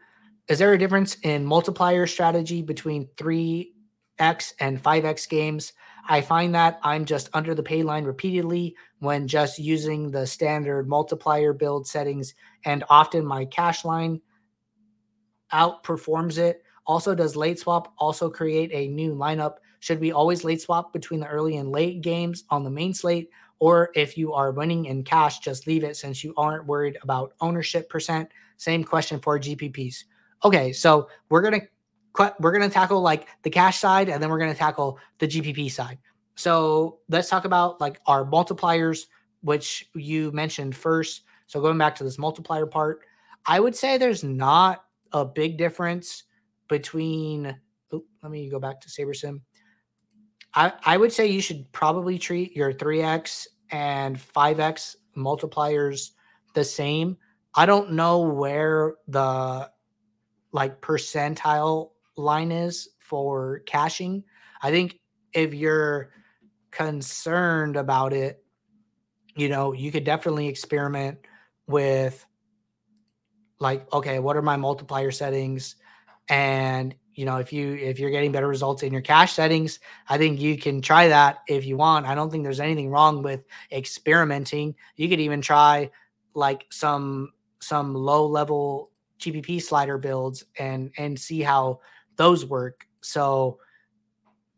Is 0.48 0.58
there 0.58 0.72
a 0.74 0.78
difference 0.78 1.16
in 1.22 1.44
multiplier 1.44 2.06
strategy 2.06 2.62
between 2.62 3.08
3x 3.16 4.52
and 4.60 4.80
5x 4.80 5.28
games? 5.28 5.72
I 6.08 6.20
find 6.20 6.54
that 6.54 6.78
I'm 6.82 7.04
just 7.04 7.30
under 7.32 7.54
the 7.54 7.62
pay 7.62 7.82
line 7.82 8.04
repeatedly 8.04 8.76
when 8.98 9.26
just 9.26 9.58
using 9.58 10.10
the 10.10 10.26
standard 10.26 10.88
multiplier 10.88 11.52
build 11.52 11.86
settings, 11.86 12.34
and 12.64 12.84
often 12.90 13.24
my 13.24 13.46
cash 13.46 13.84
line 13.84 14.20
outperforms 15.52 16.36
it. 16.38 16.62
Also, 16.86 17.14
does 17.14 17.36
late 17.36 17.58
swap 17.58 17.94
also 17.98 18.28
create 18.28 18.70
a 18.72 18.88
new 18.88 19.14
lineup 19.14 19.56
should 19.80 19.98
we 19.98 20.12
always 20.12 20.44
late 20.44 20.60
swap 20.60 20.92
between 20.92 21.20
the 21.20 21.26
early 21.26 21.56
and 21.56 21.72
late 21.72 22.02
games 22.02 22.44
on 22.50 22.64
the 22.64 22.70
main 22.70 22.94
slate? 22.94 23.30
Or 23.58 23.90
if 23.94 24.16
you 24.16 24.32
are 24.32 24.52
winning 24.52 24.86
in 24.86 25.04
cash, 25.04 25.40
just 25.40 25.66
leave 25.66 25.84
it 25.84 25.96
since 25.96 26.22
you 26.22 26.32
aren't 26.36 26.66
worried 26.66 26.98
about 27.02 27.34
ownership 27.40 27.88
percent. 27.88 28.30
Same 28.56 28.84
question 28.84 29.18
for 29.20 29.38
GPPs. 29.38 30.04
Okay, 30.44 30.72
so 30.72 31.08
we're 31.28 31.42
gonna 31.42 31.60
we're 32.40 32.52
gonna 32.52 32.70
tackle 32.70 33.00
like 33.00 33.28
the 33.42 33.50
cash 33.50 33.78
side, 33.78 34.08
and 34.08 34.22
then 34.22 34.30
we're 34.30 34.38
gonna 34.38 34.54
tackle 34.54 34.98
the 35.18 35.26
GPP 35.26 35.70
side. 35.70 35.98
So 36.36 37.00
let's 37.08 37.28
talk 37.28 37.44
about 37.44 37.80
like 37.80 38.00
our 38.06 38.24
multipliers, 38.24 39.06
which 39.42 39.88
you 39.94 40.32
mentioned 40.32 40.74
first. 40.74 41.22
So 41.46 41.60
going 41.60 41.78
back 41.78 41.94
to 41.96 42.04
this 42.04 42.18
multiplier 42.18 42.66
part, 42.66 43.00
I 43.46 43.60
would 43.60 43.76
say 43.76 43.98
there's 43.98 44.24
not 44.24 44.84
a 45.12 45.24
big 45.24 45.58
difference 45.58 46.24
between. 46.68 47.56
Oh, 47.92 48.04
let 48.22 48.30
me 48.30 48.48
go 48.48 48.58
back 48.58 48.80
to 48.82 48.88
SaberSim. 48.88 49.40
I, 50.54 50.72
I 50.84 50.96
would 50.96 51.12
say 51.12 51.26
you 51.26 51.40
should 51.40 51.70
probably 51.72 52.18
treat 52.18 52.56
your 52.56 52.72
3x 52.72 53.46
and 53.70 54.16
5x 54.18 54.96
multipliers 55.16 56.10
the 56.54 56.64
same. 56.64 57.16
I 57.54 57.66
don't 57.66 57.92
know 57.92 58.20
where 58.20 58.94
the 59.08 59.70
like 60.52 60.80
percentile 60.80 61.90
line 62.16 62.52
is 62.52 62.88
for 62.98 63.60
caching. 63.66 64.24
I 64.62 64.70
think 64.70 64.98
if 65.32 65.54
you're 65.54 66.10
concerned 66.70 67.76
about 67.76 68.12
it, 68.12 68.44
you 69.36 69.48
know, 69.48 69.72
you 69.72 69.92
could 69.92 70.04
definitely 70.04 70.48
experiment 70.48 71.18
with 71.66 72.24
like, 73.58 73.92
okay, 73.92 74.18
what 74.18 74.36
are 74.36 74.42
my 74.42 74.56
multiplier 74.56 75.10
settings? 75.10 75.76
And 76.28 76.94
you 77.20 77.26
know 77.26 77.36
if 77.36 77.52
you 77.52 77.74
if 77.74 77.98
you're 77.98 78.10
getting 78.10 78.32
better 78.32 78.48
results 78.48 78.82
in 78.82 78.94
your 78.94 79.02
cash 79.02 79.34
settings 79.34 79.78
i 80.08 80.16
think 80.16 80.40
you 80.40 80.56
can 80.56 80.80
try 80.80 81.06
that 81.06 81.40
if 81.46 81.66
you 81.66 81.76
want. 81.76 82.06
I 82.06 82.14
don't 82.14 82.30
think 82.30 82.44
there's 82.44 82.60
anything 82.60 82.88
wrong 82.88 83.22
with 83.22 83.44
experimenting. 83.70 84.74
You 84.96 85.08
could 85.08 85.20
even 85.20 85.42
try 85.42 85.90
like 86.34 86.66
some 86.70 87.32
some 87.60 87.94
low 87.94 88.26
level 88.26 88.90
gpp 89.18 89.60
slider 89.62 89.98
builds 89.98 90.44
and 90.58 90.90
and 90.96 91.18
see 91.18 91.42
how 91.42 91.80
those 92.16 92.46
work. 92.46 92.86
So 93.02 93.58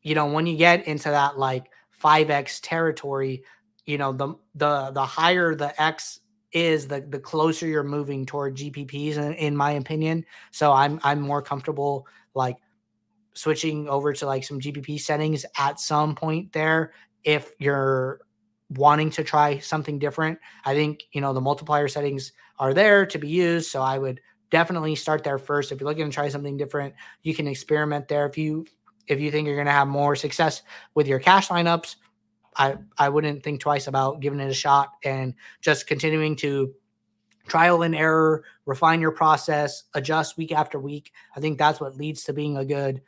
you 0.03 0.15
know 0.15 0.27
when 0.27 0.47
you 0.47 0.57
get 0.57 0.87
into 0.87 1.09
that 1.09 1.39
like 1.39 1.67
5x 2.01 2.61
territory 2.63 3.45
you 3.87 3.99
know 3.99 4.13
the 4.13 4.35
the 4.55 4.91
the 4.93 5.05
higher 5.05 5.55
the 5.55 5.81
x 5.83 6.21
is 6.53 6.87
the 6.87 7.01
the 7.01 7.19
closer 7.19 7.67
you're 7.67 7.83
moving 7.83 8.27
toward 8.27 8.57
gpps 8.57 9.17
in, 9.17 9.33
in 9.35 9.57
my 9.57 9.73
opinion. 9.73 10.25
So 10.51 10.73
i'm 10.73 11.01
i'm 11.03 11.21
more 11.21 11.43
comfortable 11.43 12.07
like 12.35 12.57
switching 13.35 13.89
over 13.89 14.13
to 14.13 14.27
like 14.27 14.45
some 14.45 14.61
GPP 14.61 15.01
settings 15.01 15.47
at 15.59 15.81
some 15.81 16.15
point 16.15 16.53
there 16.53 16.93
if 17.25 17.53
you're 17.59 18.21
wanting 18.71 19.11
to 19.11 19.25
try 19.25 19.59
something 19.59 19.99
different. 19.99 20.39
I 20.65 20.75
think, 20.75 21.05
you 21.13 21.21
know, 21.21 21.33
the 21.33 21.41
multiplier 21.41 21.89
settings 21.89 22.33
are 22.59 22.75
there 22.75 23.07
to 23.07 23.19
be 23.19 23.29
used. 23.29 23.71
So 23.71 23.83
I 23.83 23.99
would 23.99 24.21
definitely 24.51 24.95
start 24.95 25.25
there 25.25 25.39
first. 25.39 25.73
If 25.73 25.81
you're 25.81 25.89
looking 25.89 26.07
to 26.07 26.15
try 26.15 26.29
something 26.29 26.57
different, 26.57 26.95
you 27.23 27.35
can 27.35 27.49
experiment 27.49 28.09
there. 28.09 28.27
If 28.27 28.39
you 28.39 28.67
if 29.09 29.21
you 29.21 29.31
think 29.31 29.47
you're 29.47 29.57
going 29.57 29.67
to 29.67 29.73
have 29.73 29.89
more 29.89 30.15
success 30.15 30.63
with 30.95 31.09
your 31.09 31.19
cash 31.19 31.49
lineups, 31.49 31.97
I 32.57 32.77
I 32.99 33.09
wouldn't 33.09 33.43
think 33.43 33.61
twice 33.61 33.87
about 33.87 34.21
giving 34.21 34.41
it 34.41 34.51
a 34.51 34.55
shot 34.55 34.93
and 35.05 35.35
just 35.61 35.87
continuing 35.87 36.37
to 36.37 36.73
trial 37.47 37.83
and 37.83 37.95
error, 37.95 38.45
refine 38.67 39.01
your 39.01 39.13
process, 39.13 39.85
adjust 39.95 40.37
week 40.37 40.53
after 40.53 40.79
week. 40.79 41.13
I 41.37 41.41
think 41.41 41.59
that's 41.59 41.81
what 41.81 41.97
leads 41.97 42.25
to 42.25 42.33
being 42.33 42.57
a 42.57 42.65
good 42.65 43.03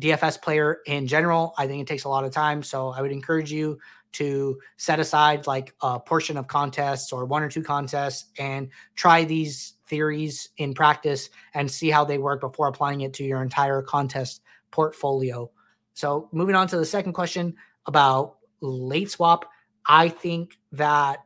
DFS 0.00 0.40
player 0.40 0.80
in 0.86 1.06
general. 1.06 1.54
I 1.58 1.66
think 1.66 1.82
it 1.82 1.86
takes 1.86 2.04
a 2.04 2.08
lot 2.08 2.24
of 2.24 2.32
time. 2.32 2.62
So 2.62 2.88
I 2.88 3.00
would 3.00 3.12
encourage 3.12 3.52
you 3.52 3.78
to 4.12 4.58
set 4.76 5.00
aside 5.00 5.46
like 5.46 5.74
a 5.80 5.98
portion 5.98 6.36
of 6.36 6.46
contests 6.46 7.12
or 7.12 7.24
one 7.24 7.42
or 7.42 7.48
two 7.48 7.62
contests 7.62 8.26
and 8.38 8.68
try 8.94 9.24
these 9.24 9.74
theories 9.86 10.50
in 10.58 10.74
practice 10.74 11.30
and 11.54 11.70
see 11.70 11.90
how 11.90 12.04
they 12.04 12.18
work 12.18 12.40
before 12.40 12.68
applying 12.68 13.02
it 13.02 13.14
to 13.14 13.24
your 13.24 13.42
entire 13.42 13.80
contest 13.82 14.42
portfolio. 14.70 15.50
So 15.94 16.28
moving 16.32 16.54
on 16.54 16.66
to 16.68 16.76
the 16.76 16.84
second 16.84 17.12
question 17.12 17.54
about 17.86 18.36
late 18.60 19.10
swap, 19.10 19.50
I 19.86 20.08
think 20.08 20.58
that 20.72 21.24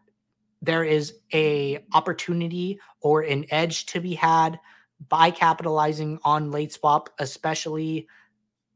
there 0.67 0.85
is 0.85 1.15
a 1.33 1.85
opportunity 1.95 2.81
or 3.01 3.23
an 3.23 3.47
edge 3.51 3.87
to 3.87 4.01
be 4.01 4.15
had 4.15 4.59
by 5.09 5.31
capitalizing 5.31 6.19
on 6.25 6.51
late 6.51 6.73
swap, 6.73 7.11
especially 7.19 8.09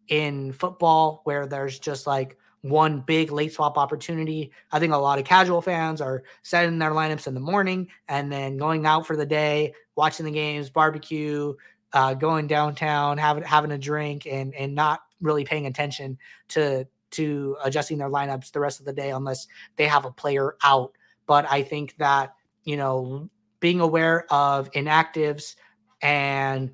in 0.08 0.52
football 0.52 1.20
where 1.24 1.46
there's 1.46 1.78
just 1.78 2.06
like 2.06 2.36
one 2.62 3.00
big 3.00 3.32
late 3.32 3.52
swap 3.52 3.78
opportunity. 3.78 4.52
I 4.70 4.78
think 4.78 4.92
a 4.92 4.98
lot 4.98 5.18
of 5.18 5.24
casual 5.24 5.62
fans 5.62 6.00
are 6.00 6.22
setting 6.42 6.78
their 6.78 6.90
lineups 6.90 7.26
in 7.26 7.34
the 7.34 7.40
morning 7.40 7.88
and 8.08 8.30
then 8.30 8.56
going 8.58 8.84
out 8.86 9.06
for 9.06 9.16
the 9.16 9.26
day, 9.26 9.74
watching 9.96 10.26
the 10.26 10.32
games, 10.32 10.68
barbecue, 10.68 11.54
uh, 11.92 12.14
going 12.14 12.46
downtown, 12.46 13.18
having 13.18 13.42
having 13.42 13.72
a 13.72 13.78
drink, 13.78 14.26
and 14.26 14.54
and 14.54 14.74
not 14.74 15.00
really 15.20 15.44
paying 15.44 15.66
attention 15.66 16.18
to 16.48 16.86
to 17.12 17.56
adjusting 17.64 17.98
their 17.98 18.10
lineups 18.10 18.52
the 18.52 18.60
rest 18.60 18.78
of 18.78 18.86
the 18.86 18.92
day 18.92 19.10
unless 19.10 19.48
they 19.76 19.86
have 19.86 20.04
a 20.04 20.12
player 20.12 20.54
out 20.62 20.92
but 21.30 21.46
I 21.48 21.62
think 21.62 21.94
that, 21.98 22.34
you 22.64 22.76
know, 22.76 23.30
being 23.60 23.78
aware 23.78 24.26
of 24.32 24.68
inactives 24.72 25.54
and 26.02 26.72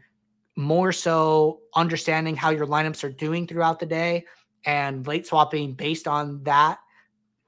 more 0.57 0.93
so 0.93 1.61
understanding 1.75 2.35
how 2.35 2.49
your 2.49 2.67
lineups 2.67 3.05
are 3.05 3.13
doing 3.13 3.47
throughout 3.47 3.81
the 3.81 3.85
day 3.85 4.25
and 4.65 5.07
late 5.07 5.27
swapping 5.27 5.75
based 5.75 6.09
on 6.09 6.43
that 6.45 6.79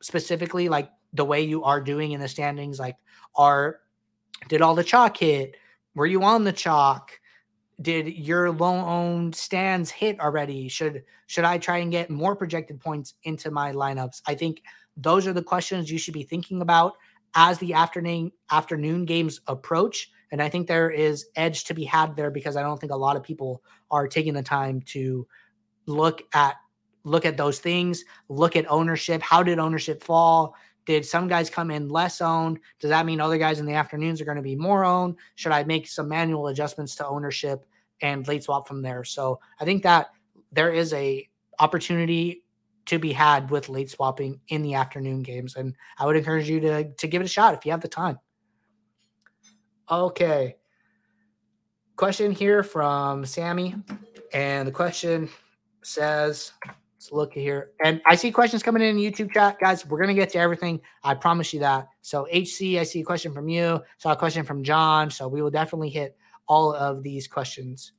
specifically, 0.03 0.69
like 0.69 0.91
the 1.15 1.25
way 1.25 1.41
you 1.41 1.65
are 1.65 1.81
doing 1.81 2.13
in 2.13 2.21
the 2.21 2.29
standings, 2.29 2.79
like 2.79 2.97
are 3.37 3.81
did 4.49 4.61
all 4.61 4.75
the 4.75 4.85
chalk 4.85 5.17
hit? 5.17 5.57
Were 5.95 6.05
you 6.05 6.23
on 6.25 6.45
the 6.45 6.53
chalk? 6.53 7.19
Did 7.81 8.07
your 8.19 8.49
owned 8.63 9.35
stands 9.35 9.91
hit 9.91 10.21
already? 10.21 10.69
Should 10.69 11.05
should 11.27 11.47
I 11.47 11.57
try 11.57 11.79
and 11.79 11.91
get 11.91 12.11
more 12.11 12.37
projected 12.37 12.81
points 12.81 13.15
into 13.23 13.51
my 13.51 13.73
lineups? 13.73 14.21
I 14.27 14.35
think 14.35 14.61
those 14.99 15.27
are 15.27 15.33
the 15.33 15.43
questions 15.43 15.91
you 15.91 15.99
should 15.99 16.15
be 16.15 16.25
thinking 16.25 16.61
about 16.61 16.95
as 17.35 17.59
the 17.59 17.73
afternoon 17.73 18.33
afternoon 18.51 19.05
games 19.05 19.41
approach. 19.47 20.11
And 20.31 20.43
I 20.43 20.49
think 20.49 20.67
there 20.67 20.91
is 20.91 21.27
edge 21.37 21.65
to 21.65 21.75
be 21.75 21.85
had 21.85 22.17
there 22.17 22.31
because 22.31 22.57
I 22.57 22.63
don't 22.63 22.79
think 22.79 22.93
a 22.93 22.97
lot 22.97 23.17
of 23.17 23.23
people 23.23 23.63
are 23.91 24.09
taking 24.09 24.35
the 24.35 24.43
time 24.43 24.83
to 24.87 25.27
look 25.87 26.23
at 26.35 26.57
look 27.05 27.25
at 27.25 27.37
those 27.37 27.61
things, 27.61 28.05
look 28.29 28.57
at 28.57 28.71
ownership. 28.71 29.23
How 29.23 29.43
did 29.43 29.59
ownership 29.59 30.03
fall? 30.03 30.55
Did 30.85 31.07
some 31.07 31.29
guys 31.29 31.49
come 31.49 31.71
in 31.71 31.89
less 31.89 32.21
owned? 32.21 32.59
Does 32.81 32.91
that 32.91 33.07
mean 33.07 33.21
other 33.21 33.39
guys 33.39 33.61
in 33.61 33.67
the 33.67 33.75
afternoons 33.75 34.21
are 34.21 34.25
going 34.25 34.37
to 34.37 34.43
be 34.43 34.57
more 34.57 34.85
owned? 34.85 35.17
Should 35.37 35.53
I 35.53 35.63
make 35.65 35.87
some 35.87 36.09
manual 36.09 36.49
adjustments 36.49 36.97
to 36.97 37.07
ownership 37.07 37.65
and 38.03 38.27
late 38.27 38.45
swap 38.45 38.67
from 38.67 38.83
there? 38.83 39.05
So 39.05 39.39
I 39.61 39.65
think 39.65 39.83
that 39.85 40.09
there 40.51 40.73
is 40.73 40.93
a 40.93 41.29
opportunity 41.61 42.43
to 42.89 42.99
be 42.99 43.13
had 43.13 43.51
with 43.51 43.69
late 43.69 43.91
swapping 43.91 44.41
in 44.49 44.63
the 44.63 44.75
afternoon 44.75 45.23
games, 45.23 45.57
and 45.57 45.75
I 45.99 46.07
would 46.07 46.17
encourage 46.17 46.49
you 46.49 46.61
to 46.61 46.93
to 46.93 47.07
give 47.07 47.23
it 47.23 47.27
a 47.27 47.29
shot 47.29 47.55
if 47.55 47.65
you 47.65 47.71
have 47.71 47.81
the 47.81 47.89
time. 47.89 48.19
Okay. 49.91 50.57
Question 51.97 52.33
here 52.33 52.63
from 52.63 53.25
Sammy, 53.25 53.75
and 54.33 54.67
the 54.67 54.73
question 54.73 55.29
says 55.83 56.53
Let's 56.99 57.13
look 57.13 57.33
here. 57.33 57.71
And 57.85 58.03
I 58.07 58.17
see 58.17 58.33
questions 58.33 58.61
coming 58.61 58.83
in, 58.83 58.99
in 58.99 59.13
YouTube 59.13 59.33
chat. 59.33 59.61
Guys, 59.61 59.87
we're 59.87 59.99
going 59.99 60.09
to 60.09 60.21
get 60.21 60.31
to 60.31 60.39
everything. 60.39 60.81
I 61.05 61.15
promise 61.15 61.55
you 61.55 61.61
that. 61.61 61.87
So, 62.01 62.27
HC, 62.27 62.77
I 62.77 62.83
see 62.83 63.03
a 63.03 63.05
question 63.05 63.33
from 63.33 63.49
you. 63.49 63.81
Saw 63.99 64.13
a 64.13 64.17
question 64.17 64.45
from 64.45 64.65
John. 64.65 65.09
So, 65.09 65.29
we 65.29 65.41
will 65.41 65.51
definitely 65.51 65.91
hit 65.91 66.17
all 66.49 66.75
of 66.75 67.05
these 67.05 67.29
questions. 67.29 67.93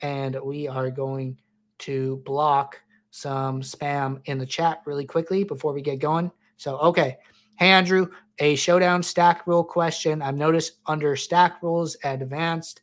And 0.00 0.38
we 0.42 0.66
are 0.66 0.90
going 0.90 1.38
to 1.80 2.22
block 2.24 2.80
some 3.14 3.62
spam 3.62 4.20
in 4.24 4.38
the 4.38 4.46
chat 4.46 4.82
really 4.86 5.04
quickly 5.04 5.44
before 5.44 5.72
we 5.72 5.80
get 5.80 6.00
going. 6.00 6.32
So, 6.56 6.78
okay. 6.78 7.16
Hey, 7.60 7.70
Andrew, 7.70 8.08
a 8.40 8.56
showdown 8.56 9.04
stack 9.04 9.46
rule 9.46 9.62
question. 9.62 10.20
I've 10.20 10.34
noticed 10.34 10.80
under 10.86 11.14
stack 11.14 11.62
rules 11.62 11.96
advanced, 12.02 12.82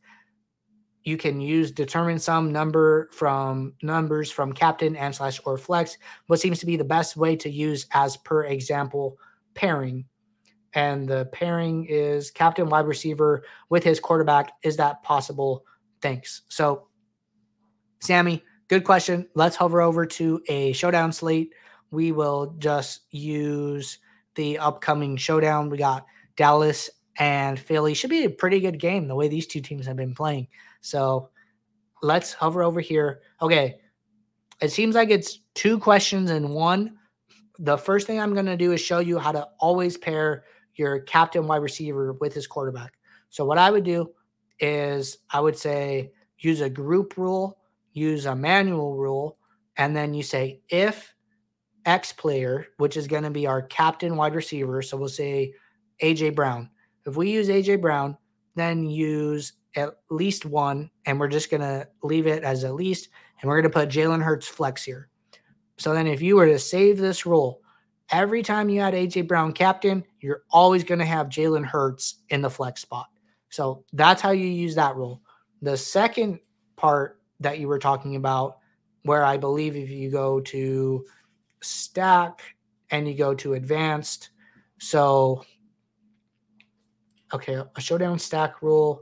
you 1.04 1.18
can 1.18 1.42
use 1.42 1.74
determine 1.74 2.18
some 2.18 2.50
number 2.50 3.10
from 3.12 3.74
numbers 3.84 4.32
from 4.32 4.54
captain 4.54 4.96
and 4.96 5.14
slash 5.14 5.42
or 5.46 5.58
flex 5.58 5.98
what 6.28 6.40
seems 6.40 6.60
to 6.60 6.66
be 6.68 6.78
the 6.78 6.84
best 6.84 7.18
way 7.18 7.36
to 7.36 7.50
use 7.50 7.88
as 7.92 8.18
per 8.18 8.44
example 8.44 9.18
pairing 9.56 10.06
and 10.76 11.10
the 11.10 11.28
pairing 11.32 11.88
is 11.90 12.30
captain 12.30 12.70
wide 12.70 12.86
receiver 12.86 13.44
with 13.70 13.84
his 13.84 14.00
quarterback 14.00 14.52
is 14.62 14.78
that 14.78 15.02
possible 15.02 15.66
thanks 16.04 16.44
so 16.50 16.88
sammy 18.00 18.44
good 18.72 18.84
question 18.84 19.28
let's 19.36 19.56
hover 19.56 19.82
over 19.82 20.06
to 20.06 20.42
a 20.48 20.72
showdown 20.74 21.12
slate 21.12 21.54
we 21.92 22.12
will 22.12 22.56
just 22.58 23.02
use 23.12 24.00
the 24.36 24.58
upcoming 24.58 25.16
showdown 25.16 25.70
we 25.70 25.78
got 25.78 26.06
dallas 26.36 26.90
and 27.18 27.60
philly 27.60 27.94
should 27.94 28.10
be 28.10 28.24
a 28.24 28.30
pretty 28.30 28.60
good 28.60 28.80
game 28.80 29.08
the 29.08 29.16
way 29.16 29.28
these 29.28 29.46
two 29.46 29.62
teams 29.62 29.86
have 29.86 29.98
been 29.98 30.16
playing 30.16 30.48
so 30.82 31.30
let's 32.02 32.34
hover 32.34 32.64
over 32.64 32.82
here. 32.82 33.22
Okay. 33.42 33.80
It 34.62 34.72
seems 34.72 34.96
like 34.96 35.10
it's 35.10 35.40
two 35.56 35.80
questions 35.80 36.30
in 36.32 36.50
one. 36.50 36.98
The 37.60 37.78
first 37.78 38.08
thing 38.08 38.20
I'm 38.20 38.34
going 38.34 38.46
to 38.46 38.58
do 38.58 38.72
is 38.72 38.82
show 38.82 39.00
you 39.00 39.18
how 39.18 39.32
to 39.32 39.48
always 39.60 39.98
pair 39.98 40.44
your 40.76 41.00
captain 41.02 41.48
wide 41.48 41.58
receiver 41.58 42.14
with 42.14 42.34
his 42.34 42.48
quarterback. 42.48 42.94
So 43.30 43.46
what 43.46 43.58
I 43.58 43.72
would 43.72 43.84
do 43.84 44.12
is 44.60 45.20
I 45.32 45.40
would 45.40 45.58
say 45.58 46.12
use 46.40 46.62
a 46.62 46.70
group 46.70 47.18
rule, 47.18 47.58
use 47.94 48.26
a 48.26 48.36
manual 48.36 48.96
rule, 48.96 49.38
and 49.78 49.96
then 49.96 50.14
you 50.14 50.24
say 50.24 50.62
if 50.70 51.14
X 51.86 52.14
player, 52.14 52.68
which 52.78 52.98
is 52.98 53.08
going 53.08 53.24
to 53.24 53.30
be 53.30 53.48
our 53.48 53.62
captain 53.62 54.16
wide 54.16 54.36
receiver. 54.36 54.82
So 54.82 54.98
we'll 54.98 55.10
say 55.10 55.54
AJ 56.02 56.36
Brown. 56.36 56.70
If 57.06 57.16
we 57.16 57.32
use 57.32 57.50
AJ 57.50 57.82
Brown, 57.82 58.18
then 58.56 58.84
use 58.90 59.54
at 59.76 59.98
least 60.10 60.46
one, 60.46 60.92
and 61.06 61.20
we're 61.20 61.28
just 61.28 61.50
going 61.50 61.62
to 61.62 61.88
leave 62.04 62.28
it 62.28 62.44
as 62.44 62.64
at 62.64 62.76
least, 62.76 63.10
and 63.42 63.50
we're 63.50 63.62
going 63.62 63.72
to 63.72 63.80
put 63.80 63.90
Jalen 63.90 64.22
Hurts 64.22 64.48
flex 64.48 64.84
here. 64.84 65.10
So 65.78 65.94
then 65.94 66.08
if 66.08 66.22
you 66.22 66.36
were 66.36 66.46
to 66.46 66.60
save 66.60 66.98
this 66.98 67.26
rule, 67.26 67.62
every 68.12 68.44
time 68.44 68.70
you 68.70 68.82
had 68.82 68.94
AJ 68.94 69.28
Brown 69.28 69.54
captain, 69.54 70.04
you're 70.20 70.44
always 70.52 70.84
going 70.84 71.00
to 71.00 71.06
have 71.06 71.28
Jalen 71.28 71.66
Hurts 71.66 72.22
in 72.30 72.42
the 72.42 72.50
flex 72.50 72.82
spot. 72.82 73.08
So 73.50 73.86
that's 73.94 74.22
how 74.22 74.32
you 74.32 74.46
use 74.46 74.76
that 74.76 74.96
rule. 74.96 75.22
The 75.62 75.78
second 75.78 76.40
part 76.76 77.21
that 77.42 77.60
you 77.60 77.68
were 77.68 77.80
talking 77.80 78.16
about, 78.16 78.58
where 79.04 79.24
I 79.24 79.38
believe 79.38 79.76
if 79.76 79.90
you 79.90 80.10
go 80.10 80.40
to 80.42 81.06
stack 81.62 82.42
and 82.90 83.08
you 83.08 83.16
go 83.16 83.34
to 83.36 83.54
advanced, 83.54 84.30
so 84.80 85.44
okay, 87.34 87.62
a 87.76 87.82
showdown 87.82 88.20
stack 88.20 88.62
rule 88.62 89.02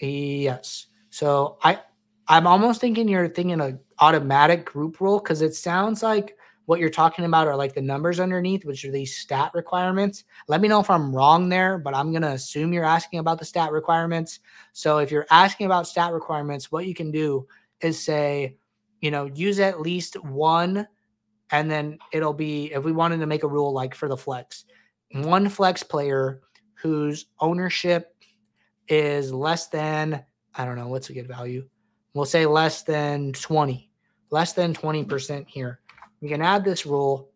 Yes. 0.00 0.86
So 1.10 1.58
I 1.62 1.80
I'm 2.28 2.46
almost 2.46 2.80
thinking 2.80 3.08
you're 3.08 3.28
thinking 3.28 3.60
a 3.60 3.78
automatic 4.00 4.64
group 4.64 5.00
rule 5.00 5.18
because 5.18 5.42
it 5.42 5.54
sounds 5.54 6.02
like 6.02 6.36
what 6.68 6.80
you're 6.80 6.90
talking 6.90 7.24
about 7.24 7.48
are 7.48 7.56
like 7.56 7.72
the 7.72 7.80
numbers 7.80 8.20
underneath, 8.20 8.66
which 8.66 8.84
are 8.84 8.90
these 8.90 9.16
stat 9.16 9.50
requirements. 9.54 10.24
Let 10.48 10.60
me 10.60 10.68
know 10.68 10.80
if 10.80 10.90
I'm 10.90 11.16
wrong 11.16 11.48
there, 11.48 11.78
but 11.78 11.94
I'm 11.94 12.12
gonna 12.12 12.32
assume 12.32 12.74
you're 12.74 12.84
asking 12.84 13.20
about 13.20 13.38
the 13.38 13.46
stat 13.46 13.72
requirements. 13.72 14.40
So 14.74 14.98
if 14.98 15.10
you're 15.10 15.24
asking 15.30 15.64
about 15.64 15.88
stat 15.88 16.12
requirements, 16.12 16.70
what 16.70 16.84
you 16.84 16.94
can 16.94 17.10
do 17.10 17.46
is 17.80 17.98
say, 17.98 18.58
you 19.00 19.10
know, 19.10 19.30
use 19.32 19.60
at 19.60 19.80
least 19.80 20.22
one, 20.22 20.86
and 21.50 21.70
then 21.70 21.96
it'll 22.12 22.34
be 22.34 22.70
if 22.74 22.84
we 22.84 22.92
wanted 22.92 23.20
to 23.20 23.26
make 23.26 23.44
a 23.44 23.48
rule 23.48 23.72
like 23.72 23.94
for 23.94 24.06
the 24.06 24.16
flex, 24.18 24.66
one 25.12 25.48
flex 25.48 25.82
player 25.82 26.42
whose 26.74 27.28
ownership 27.40 28.14
is 28.88 29.32
less 29.32 29.68
than, 29.68 30.22
I 30.54 30.66
don't 30.66 30.76
know, 30.76 30.88
what's 30.88 31.08
a 31.08 31.14
good 31.14 31.28
value? 31.28 31.66
We'll 32.12 32.26
say 32.26 32.44
less 32.44 32.82
than 32.82 33.32
20, 33.32 33.90
less 34.28 34.52
than 34.52 34.74
20% 34.74 35.48
here. 35.48 35.80
You 36.20 36.28
can 36.28 36.42
add 36.42 36.64
this 36.64 36.86
rule. 36.86 37.30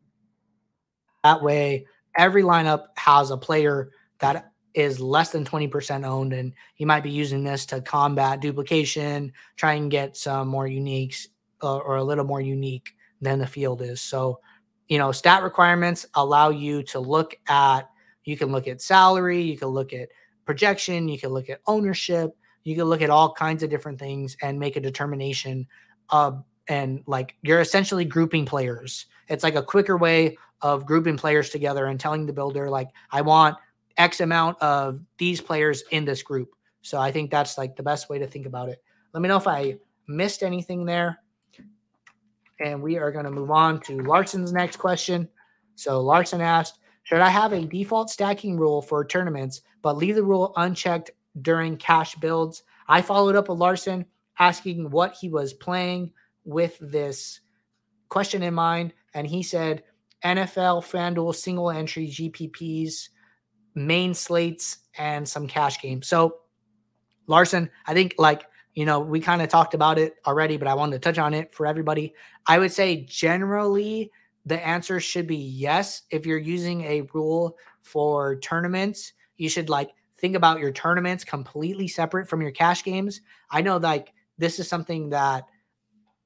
That 1.24 1.42
way, 1.42 1.86
every 2.16 2.42
lineup 2.42 2.86
has 2.96 3.30
a 3.30 3.36
player 3.36 3.90
that 4.18 4.52
is 4.74 5.00
less 5.00 5.30
than 5.30 5.44
20% 5.44 6.04
owned, 6.04 6.32
and 6.32 6.52
you 6.76 6.86
might 6.86 7.02
be 7.02 7.10
using 7.10 7.44
this 7.44 7.66
to 7.66 7.80
combat 7.80 8.40
duplication, 8.40 9.32
try 9.56 9.74
and 9.74 9.90
get 9.90 10.16
some 10.16 10.48
more 10.48 10.66
uniques 10.66 11.26
uh, 11.62 11.76
or 11.78 11.96
a 11.96 12.04
little 12.04 12.24
more 12.24 12.40
unique 12.40 12.94
than 13.20 13.38
the 13.38 13.46
field 13.46 13.82
is. 13.82 14.00
So, 14.00 14.40
you 14.88 14.98
know, 14.98 15.12
stat 15.12 15.42
requirements 15.42 16.06
allow 16.14 16.50
you 16.50 16.82
to 16.84 16.98
look 16.98 17.34
at, 17.48 17.88
you 18.24 18.36
can 18.36 18.50
look 18.50 18.66
at 18.66 18.80
salary, 18.80 19.40
you 19.40 19.56
can 19.56 19.68
look 19.68 19.92
at 19.92 20.08
projection, 20.44 21.08
you 21.08 21.18
can 21.18 21.30
look 21.30 21.48
at 21.48 21.60
ownership, 21.66 22.30
you 22.64 22.74
can 22.74 22.84
look 22.84 23.02
at 23.02 23.10
all 23.10 23.32
kinds 23.32 23.62
of 23.62 23.70
different 23.70 23.98
things 23.98 24.36
and 24.42 24.58
make 24.58 24.76
a 24.76 24.80
determination 24.80 25.66
of 26.10 26.44
and 26.68 27.02
like 27.06 27.34
you're 27.42 27.60
essentially 27.60 28.04
grouping 28.04 28.46
players. 28.46 29.06
It's 29.28 29.42
like 29.42 29.54
a 29.54 29.62
quicker 29.62 29.96
way 29.96 30.36
of 30.60 30.86
grouping 30.86 31.16
players 31.16 31.50
together 31.50 31.86
and 31.86 31.98
telling 31.98 32.26
the 32.26 32.32
builder 32.32 32.70
like 32.70 32.88
I 33.10 33.22
want 33.22 33.56
X 33.96 34.20
amount 34.20 34.60
of 34.62 35.00
these 35.18 35.40
players 35.40 35.82
in 35.90 36.04
this 36.04 36.22
group. 36.22 36.54
So 36.82 36.98
I 36.98 37.12
think 37.12 37.30
that's 37.30 37.58
like 37.58 37.76
the 37.76 37.82
best 37.82 38.08
way 38.08 38.18
to 38.18 38.26
think 38.26 38.46
about 38.46 38.68
it. 38.68 38.82
Let 39.12 39.22
me 39.22 39.28
know 39.28 39.36
if 39.36 39.46
I 39.46 39.78
missed 40.08 40.42
anything 40.42 40.84
there. 40.84 41.18
And 42.60 42.80
we 42.80 42.96
are 42.96 43.10
going 43.10 43.24
to 43.24 43.30
move 43.30 43.50
on 43.50 43.80
to 43.82 44.02
Larson's 44.02 44.52
next 44.52 44.76
question. 44.76 45.28
So 45.74 46.00
Larson 46.00 46.40
asked, 46.40 46.78
should 47.02 47.20
I 47.20 47.28
have 47.28 47.52
a 47.52 47.64
default 47.64 48.08
stacking 48.10 48.56
rule 48.56 48.80
for 48.80 49.04
tournaments, 49.04 49.62
but 49.82 49.96
leave 49.96 50.14
the 50.14 50.22
rule 50.22 50.52
unchecked 50.56 51.10
during 51.40 51.76
cash 51.76 52.14
builds? 52.16 52.62
I 52.86 53.02
followed 53.02 53.34
up 53.34 53.48
with 53.48 53.58
Larson 53.58 54.04
asking 54.38 54.90
what 54.90 55.14
he 55.14 55.28
was 55.28 55.52
playing 55.52 56.12
with 56.44 56.78
this 56.80 57.40
question 58.08 58.42
in 58.42 58.54
mind, 58.54 58.92
and 59.14 59.26
he 59.26 59.42
said 59.42 59.84
NFL, 60.24 60.82
FanDuel, 60.82 61.34
single 61.34 61.70
entry 61.70 62.08
GPPs, 62.08 63.08
main 63.74 64.14
slates, 64.14 64.78
and 64.98 65.28
some 65.28 65.46
cash 65.46 65.80
games. 65.80 66.06
So, 66.06 66.38
Larson, 67.26 67.70
I 67.86 67.94
think 67.94 68.14
like 68.18 68.44
you 68.74 68.86
know, 68.86 69.00
we 69.00 69.20
kind 69.20 69.42
of 69.42 69.48
talked 69.48 69.74
about 69.74 69.98
it 69.98 70.16
already, 70.26 70.56
but 70.56 70.68
I 70.68 70.74
wanted 70.74 70.92
to 70.92 70.98
touch 70.98 71.18
on 71.18 71.34
it 71.34 71.54
for 71.54 71.66
everybody. 71.66 72.14
I 72.46 72.58
would 72.58 72.72
say 72.72 73.04
generally 73.04 74.10
the 74.46 74.66
answer 74.66 74.98
should 74.98 75.26
be 75.26 75.36
yes 75.36 76.02
if 76.10 76.26
you're 76.26 76.38
using 76.38 76.82
a 76.84 77.02
rule 77.12 77.56
for 77.82 78.36
tournaments, 78.36 79.12
you 79.36 79.48
should 79.48 79.68
like 79.68 79.90
think 80.18 80.36
about 80.36 80.60
your 80.60 80.72
tournaments 80.72 81.24
completely 81.24 81.86
separate 81.86 82.28
from 82.28 82.40
your 82.40 82.50
cash 82.50 82.82
games. 82.82 83.20
I 83.50 83.60
know 83.60 83.76
like 83.76 84.12
this 84.38 84.58
is 84.58 84.68
something 84.68 85.10
that 85.10 85.44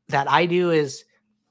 that 0.08 0.30
I 0.30 0.46
do 0.46 0.70
is 0.70 1.04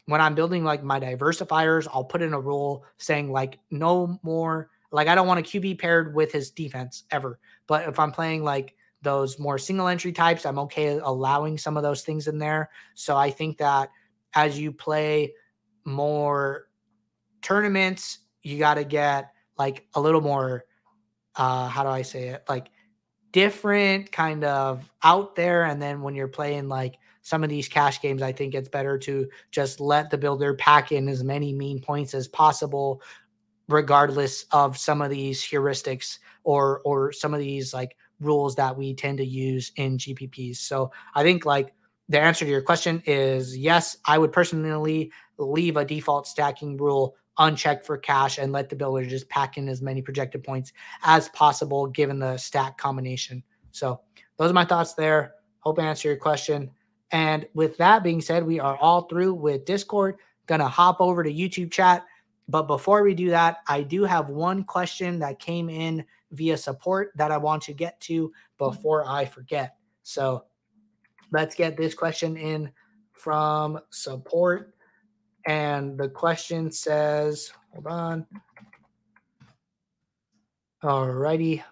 when 0.05 0.21
I'm 0.21 0.35
building 0.35 0.63
like 0.63 0.83
my 0.83 0.99
diversifiers, 0.99 1.87
I'll 1.91 2.03
put 2.03 2.21
in 2.21 2.33
a 2.33 2.39
rule 2.39 2.85
saying 2.97 3.31
like 3.31 3.59
no 3.71 4.19
more 4.23 4.69
like 4.91 5.07
I 5.07 5.15
don't 5.15 5.27
want 5.27 5.39
a 5.39 5.43
QB 5.43 5.79
paired 5.79 6.15
with 6.15 6.31
his 6.31 6.51
defense 6.51 7.03
ever. 7.11 7.39
But 7.67 7.89
if 7.89 7.99
I'm 7.99 8.11
playing 8.11 8.43
like 8.43 8.75
those 9.01 9.37
more 9.39 9.57
single 9.57 9.87
entry 9.87 10.11
types, 10.11 10.45
I'm 10.45 10.59
okay 10.59 10.99
allowing 11.01 11.57
some 11.57 11.75
of 11.75 11.83
those 11.83 12.03
things 12.03 12.27
in 12.27 12.39
there. 12.39 12.69
So 12.93 13.17
I 13.17 13.29
think 13.29 13.57
that 13.57 13.89
as 14.33 14.57
you 14.57 14.71
play 14.71 15.33
more 15.83 16.67
tournaments, 17.41 18.19
you 18.41 18.57
got 18.57 18.75
to 18.75 18.83
get 18.83 19.31
like 19.57 19.85
a 19.95 20.01
little 20.01 20.21
more 20.21 20.65
uh 21.35 21.67
how 21.67 21.83
do 21.83 21.89
I 21.89 22.03
say 22.03 22.29
it? 22.29 22.43
Like 22.47 22.69
different 23.31 24.11
kind 24.13 24.45
of 24.45 24.89
out 25.03 25.35
there 25.35 25.65
and 25.65 25.81
then 25.81 26.01
when 26.01 26.15
you're 26.15 26.29
playing 26.29 26.69
like 26.69 26.95
some 27.25 27.43
of 27.43 27.49
these 27.49 27.67
cash 27.67 28.01
games, 28.01 28.21
I 28.21 28.31
think 28.31 28.53
it's 28.53 28.69
better 28.69 28.99
to 28.99 29.27
just 29.49 29.79
let 29.79 30.11
the 30.11 30.17
builder 30.17 30.53
pack 30.53 30.91
in 30.91 31.09
as 31.09 31.23
many 31.23 31.53
mean 31.53 31.81
points 31.81 32.13
as 32.13 32.27
possible, 32.27 33.01
regardless 33.67 34.45
of 34.51 34.77
some 34.77 35.01
of 35.01 35.09
these 35.09 35.41
heuristics 35.41 36.19
or 36.43 36.81
or 36.85 37.11
some 37.11 37.33
of 37.33 37.39
these 37.39 37.73
like 37.73 37.97
rules 38.19 38.53
that 38.57 38.77
we 38.77 38.93
tend 38.93 39.17
to 39.17 39.25
use 39.25 39.71
in 39.77 39.97
GPPs. 39.97 40.57
So 40.57 40.91
I 41.15 41.23
think 41.23 41.47
like 41.47 41.73
the 42.09 42.19
answer 42.19 42.45
to 42.45 42.51
your 42.51 42.61
question 42.61 43.01
is 43.07 43.57
yes, 43.57 43.97
I 44.05 44.19
would 44.19 44.31
personally 44.31 45.11
leave 45.39 45.77
a 45.77 45.83
default 45.83 46.27
stacking 46.27 46.77
rule 46.77 47.15
unchecked 47.39 47.87
for 47.87 47.97
cash 47.97 48.37
and 48.37 48.51
let 48.51 48.69
the 48.69 48.75
builder 48.75 49.03
just 49.03 49.27
pack 49.29 49.57
in 49.57 49.67
as 49.67 49.81
many 49.81 50.03
projected 50.03 50.43
points 50.43 50.73
as 51.01 51.29
possible 51.29 51.87
given 51.87 52.19
the 52.19 52.37
stack 52.37 52.77
combination. 52.77 53.41
So 53.71 54.01
those 54.37 54.51
are 54.51 54.53
my 54.53 54.63
thoughts 54.63 54.93
there. 54.93 55.33
Hope 55.61 55.79
I 55.79 55.85
answer 55.85 56.07
your 56.07 56.17
question. 56.17 56.69
And 57.15 57.47
with 57.53 57.77
that 57.77 58.03
being 58.03 58.19
said, 58.19 58.45
we 58.45 58.59
are 58.59 58.75
all 58.75 59.03
through 59.03 59.35
with 59.35 59.63
Discord. 59.63 60.17
Gonna 60.47 60.67
hop 60.67 60.99
over 60.99 61.23
to 61.23 61.33
YouTube 61.33 61.71
chat. 61.71 62.05
But 62.49 62.63
before 62.63 63.03
we 63.03 63.13
do 63.13 63.29
that, 63.29 63.59
I 63.69 63.83
do 63.83 64.03
have 64.03 64.27
one 64.27 64.65
question 64.65 65.17
that 65.19 65.39
came 65.39 65.69
in 65.69 66.03
via 66.31 66.57
support 66.57 67.13
that 67.15 67.31
I 67.31 67.37
want 67.37 67.63
to 67.63 67.73
get 67.73 67.97
to 68.01 68.33
before 68.57 69.07
I 69.07 69.23
forget. 69.23 69.77
So 70.03 70.43
let's 71.31 71.55
get 71.55 71.77
this 71.77 71.93
question 71.93 72.35
in 72.35 72.69
from 73.13 73.79
support. 73.91 74.75
And 75.45 75.97
the 75.97 76.09
question 76.09 76.69
says, 76.69 77.49
hold 77.71 77.87
on. 77.87 78.27
All 80.83 81.09
righty. 81.09 81.63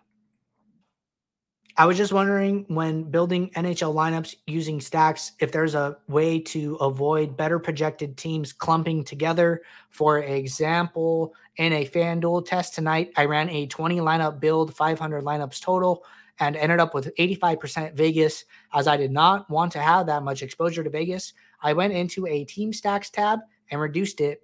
I 1.75 1.87
was 1.87 1.97
just 1.97 2.13
wondering 2.13 2.65
when 2.67 3.03
building 3.03 3.49
NHL 3.55 3.95
lineups 3.95 4.35
using 4.45 4.79
stacks, 4.79 5.31
if 5.39 5.51
there's 5.51 5.73
a 5.73 5.97
way 6.07 6.39
to 6.39 6.75
avoid 6.75 7.35
better 7.35 7.57
projected 7.57 8.15
teams 8.15 8.53
clumping 8.53 9.03
together. 9.03 9.63
For 9.89 10.19
example, 10.19 11.33
in 11.57 11.73
a 11.73 11.87
FanDuel 11.87 12.45
test 12.45 12.75
tonight, 12.75 13.11
I 13.17 13.25
ran 13.25 13.49
a 13.49 13.65
20 13.65 13.97
lineup 13.97 14.39
build, 14.39 14.75
500 14.75 15.23
lineups 15.23 15.61
total, 15.61 16.05
and 16.39 16.55
ended 16.55 16.79
up 16.79 16.93
with 16.93 17.11
85% 17.17 17.95
Vegas. 17.95 18.45
As 18.71 18.87
I 18.87 18.95
did 18.95 19.11
not 19.11 19.49
want 19.49 19.71
to 19.71 19.79
have 19.79 20.05
that 20.05 20.21
much 20.21 20.43
exposure 20.43 20.83
to 20.83 20.91
Vegas, 20.91 21.33
I 21.63 21.73
went 21.73 21.93
into 21.93 22.27
a 22.27 22.45
team 22.45 22.71
stacks 22.71 23.09
tab 23.09 23.39
and 23.71 23.81
reduced 23.81 24.21
it 24.21 24.41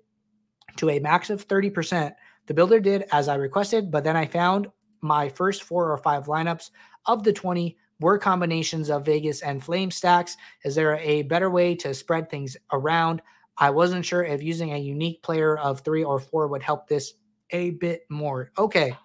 to 0.77 0.89
a 0.89 0.99
max 0.99 1.29
of 1.29 1.47
30%. 1.47 2.11
The 2.47 2.53
builder 2.55 2.79
did 2.79 3.05
as 3.11 3.27
I 3.27 3.35
requested, 3.35 3.91
but 3.91 4.03
then 4.03 4.17
I 4.17 4.25
found 4.25 4.67
my 5.01 5.29
first 5.29 5.63
four 5.63 5.91
or 5.91 5.97
five 5.97 6.25
lineups 6.25 6.71
of 7.09 7.23
the 7.23 7.33
20 7.33 7.75
were 7.99 8.17
combinations 8.17 8.89
of 8.89 9.05
Vegas 9.05 9.41
and 9.41 9.63
Flame 9.63 9.91
stacks. 9.91 10.37
Is 10.63 10.75
there 10.75 10.97
a 10.97 11.23
better 11.23 11.49
way 11.49 11.75
to 11.75 11.93
spread 11.93 12.29
things 12.29 12.55
around? 12.71 13.21
I 13.57 13.71
wasn't 13.71 14.05
sure 14.05 14.23
if 14.23 14.43
using 14.43 14.73
a 14.73 14.77
unique 14.77 15.21
player 15.23 15.57
of 15.57 15.81
three 15.81 16.03
or 16.03 16.19
four 16.19 16.47
would 16.47 16.63
help 16.63 16.87
this 16.87 17.13
a 17.49 17.71
bit 17.71 18.03
more. 18.09 18.51
Okay. 18.57 18.95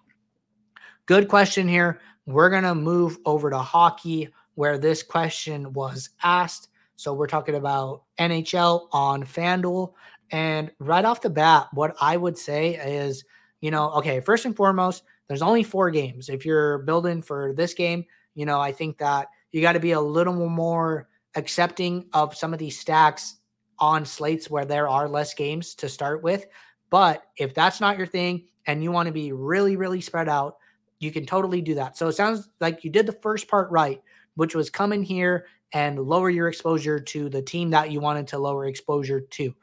Good 1.07 1.29
question 1.29 1.67
here. 1.67 2.01
We're 2.27 2.51
going 2.51 2.63
to 2.63 2.75
move 2.75 3.19
over 3.25 3.51
to 3.51 3.59
hockey 3.59 4.29
where 4.55 4.79
this 4.79 5.03
question 5.03 5.73
was 5.73 6.11
asked. 6.23 6.69
So 6.97 7.13
we're 7.13 7.27
talking 7.27 7.57
about 7.57 8.03
NHL 8.19 8.89
on 8.93 9.25
FanDuel. 9.25 9.93
And 10.31 10.71
right 10.79 11.05
off 11.05 11.21
the 11.21 11.31
bat, 11.31 11.69
what 11.73 11.97
I 12.01 12.17
would 12.17 12.39
say 12.39 12.77
is, 12.77 13.25
you 13.61 13.71
know, 13.71 13.91
okay, 13.93 14.21
first 14.21 14.45
and 14.45 14.55
foremost, 14.55 15.03
there's 15.29 15.43
only 15.43 15.63
four 15.63 15.91
games. 15.91 16.29
If 16.29 16.45
you're 16.45 16.79
building 16.79 17.23
for 17.23 17.53
this 17.55 17.75
game, 17.75 18.05
you 18.35 18.47
know, 18.47 18.61
I 18.61 18.73
think 18.73 18.99
that 18.99 19.29
you 19.53 19.61
got 19.61 19.73
to 19.73 19.81
be 19.81 19.93
a 19.93 20.01
little 20.01 20.49
more 20.49 21.09
accepting 21.37 22.07
of 22.13 22.35
some 22.35 22.53
of 22.53 22.59
these 22.59 22.79
stacks 22.79 23.37
on 23.79 24.05
slates 24.05 24.51
where 24.51 24.65
there 24.65 24.89
are 24.89 25.09
less 25.09 25.35
games 25.35 25.75
to 25.77 25.89
start 25.89 26.23
with. 26.23 26.47
But 26.91 27.25
if 27.37 27.55
that's 27.55 27.81
not 27.81 27.99
your 27.99 28.07
thing 28.07 28.47
and 28.67 28.83
you 28.83 28.93
want 28.93 29.07
to 29.07 29.13
be 29.13 29.33
really, 29.33 29.77
really 29.77 30.01
spread 30.01 30.29
out, 30.29 30.59
you 31.01 31.11
can 31.11 31.27
totally 31.27 31.61
do 31.61 31.75
that. 31.75 31.97
So 31.97 32.09
it 32.09 32.13
sounds 32.13 32.49
like 32.61 32.85
you 32.85 32.91
did 32.91 33.07
the 33.07 33.13
first 33.13 33.49
part 33.49 33.71
right, 33.71 34.03
which 34.37 34.55
was 34.55 34.71
come 34.71 34.93
in 34.93 35.03
here 35.03 35.47
and 35.73 35.99
lower 35.99 36.31
your 36.31 36.49
exposure 36.49 37.01
to 37.01 37.29
the 37.29 37.43
team 37.43 37.71
that 37.71 37.91
you 37.91 38.01
wanted 38.01 38.29
to 38.29 38.39
lower 38.39 38.67
exposure 38.67 39.21
to. 39.21 39.55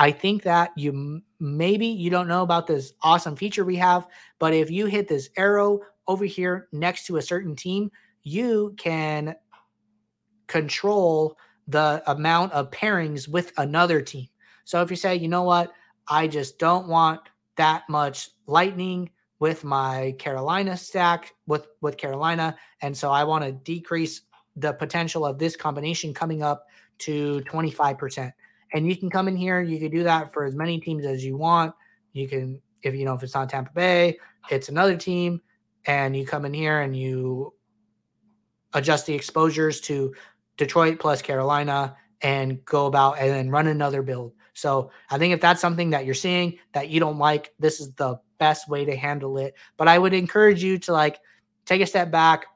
I 0.00 0.12
think 0.12 0.44
that 0.44 0.70
you 0.76 1.20
maybe 1.40 1.86
you 1.86 2.08
don't 2.08 2.26
know 2.26 2.42
about 2.42 2.66
this 2.66 2.94
awesome 3.02 3.36
feature 3.36 3.66
we 3.66 3.76
have, 3.76 4.06
but 4.38 4.54
if 4.54 4.70
you 4.70 4.86
hit 4.86 5.08
this 5.08 5.28
arrow 5.36 5.80
over 6.08 6.24
here 6.24 6.68
next 6.72 7.04
to 7.06 7.18
a 7.18 7.22
certain 7.22 7.54
team, 7.54 7.92
you 8.22 8.74
can 8.78 9.36
control 10.46 11.36
the 11.68 12.02
amount 12.06 12.52
of 12.52 12.70
pairings 12.70 13.28
with 13.28 13.52
another 13.58 14.00
team. 14.00 14.26
So 14.64 14.80
if 14.80 14.88
you 14.88 14.96
say, 14.96 15.16
you 15.16 15.28
know 15.28 15.42
what, 15.42 15.70
I 16.08 16.28
just 16.28 16.58
don't 16.58 16.88
want 16.88 17.20
that 17.56 17.82
much 17.90 18.30
lightning 18.46 19.10
with 19.38 19.64
my 19.64 20.14
Carolina 20.18 20.78
stack 20.78 21.34
with 21.46 21.66
with 21.82 21.98
Carolina, 21.98 22.56
and 22.80 22.96
so 22.96 23.10
I 23.10 23.24
want 23.24 23.44
to 23.44 23.52
decrease 23.52 24.22
the 24.56 24.72
potential 24.72 25.26
of 25.26 25.38
this 25.38 25.56
combination 25.56 26.14
coming 26.14 26.42
up 26.42 26.64
to 27.00 27.42
25%. 27.42 28.32
And 28.72 28.86
you 28.86 28.96
can 28.96 29.10
come 29.10 29.28
in 29.28 29.36
here, 29.36 29.60
you 29.60 29.78
can 29.78 29.90
do 29.90 30.04
that 30.04 30.32
for 30.32 30.44
as 30.44 30.54
many 30.54 30.78
teams 30.80 31.04
as 31.04 31.24
you 31.24 31.36
want. 31.36 31.74
You 32.12 32.28
can, 32.28 32.60
if 32.82 32.94
you 32.94 33.04
know, 33.04 33.14
if 33.14 33.22
it's 33.22 33.34
not 33.34 33.48
Tampa 33.48 33.72
Bay, 33.72 34.18
it's 34.50 34.68
another 34.68 34.96
team, 34.96 35.40
and 35.86 36.16
you 36.16 36.26
come 36.26 36.44
in 36.44 36.54
here 36.54 36.80
and 36.80 36.96
you 36.96 37.54
adjust 38.72 39.06
the 39.06 39.14
exposures 39.14 39.80
to 39.82 40.14
Detroit 40.56 40.98
plus 40.98 41.22
Carolina 41.22 41.96
and 42.22 42.64
go 42.64 42.86
about 42.86 43.18
and 43.18 43.30
then 43.30 43.50
run 43.50 43.66
another 43.66 44.02
build. 44.02 44.32
So 44.52 44.90
I 45.10 45.18
think 45.18 45.32
if 45.32 45.40
that's 45.40 45.60
something 45.60 45.90
that 45.90 46.04
you're 46.04 46.14
seeing 46.14 46.58
that 46.72 46.90
you 46.90 47.00
don't 47.00 47.18
like, 47.18 47.52
this 47.58 47.80
is 47.80 47.92
the 47.94 48.20
best 48.38 48.68
way 48.68 48.84
to 48.84 48.96
handle 48.96 49.38
it. 49.38 49.54
But 49.76 49.88
I 49.88 49.98
would 49.98 50.12
encourage 50.12 50.62
you 50.62 50.78
to 50.80 50.92
like 50.92 51.18
take 51.64 51.80
a 51.80 51.86
step 51.86 52.10
back. 52.10 52.46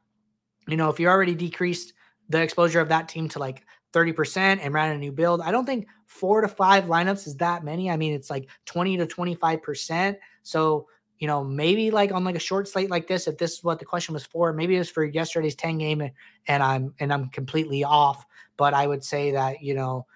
You 0.69 0.77
know, 0.77 0.91
if 0.91 1.01
you 1.01 1.09
already 1.09 1.35
decreased 1.35 1.95
the 2.29 2.43
exposure 2.43 2.81
of 2.81 2.89
that 2.89 3.09
team 3.09 3.29
to 3.31 3.39
like 3.39 3.63
30% 3.95 4.59
and 4.61 4.75
ran 4.75 4.95
a 4.95 4.99
new 4.99 5.13
build. 5.13 5.41
I 5.41 5.51
don't 5.51 5.65
think 5.65 5.87
four 6.07 6.41
to 6.41 6.49
five 6.49 6.85
lineups 6.85 7.27
is 7.27 7.37
that 7.37 7.65
many. 7.65 7.91
I 7.91 7.97
mean, 7.97 8.13
it's 8.13 8.31
like 8.31 8.49
20 8.67 8.97
to 8.99 9.07
25%. 9.07 10.17
So, 10.43 10.89
you 11.19 11.29
know, 11.29 11.45
maybe 11.45 11.91
like 11.91 12.13
on 12.13 12.25
like 12.25 12.35
a 12.35 12.41
short 12.41 12.67
slate 12.67 12.91
like 12.91 13.07
this, 13.07 13.29
if 13.29 13.39
this 13.39 13.55
is 13.55 13.65
what 13.65 13.79
the 13.79 13.85
question 13.85 14.13
was 14.13 14.27
for, 14.27 14.53
maybe 14.53 14.75
it 14.75 14.81
was 14.81 14.91
for 14.91 15.05
yesterday's 15.05 15.55
10 15.55 15.79
game 15.79 16.11
and 16.49 16.63
I'm 16.63 16.95
and 16.99 17.13
I'm 17.13 17.29
completely 17.31 17.85
off. 17.85 18.27
But 18.57 18.75
I 18.75 18.87
would 18.87 19.05
say 19.05 19.31
that, 19.33 19.63
you 19.63 19.75
know, 19.75 20.07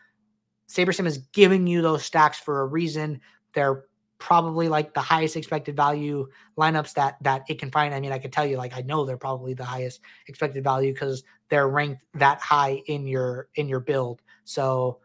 SaberSim 0.68 1.06
is 1.06 1.18
giving 1.32 1.66
you 1.66 1.80
those 1.80 2.04
stacks 2.04 2.38
for 2.38 2.60
a 2.60 2.66
reason. 2.66 3.20
They're 3.54 3.84
probably 4.18 4.68
like 4.68 4.94
the 4.94 5.00
highest 5.00 5.36
expected 5.36 5.76
value 5.76 6.26
lineups 6.58 6.94
that 6.94 7.16
that 7.22 7.44
it 7.48 7.58
can 7.58 7.70
find. 7.70 7.94
I 7.94 8.00
mean, 8.00 8.12
I 8.12 8.18
could 8.18 8.32
tell 8.32 8.44
you 8.44 8.56
like 8.56 8.76
I 8.76 8.82
know 8.82 9.04
they're 9.04 9.16
probably 9.16 9.54
the 9.54 9.64
highest 9.64 10.00
expected 10.26 10.64
value 10.64 10.92
because 10.92 11.22
they're 11.50 11.68
ranked 11.68 12.02
that 12.14 12.40
high 12.40 12.82
in 12.86 13.06
your 13.06 13.48
in 13.54 13.68
your 13.68 13.80
build. 13.80 14.22
So 14.44 14.98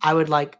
I 0.00 0.14
would 0.14 0.28
like 0.28 0.58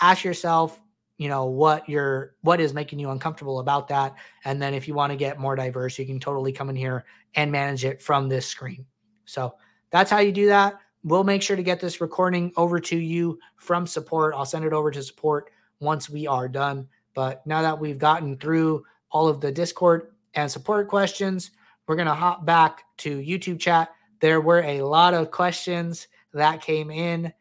ask 0.00 0.24
yourself, 0.24 0.80
you 1.16 1.28
know, 1.28 1.46
what 1.46 1.88
your 1.88 2.34
what 2.42 2.60
is 2.60 2.74
making 2.74 2.98
you 2.98 3.10
uncomfortable 3.10 3.60
about 3.60 3.88
that. 3.88 4.14
And 4.44 4.60
then 4.60 4.74
if 4.74 4.88
you 4.88 4.94
want 4.94 5.12
to 5.12 5.16
get 5.16 5.38
more 5.38 5.56
diverse, 5.56 5.98
you 5.98 6.06
can 6.06 6.20
totally 6.20 6.52
come 6.52 6.70
in 6.70 6.76
here 6.76 7.04
and 7.34 7.52
manage 7.52 7.84
it 7.84 8.00
from 8.00 8.28
this 8.28 8.46
screen. 8.46 8.86
So 9.24 9.54
that's 9.90 10.10
how 10.10 10.18
you 10.18 10.32
do 10.32 10.46
that. 10.46 10.78
We'll 11.04 11.24
make 11.24 11.42
sure 11.42 11.56
to 11.56 11.62
get 11.62 11.80
this 11.80 12.00
recording 12.00 12.52
over 12.56 12.80
to 12.80 12.96
you 12.96 13.38
from 13.56 13.86
support. 13.86 14.34
I'll 14.34 14.44
send 14.44 14.64
it 14.64 14.72
over 14.72 14.90
to 14.90 15.02
support 15.02 15.50
once 15.80 16.10
we 16.10 16.26
are 16.26 16.48
done. 16.48 16.88
But 17.14 17.46
now 17.46 17.62
that 17.62 17.78
we've 17.78 17.98
gotten 17.98 18.36
through 18.36 18.84
all 19.10 19.28
of 19.28 19.40
the 19.40 19.52
Discord 19.52 20.12
and 20.34 20.50
support 20.50 20.88
questions, 20.88 21.50
we're 21.86 21.96
going 21.96 22.08
to 22.08 22.14
hop 22.14 22.44
back 22.44 22.84
to 22.98 23.18
YouTube 23.18 23.58
chat. 23.58 23.90
There 24.20 24.40
were 24.40 24.62
a 24.62 24.82
lot 24.82 25.14
of 25.14 25.30
questions 25.30 26.08
that 26.32 26.62
came 26.62 26.90
in 26.90 27.32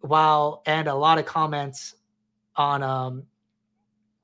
while 0.00 0.62
and 0.66 0.88
a 0.88 0.94
lot 0.94 1.18
of 1.18 1.26
comments 1.26 1.94
on 2.56 2.82
um, 2.82 3.24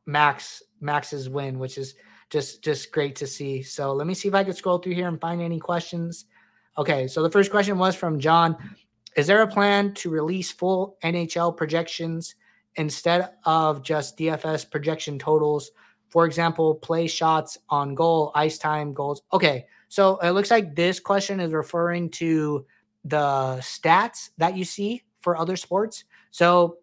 Max 0.07 0.63
Max's 0.81 1.29
win, 1.29 1.59
which 1.59 1.79
is 1.79 1.95
just 2.31 2.63
just 2.63 2.93
great 2.93 3.17
to 3.17 3.27
see. 3.27 3.63
So 3.63 3.93
let 3.93 4.07
me 4.07 4.15
see 4.15 4.29
if 4.29 4.35
I 4.35 4.45
could 4.45 4.57
scroll 4.57 4.79
through 4.79 4.95
here 4.95 5.09
and 5.09 5.21
find 5.21 5.41
any 5.41 5.59
questions. 5.59 6.27
Okay, 6.77 7.09
so 7.09 7.23
the 7.23 7.31
first 7.31 7.51
question 7.51 7.79
was 7.79 7.95
from 7.95 8.19
John. 8.21 8.57
Is 9.17 9.27
there 9.27 9.43
a 9.43 9.49
plan 9.49 9.95
to 9.95 10.11
release 10.11 10.53
full 10.53 10.97
NHL 11.03 11.57
projections 11.57 12.37
instead 12.77 13.31
of 13.45 13.83
just 13.83 14.17
DFS 14.17 14.71
projection 14.71 15.19
totals? 15.19 15.73
For 16.09 16.25
example, 16.25 16.75
play 16.77 17.07
shots 17.07 17.59
on 17.69 17.95
goal, 17.95 18.31
ice 18.35 18.59
time, 18.59 18.95
goals. 18.95 19.23
Okay, 19.33 19.67
so 19.89 20.19
it 20.19 20.31
looks 20.31 20.51
like 20.51 20.75
this 20.75 21.01
question 21.01 21.41
is 21.41 21.53
referring 21.53 22.11
to 22.11 22.67
the 23.05 23.57
stats 23.61 24.31
that 24.39 24.57
you 24.57 24.65
see 24.65 25.03
for 25.21 25.37
other 25.37 25.57
sports. 25.57 26.05
So, 26.31 26.79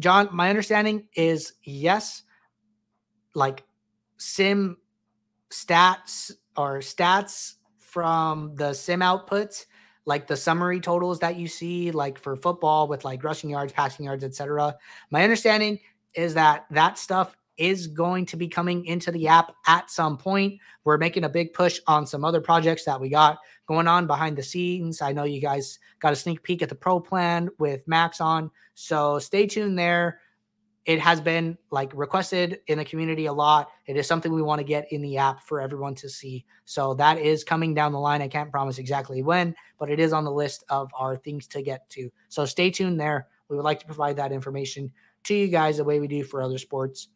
John, 0.00 0.28
my 0.32 0.48
understanding 0.48 1.08
is 1.14 1.52
yes, 1.64 2.22
like 3.34 3.64
sim 4.18 4.76
stats 5.50 6.30
or 6.56 6.78
stats 6.78 7.54
from 7.78 8.54
the 8.54 8.72
sim 8.72 9.00
outputs 9.00 9.66
like 10.04 10.26
the 10.26 10.36
summary 10.36 10.80
totals 10.80 11.18
that 11.20 11.36
you 11.36 11.46
see 11.46 11.90
like 11.90 12.18
for 12.18 12.36
football 12.36 12.88
with 12.88 13.04
like 13.04 13.22
rushing 13.22 13.50
yards 13.50 13.72
passing 13.72 14.06
yards 14.06 14.24
etc 14.24 14.74
my 15.10 15.22
understanding 15.22 15.78
is 16.14 16.34
that 16.34 16.64
that 16.70 16.98
stuff 16.98 17.36
is 17.56 17.86
going 17.86 18.26
to 18.26 18.36
be 18.36 18.48
coming 18.48 18.84
into 18.86 19.10
the 19.10 19.28
app 19.28 19.54
at 19.66 19.90
some 19.90 20.16
point 20.16 20.58
we're 20.84 20.98
making 20.98 21.24
a 21.24 21.28
big 21.28 21.52
push 21.52 21.78
on 21.86 22.06
some 22.06 22.24
other 22.24 22.40
projects 22.40 22.84
that 22.84 23.00
we 23.00 23.08
got 23.08 23.38
going 23.66 23.86
on 23.86 24.06
behind 24.06 24.36
the 24.36 24.42
scenes 24.42 25.02
i 25.02 25.12
know 25.12 25.24
you 25.24 25.40
guys 25.40 25.78
got 26.00 26.12
a 26.12 26.16
sneak 26.16 26.42
peek 26.42 26.62
at 26.62 26.68
the 26.68 26.74
pro 26.74 26.98
plan 26.98 27.48
with 27.58 27.86
max 27.86 28.20
on 28.20 28.50
so 28.74 29.18
stay 29.18 29.46
tuned 29.46 29.78
there 29.78 30.20
it 30.84 30.98
has 30.98 31.20
been 31.20 31.56
like 31.70 31.92
requested 31.94 32.60
in 32.66 32.78
the 32.78 32.84
community 32.84 33.26
a 33.26 33.32
lot. 33.32 33.68
It 33.86 33.96
is 33.96 34.06
something 34.06 34.32
we 34.32 34.42
want 34.42 34.58
to 34.58 34.64
get 34.64 34.90
in 34.90 35.00
the 35.00 35.16
app 35.16 35.42
for 35.42 35.60
everyone 35.60 35.94
to 35.96 36.08
see. 36.08 36.44
So 36.64 36.94
that 36.94 37.18
is 37.18 37.44
coming 37.44 37.72
down 37.72 37.92
the 37.92 38.00
line. 38.00 38.20
I 38.20 38.28
can't 38.28 38.50
promise 38.50 38.78
exactly 38.78 39.22
when, 39.22 39.54
but 39.78 39.90
it 39.90 40.00
is 40.00 40.12
on 40.12 40.24
the 40.24 40.32
list 40.32 40.64
of 40.68 40.90
our 40.98 41.16
things 41.16 41.46
to 41.48 41.62
get 41.62 41.88
to. 41.90 42.10
So 42.28 42.44
stay 42.46 42.70
tuned 42.70 42.98
there. 42.98 43.28
We 43.48 43.56
would 43.56 43.64
like 43.64 43.80
to 43.80 43.86
provide 43.86 44.16
that 44.16 44.32
information 44.32 44.90
to 45.24 45.34
you 45.34 45.48
guys 45.48 45.76
the 45.76 45.84
way 45.84 46.00
we 46.00 46.08
do 46.08 46.24
for 46.24 46.42
other 46.42 46.58
sports. 46.58 47.08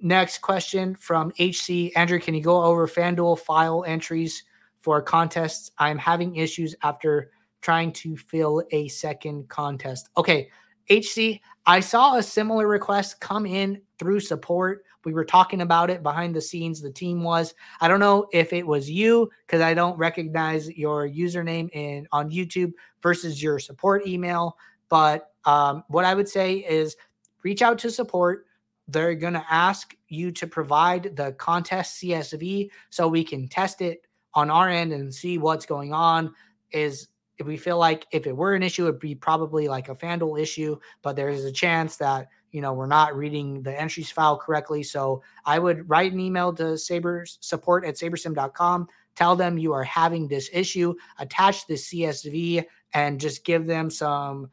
Next 0.00 0.38
question 0.38 0.94
from 0.94 1.32
HC 1.38 1.92
Andrew, 1.96 2.20
can 2.20 2.34
you 2.34 2.42
go 2.42 2.62
over 2.62 2.86
FanDuel 2.86 3.38
file 3.40 3.84
entries 3.86 4.44
for 4.80 5.02
contests? 5.02 5.72
I'm 5.78 5.98
having 5.98 6.36
issues 6.36 6.74
after 6.82 7.30
trying 7.60 7.92
to 7.92 8.16
fill 8.16 8.62
a 8.70 8.88
second 8.88 9.48
contest. 9.48 10.10
Okay, 10.16 10.48
HC, 10.88 11.40
I 11.66 11.80
saw 11.80 12.16
a 12.16 12.22
similar 12.22 12.68
request 12.68 13.20
come 13.20 13.44
in 13.44 13.80
through 13.98 14.20
support. 14.20 14.84
We 15.04 15.12
were 15.12 15.24
talking 15.24 15.62
about 15.62 15.90
it 15.90 16.02
behind 16.02 16.34
the 16.34 16.40
scenes. 16.40 16.80
The 16.80 16.90
team 16.90 17.22
was. 17.22 17.54
I 17.80 17.88
don't 17.88 18.00
know 18.00 18.26
if 18.32 18.52
it 18.52 18.66
was 18.66 18.90
you 18.90 19.30
because 19.46 19.60
I 19.60 19.74
don't 19.74 19.98
recognize 19.98 20.68
your 20.70 21.08
username 21.08 21.70
in 21.72 22.06
on 22.12 22.30
YouTube 22.30 22.72
versus 23.02 23.42
your 23.42 23.58
support 23.58 24.06
email. 24.06 24.56
But 24.88 25.30
um, 25.44 25.84
what 25.88 26.04
I 26.04 26.14
would 26.14 26.28
say 26.28 26.56
is 26.56 26.96
reach 27.42 27.62
out 27.62 27.78
to 27.78 27.90
support. 27.90 28.46
They're 28.88 29.14
going 29.14 29.34
to 29.34 29.44
ask 29.50 29.94
you 30.08 30.32
to 30.32 30.46
provide 30.46 31.14
the 31.14 31.32
contest 31.32 32.02
CSV 32.02 32.70
so 32.90 33.06
we 33.06 33.22
can 33.22 33.46
test 33.46 33.82
it 33.82 34.06
on 34.34 34.50
our 34.50 34.68
end 34.68 34.92
and 34.92 35.14
see 35.14 35.38
what's 35.38 35.66
going 35.66 35.92
on. 35.92 36.34
Is 36.72 37.08
if 37.38 37.46
we 37.46 37.56
feel 37.56 37.78
like 37.78 38.06
if 38.10 38.26
it 38.26 38.36
were 38.36 38.54
an 38.54 38.62
issue, 38.62 38.84
it'd 38.84 38.98
be 38.98 39.14
probably 39.14 39.68
like 39.68 39.88
a 39.88 39.94
FanDuel 39.94 40.40
issue, 40.40 40.78
but 41.02 41.16
there's 41.16 41.44
a 41.44 41.52
chance 41.52 41.96
that 41.96 42.28
you 42.50 42.60
know 42.60 42.72
we're 42.72 42.86
not 42.86 43.16
reading 43.16 43.62
the 43.62 43.78
entries 43.78 44.10
file 44.10 44.38
correctly. 44.38 44.82
So 44.82 45.22
I 45.44 45.58
would 45.58 45.88
write 45.88 46.12
an 46.12 46.20
email 46.20 46.52
to 46.54 46.78
Sabres 46.78 47.38
support 47.40 47.84
at 47.84 47.94
sabersim.com, 47.96 48.88
tell 49.14 49.36
them 49.36 49.58
you 49.58 49.72
are 49.72 49.84
having 49.84 50.28
this 50.28 50.48
issue, 50.52 50.94
attach 51.18 51.66
the 51.66 51.74
CSV, 51.74 52.64
and 52.94 53.20
just 53.20 53.44
give 53.44 53.66
them 53.66 53.90
some 53.90 54.50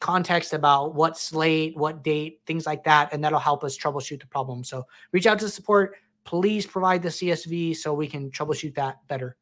context 0.00 0.52
about 0.52 0.94
what 0.94 1.18
slate, 1.18 1.76
what 1.76 2.02
date, 2.02 2.40
things 2.46 2.66
like 2.66 2.84
that, 2.84 3.12
and 3.12 3.22
that'll 3.22 3.38
help 3.38 3.64
us 3.64 3.76
troubleshoot 3.76 4.20
the 4.20 4.26
problem. 4.26 4.64
So 4.64 4.86
reach 5.12 5.26
out 5.26 5.38
to 5.40 5.48
support. 5.48 5.96
Please 6.24 6.66
provide 6.66 7.02
the 7.02 7.08
CSV 7.08 7.76
so 7.76 7.94
we 7.94 8.06
can 8.06 8.30
troubleshoot 8.30 8.74
that 8.74 9.06
better. 9.08 9.36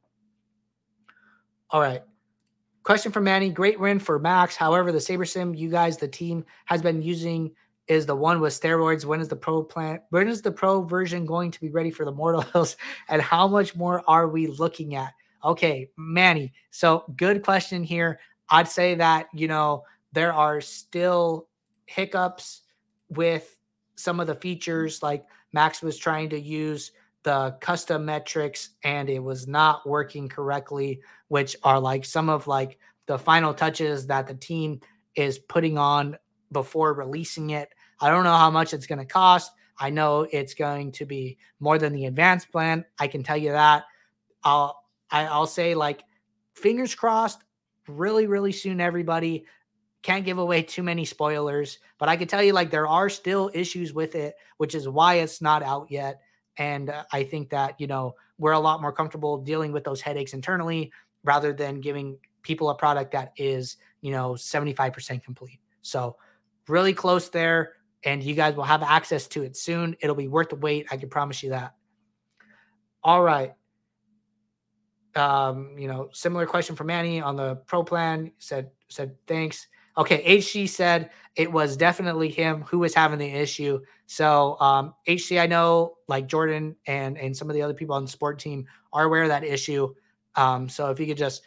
All 1.70 1.80
right. 1.80 2.02
Question 2.84 3.10
from 3.10 3.24
Manny. 3.24 3.50
Great 3.50 3.80
win 3.80 3.98
for 3.98 4.18
Max. 4.18 4.54
However, 4.54 4.92
the 4.92 4.98
SaberSim 4.98 5.58
you 5.58 5.68
guys, 5.68 5.96
the 5.96 6.06
team 6.06 6.44
has 6.66 6.80
been 6.80 7.02
using 7.02 7.50
is 7.88 8.06
the 8.06 8.14
one 8.14 8.40
with 8.40 8.58
steroids. 8.58 9.04
When 9.04 9.20
is 9.20 9.28
the 9.28 9.36
pro 9.36 9.62
plan? 9.62 10.00
When 10.10 10.28
is 10.28 10.42
the 10.42 10.52
pro 10.52 10.82
version 10.82 11.26
going 11.26 11.50
to 11.50 11.60
be 11.60 11.70
ready 11.70 11.90
for 11.90 12.04
the 12.04 12.12
mortals? 12.12 12.76
And 13.08 13.20
how 13.22 13.48
much 13.48 13.74
more 13.74 14.02
are 14.08 14.28
we 14.28 14.46
looking 14.46 14.94
at? 14.94 15.12
Okay, 15.44 15.90
Manny. 15.96 16.52
So 16.70 17.04
good 17.16 17.42
question 17.42 17.82
here. 17.82 18.18
I'd 18.48 18.68
say 18.68 18.94
that, 18.96 19.26
you 19.34 19.48
know, 19.48 19.84
there 20.16 20.32
are 20.32 20.62
still 20.62 21.46
hiccups 21.84 22.62
with 23.10 23.60
some 23.96 24.18
of 24.18 24.26
the 24.26 24.34
features 24.34 25.02
like 25.02 25.26
Max 25.52 25.82
was 25.82 25.98
trying 25.98 26.30
to 26.30 26.40
use 26.40 26.92
the 27.22 27.54
custom 27.60 28.06
metrics 28.06 28.70
and 28.82 29.10
it 29.10 29.22
was 29.22 29.46
not 29.46 29.86
working 29.86 30.26
correctly, 30.26 31.02
which 31.28 31.54
are 31.62 31.78
like 31.78 32.02
some 32.06 32.30
of 32.30 32.46
like 32.46 32.78
the 33.04 33.18
final 33.18 33.52
touches 33.52 34.06
that 34.06 34.26
the 34.26 34.32
team 34.32 34.80
is 35.16 35.38
putting 35.38 35.76
on 35.76 36.16
before 36.50 36.94
releasing 36.94 37.50
it. 37.50 37.68
I 38.00 38.08
don't 38.08 38.24
know 38.24 38.38
how 38.38 38.50
much 38.50 38.72
it's 38.72 38.86
going 38.86 39.00
to 39.00 39.04
cost. 39.04 39.52
I 39.78 39.90
know 39.90 40.26
it's 40.32 40.54
going 40.54 40.92
to 40.92 41.04
be 41.04 41.36
more 41.60 41.76
than 41.76 41.92
the 41.92 42.06
advanced 42.06 42.50
plan. 42.50 42.86
I 42.98 43.06
can 43.06 43.22
tell 43.22 43.36
you 43.36 43.52
that. 43.52 43.84
I'll 44.42 44.82
I, 45.10 45.38
will 45.38 45.46
say 45.46 45.74
like 45.74 46.04
fingers 46.54 46.94
crossed 46.94 47.42
really 47.86 48.26
really 48.26 48.52
soon 48.52 48.80
everybody 48.80 49.44
can't 50.06 50.24
give 50.24 50.38
away 50.38 50.62
too 50.62 50.82
many 50.82 51.04
spoilers 51.04 51.78
but 51.98 52.08
i 52.08 52.16
can 52.16 52.28
tell 52.28 52.42
you 52.42 52.52
like 52.52 52.70
there 52.70 52.86
are 52.86 53.08
still 53.08 53.50
issues 53.52 53.92
with 53.92 54.14
it 54.14 54.34
which 54.58 54.74
is 54.74 54.88
why 54.88 55.14
it's 55.14 55.42
not 55.42 55.62
out 55.62 55.86
yet 55.90 56.20
and 56.58 56.90
uh, 56.90 57.04
I 57.12 57.24
think 57.24 57.50
that, 57.50 57.80
you 57.80 57.86
know, 57.86 58.14
we're 58.38 58.52
a 58.52 58.60
lot 58.60 58.80
more 58.80 58.92
comfortable 58.92 59.38
dealing 59.38 59.72
with 59.72 59.84
those 59.84 60.00
headaches 60.00 60.32
internally 60.32 60.92
rather 61.24 61.52
than 61.52 61.80
giving 61.80 62.18
people 62.42 62.70
a 62.70 62.74
product 62.74 63.12
that 63.12 63.32
is, 63.36 63.76
you 64.00 64.10
know, 64.12 64.32
75% 64.32 65.22
complete. 65.22 65.60
So, 65.82 66.16
really 66.68 66.92
close 66.92 67.28
there. 67.28 67.74
And 68.04 68.22
you 68.22 68.34
guys 68.34 68.54
will 68.54 68.64
have 68.64 68.82
access 68.82 69.26
to 69.28 69.42
it 69.42 69.56
soon. 69.56 69.96
It'll 70.00 70.16
be 70.16 70.28
worth 70.28 70.50
the 70.50 70.56
wait. 70.56 70.86
I 70.90 70.96
can 70.96 71.08
promise 71.08 71.42
you 71.42 71.50
that. 71.50 71.74
All 73.02 73.22
right. 73.22 73.52
Um, 75.14 75.76
you 75.78 75.88
know, 75.88 76.10
similar 76.12 76.46
question 76.46 76.76
from 76.76 76.88
Manny 76.88 77.20
on 77.20 77.36
the 77.36 77.56
pro 77.66 77.82
plan. 77.82 78.32
Said 78.38 78.70
said 78.88 79.16
thanks. 79.26 79.66
Okay, 79.98 80.38
HC 80.38 80.68
said 80.68 81.10
it 81.36 81.50
was 81.50 81.76
definitely 81.76 82.28
him 82.28 82.62
who 82.62 82.78
was 82.78 82.94
having 82.94 83.18
the 83.18 83.26
issue. 83.26 83.80
So 84.06 84.58
um, 84.60 84.94
HC, 85.06 85.38
I 85.38 85.46
know 85.46 85.96
like 86.08 86.26
Jordan 86.26 86.76
and 86.86 87.16
and 87.18 87.36
some 87.36 87.48
of 87.48 87.54
the 87.54 87.62
other 87.62 87.74
people 87.74 87.94
on 87.94 88.04
the 88.04 88.10
sport 88.10 88.38
team 88.38 88.66
are 88.92 89.04
aware 89.04 89.22
of 89.22 89.28
that 89.28 89.44
issue. 89.44 89.94
Um, 90.34 90.68
so 90.68 90.90
if 90.90 91.00
you 91.00 91.06
could 91.06 91.16
just 91.16 91.42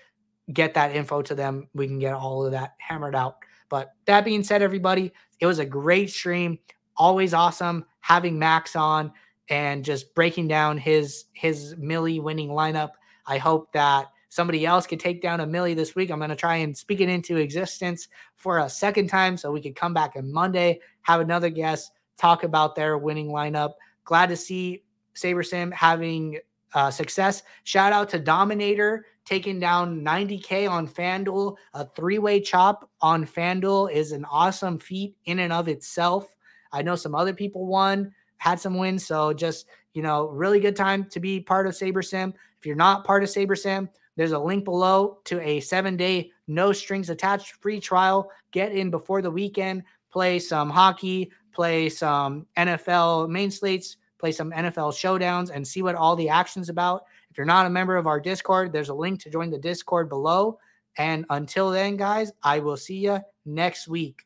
get 0.52 0.74
that 0.74 0.96
info 0.96 1.22
to 1.22 1.36
them, 1.36 1.68
we 1.74 1.88
can 1.88 2.00
get 2.00 2.14
all 2.14 2.46
of 2.46 2.52
that 2.52 2.74
hammered 2.80 3.16
out. 3.16 3.38
But 3.70 3.94
that 4.06 4.26
being 4.26 4.44
said, 4.44 4.64
everybody, 4.64 5.14
it 5.40 5.46
was 5.46 5.60
a 5.60 5.66
great 5.66 6.10
stream. 6.10 6.58
Always 6.98 7.34
awesome 7.34 7.86
having 8.02 8.40
Max 8.40 8.76
on 8.76 9.12
and 9.50 9.86
just 9.86 10.14
breaking 10.16 10.48
down 10.48 10.78
his 10.78 11.26
his 11.34 11.76
Milly 11.78 12.20
winning 12.20 12.50
lineup. 12.50 12.92
I 13.26 13.38
hope 13.38 13.72
that 13.74 14.08
somebody 14.30 14.66
else 14.66 14.88
could 14.88 15.00
take 15.00 15.22
down 15.22 15.42
a 15.42 15.46
Milly 15.46 15.74
this 15.74 15.96
week. 15.96 16.12
I'm 16.12 16.20
going 16.20 16.30
to 16.30 16.36
try 16.36 16.58
and 16.58 16.78
speak 16.78 17.02
it 17.02 17.10
into 17.10 17.38
existence 17.38 18.08
for 18.36 18.60
a 18.60 18.70
second 18.70 19.08
time 19.08 19.36
so 19.36 19.52
we 19.52 19.62
could 19.62 19.76
come 19.76 19.94
back 19.94 20.14
on 20.16 20.32
Monday, 20.32 20.80
have 21.02 21.20
another 21.20 21.50
guest, 21.50 21.92
talk 22.18 22.44
about 22.44 22.76
their 22.76 22.98
winning 22.98 23.28
lineup. 23.28 23.74
Glad 24.06 24.30
to 24.30 24.36
see 24.36 24.84
SaberSim 25.16 25.74
having 25.74 26.40
uh, 26.74 26.92
success. 26.92 27.44
Shout 27.64 27.94
out 27.94 28.10
to 28.10 28.20
Dominator 28.20 29.06
taking 29.26 29.60
down 29.60 30.02
90K 30.02 30.70
on 30.70 30.88
FanDuel. 30.88 31.56
A 31.74 31.86
three 31.86 32.20
way 32.20 32.40
chop 32.40 32.90
on 33.02 33.26
FanDuel 33.26 33.92
is 33.92 34.12
an 34.12 34.26
awesome 34.26 34.80
feat 34.80 35.16
in 35.26 35.40
and 35.40 35.54
of 35.54 35.68
itself. 35.68 36.36
I 36.72 36.82
know 36.82 36.96
some 36.96 37.16
other 37.16 37.34
people 37.34 37.66
won, 37.66 38.14
had 38.38 38.60
some 38.60 38.78
wins. 38.78 39.06
So 39.06 39.34
just, 39.34 39.68
you 39.94 40.02
know, 40.02 40.28
really 40.30 40.60
good 40.60 40.76
time 40.76 41.06
to 41.12 41.20
be 41.20 41.40
part 41.40 41.68
of 41.68 41.74
SaberSim. 41.74 42.34
If 42.60 42.66
you're 42.66 42.76
not 42.76 43.06
part 43.06 43.24
of 43.24 43.30
SaberSim, 43.30 43.90
there's 44.16 44.32
a 44.32 44.40
link 44.40 44.66
below 44.66 45.20
to 45.26 45.40
a 45.42 45.60
seven 45.62 45.96
day, 45.96 46.32
no 46.48 46.74
strings 46.74 47.10
attached 47.10 47.54
free 47.62 47.80
trial. 47.80 48.30
Get 48.52 48.72
in 48.72 48.90
before 48.90 49.22
the 49.22 49.32
weekend, 49.32 49.84
play 50.12 50.40
some 50.40 50.70
hockey, 50.70 51.32
play 51.54 51.90
some 51.90 52.46
NFL 52.58 53.30
main 53.30 53.52
slates, 53.52 53.98
play 54.18 54.32
some 54.32 54.52
NFL 54.52 54.94
showdowns, 54.94 55.50
and 55.50 55.66
see 55.66 55.82
what 55.82 55.96
all 55.96 56.16
the 56.16 56.30
action's 56.30 56.70
about. 56.70 57.04
If 57.32 57.38
you're 57.38 57.46
not 57.46 57.66
a 57.66 57.70
member 57.70 57.96
of 57.96 58.08
our 58.08 58.20
Discord, 58.20 58.72
there's 58.72 58.90
a 58.90 58.94
link 58.94 59.22
to 59.22 59.30
join 59.30 59.50
the 59.50 59.58
Discord 59.58 60.10
below. 60.10 60.60
And 60.98 61.26
until 61.30 61.72
then, 61.72 61.96
guys, 61.96 62.32
I 62.44 62.60
will 62.60 62.78
see 62.78 62.98
you 62.98 63.20
next 63.46 63.88
week. 63.88 64.26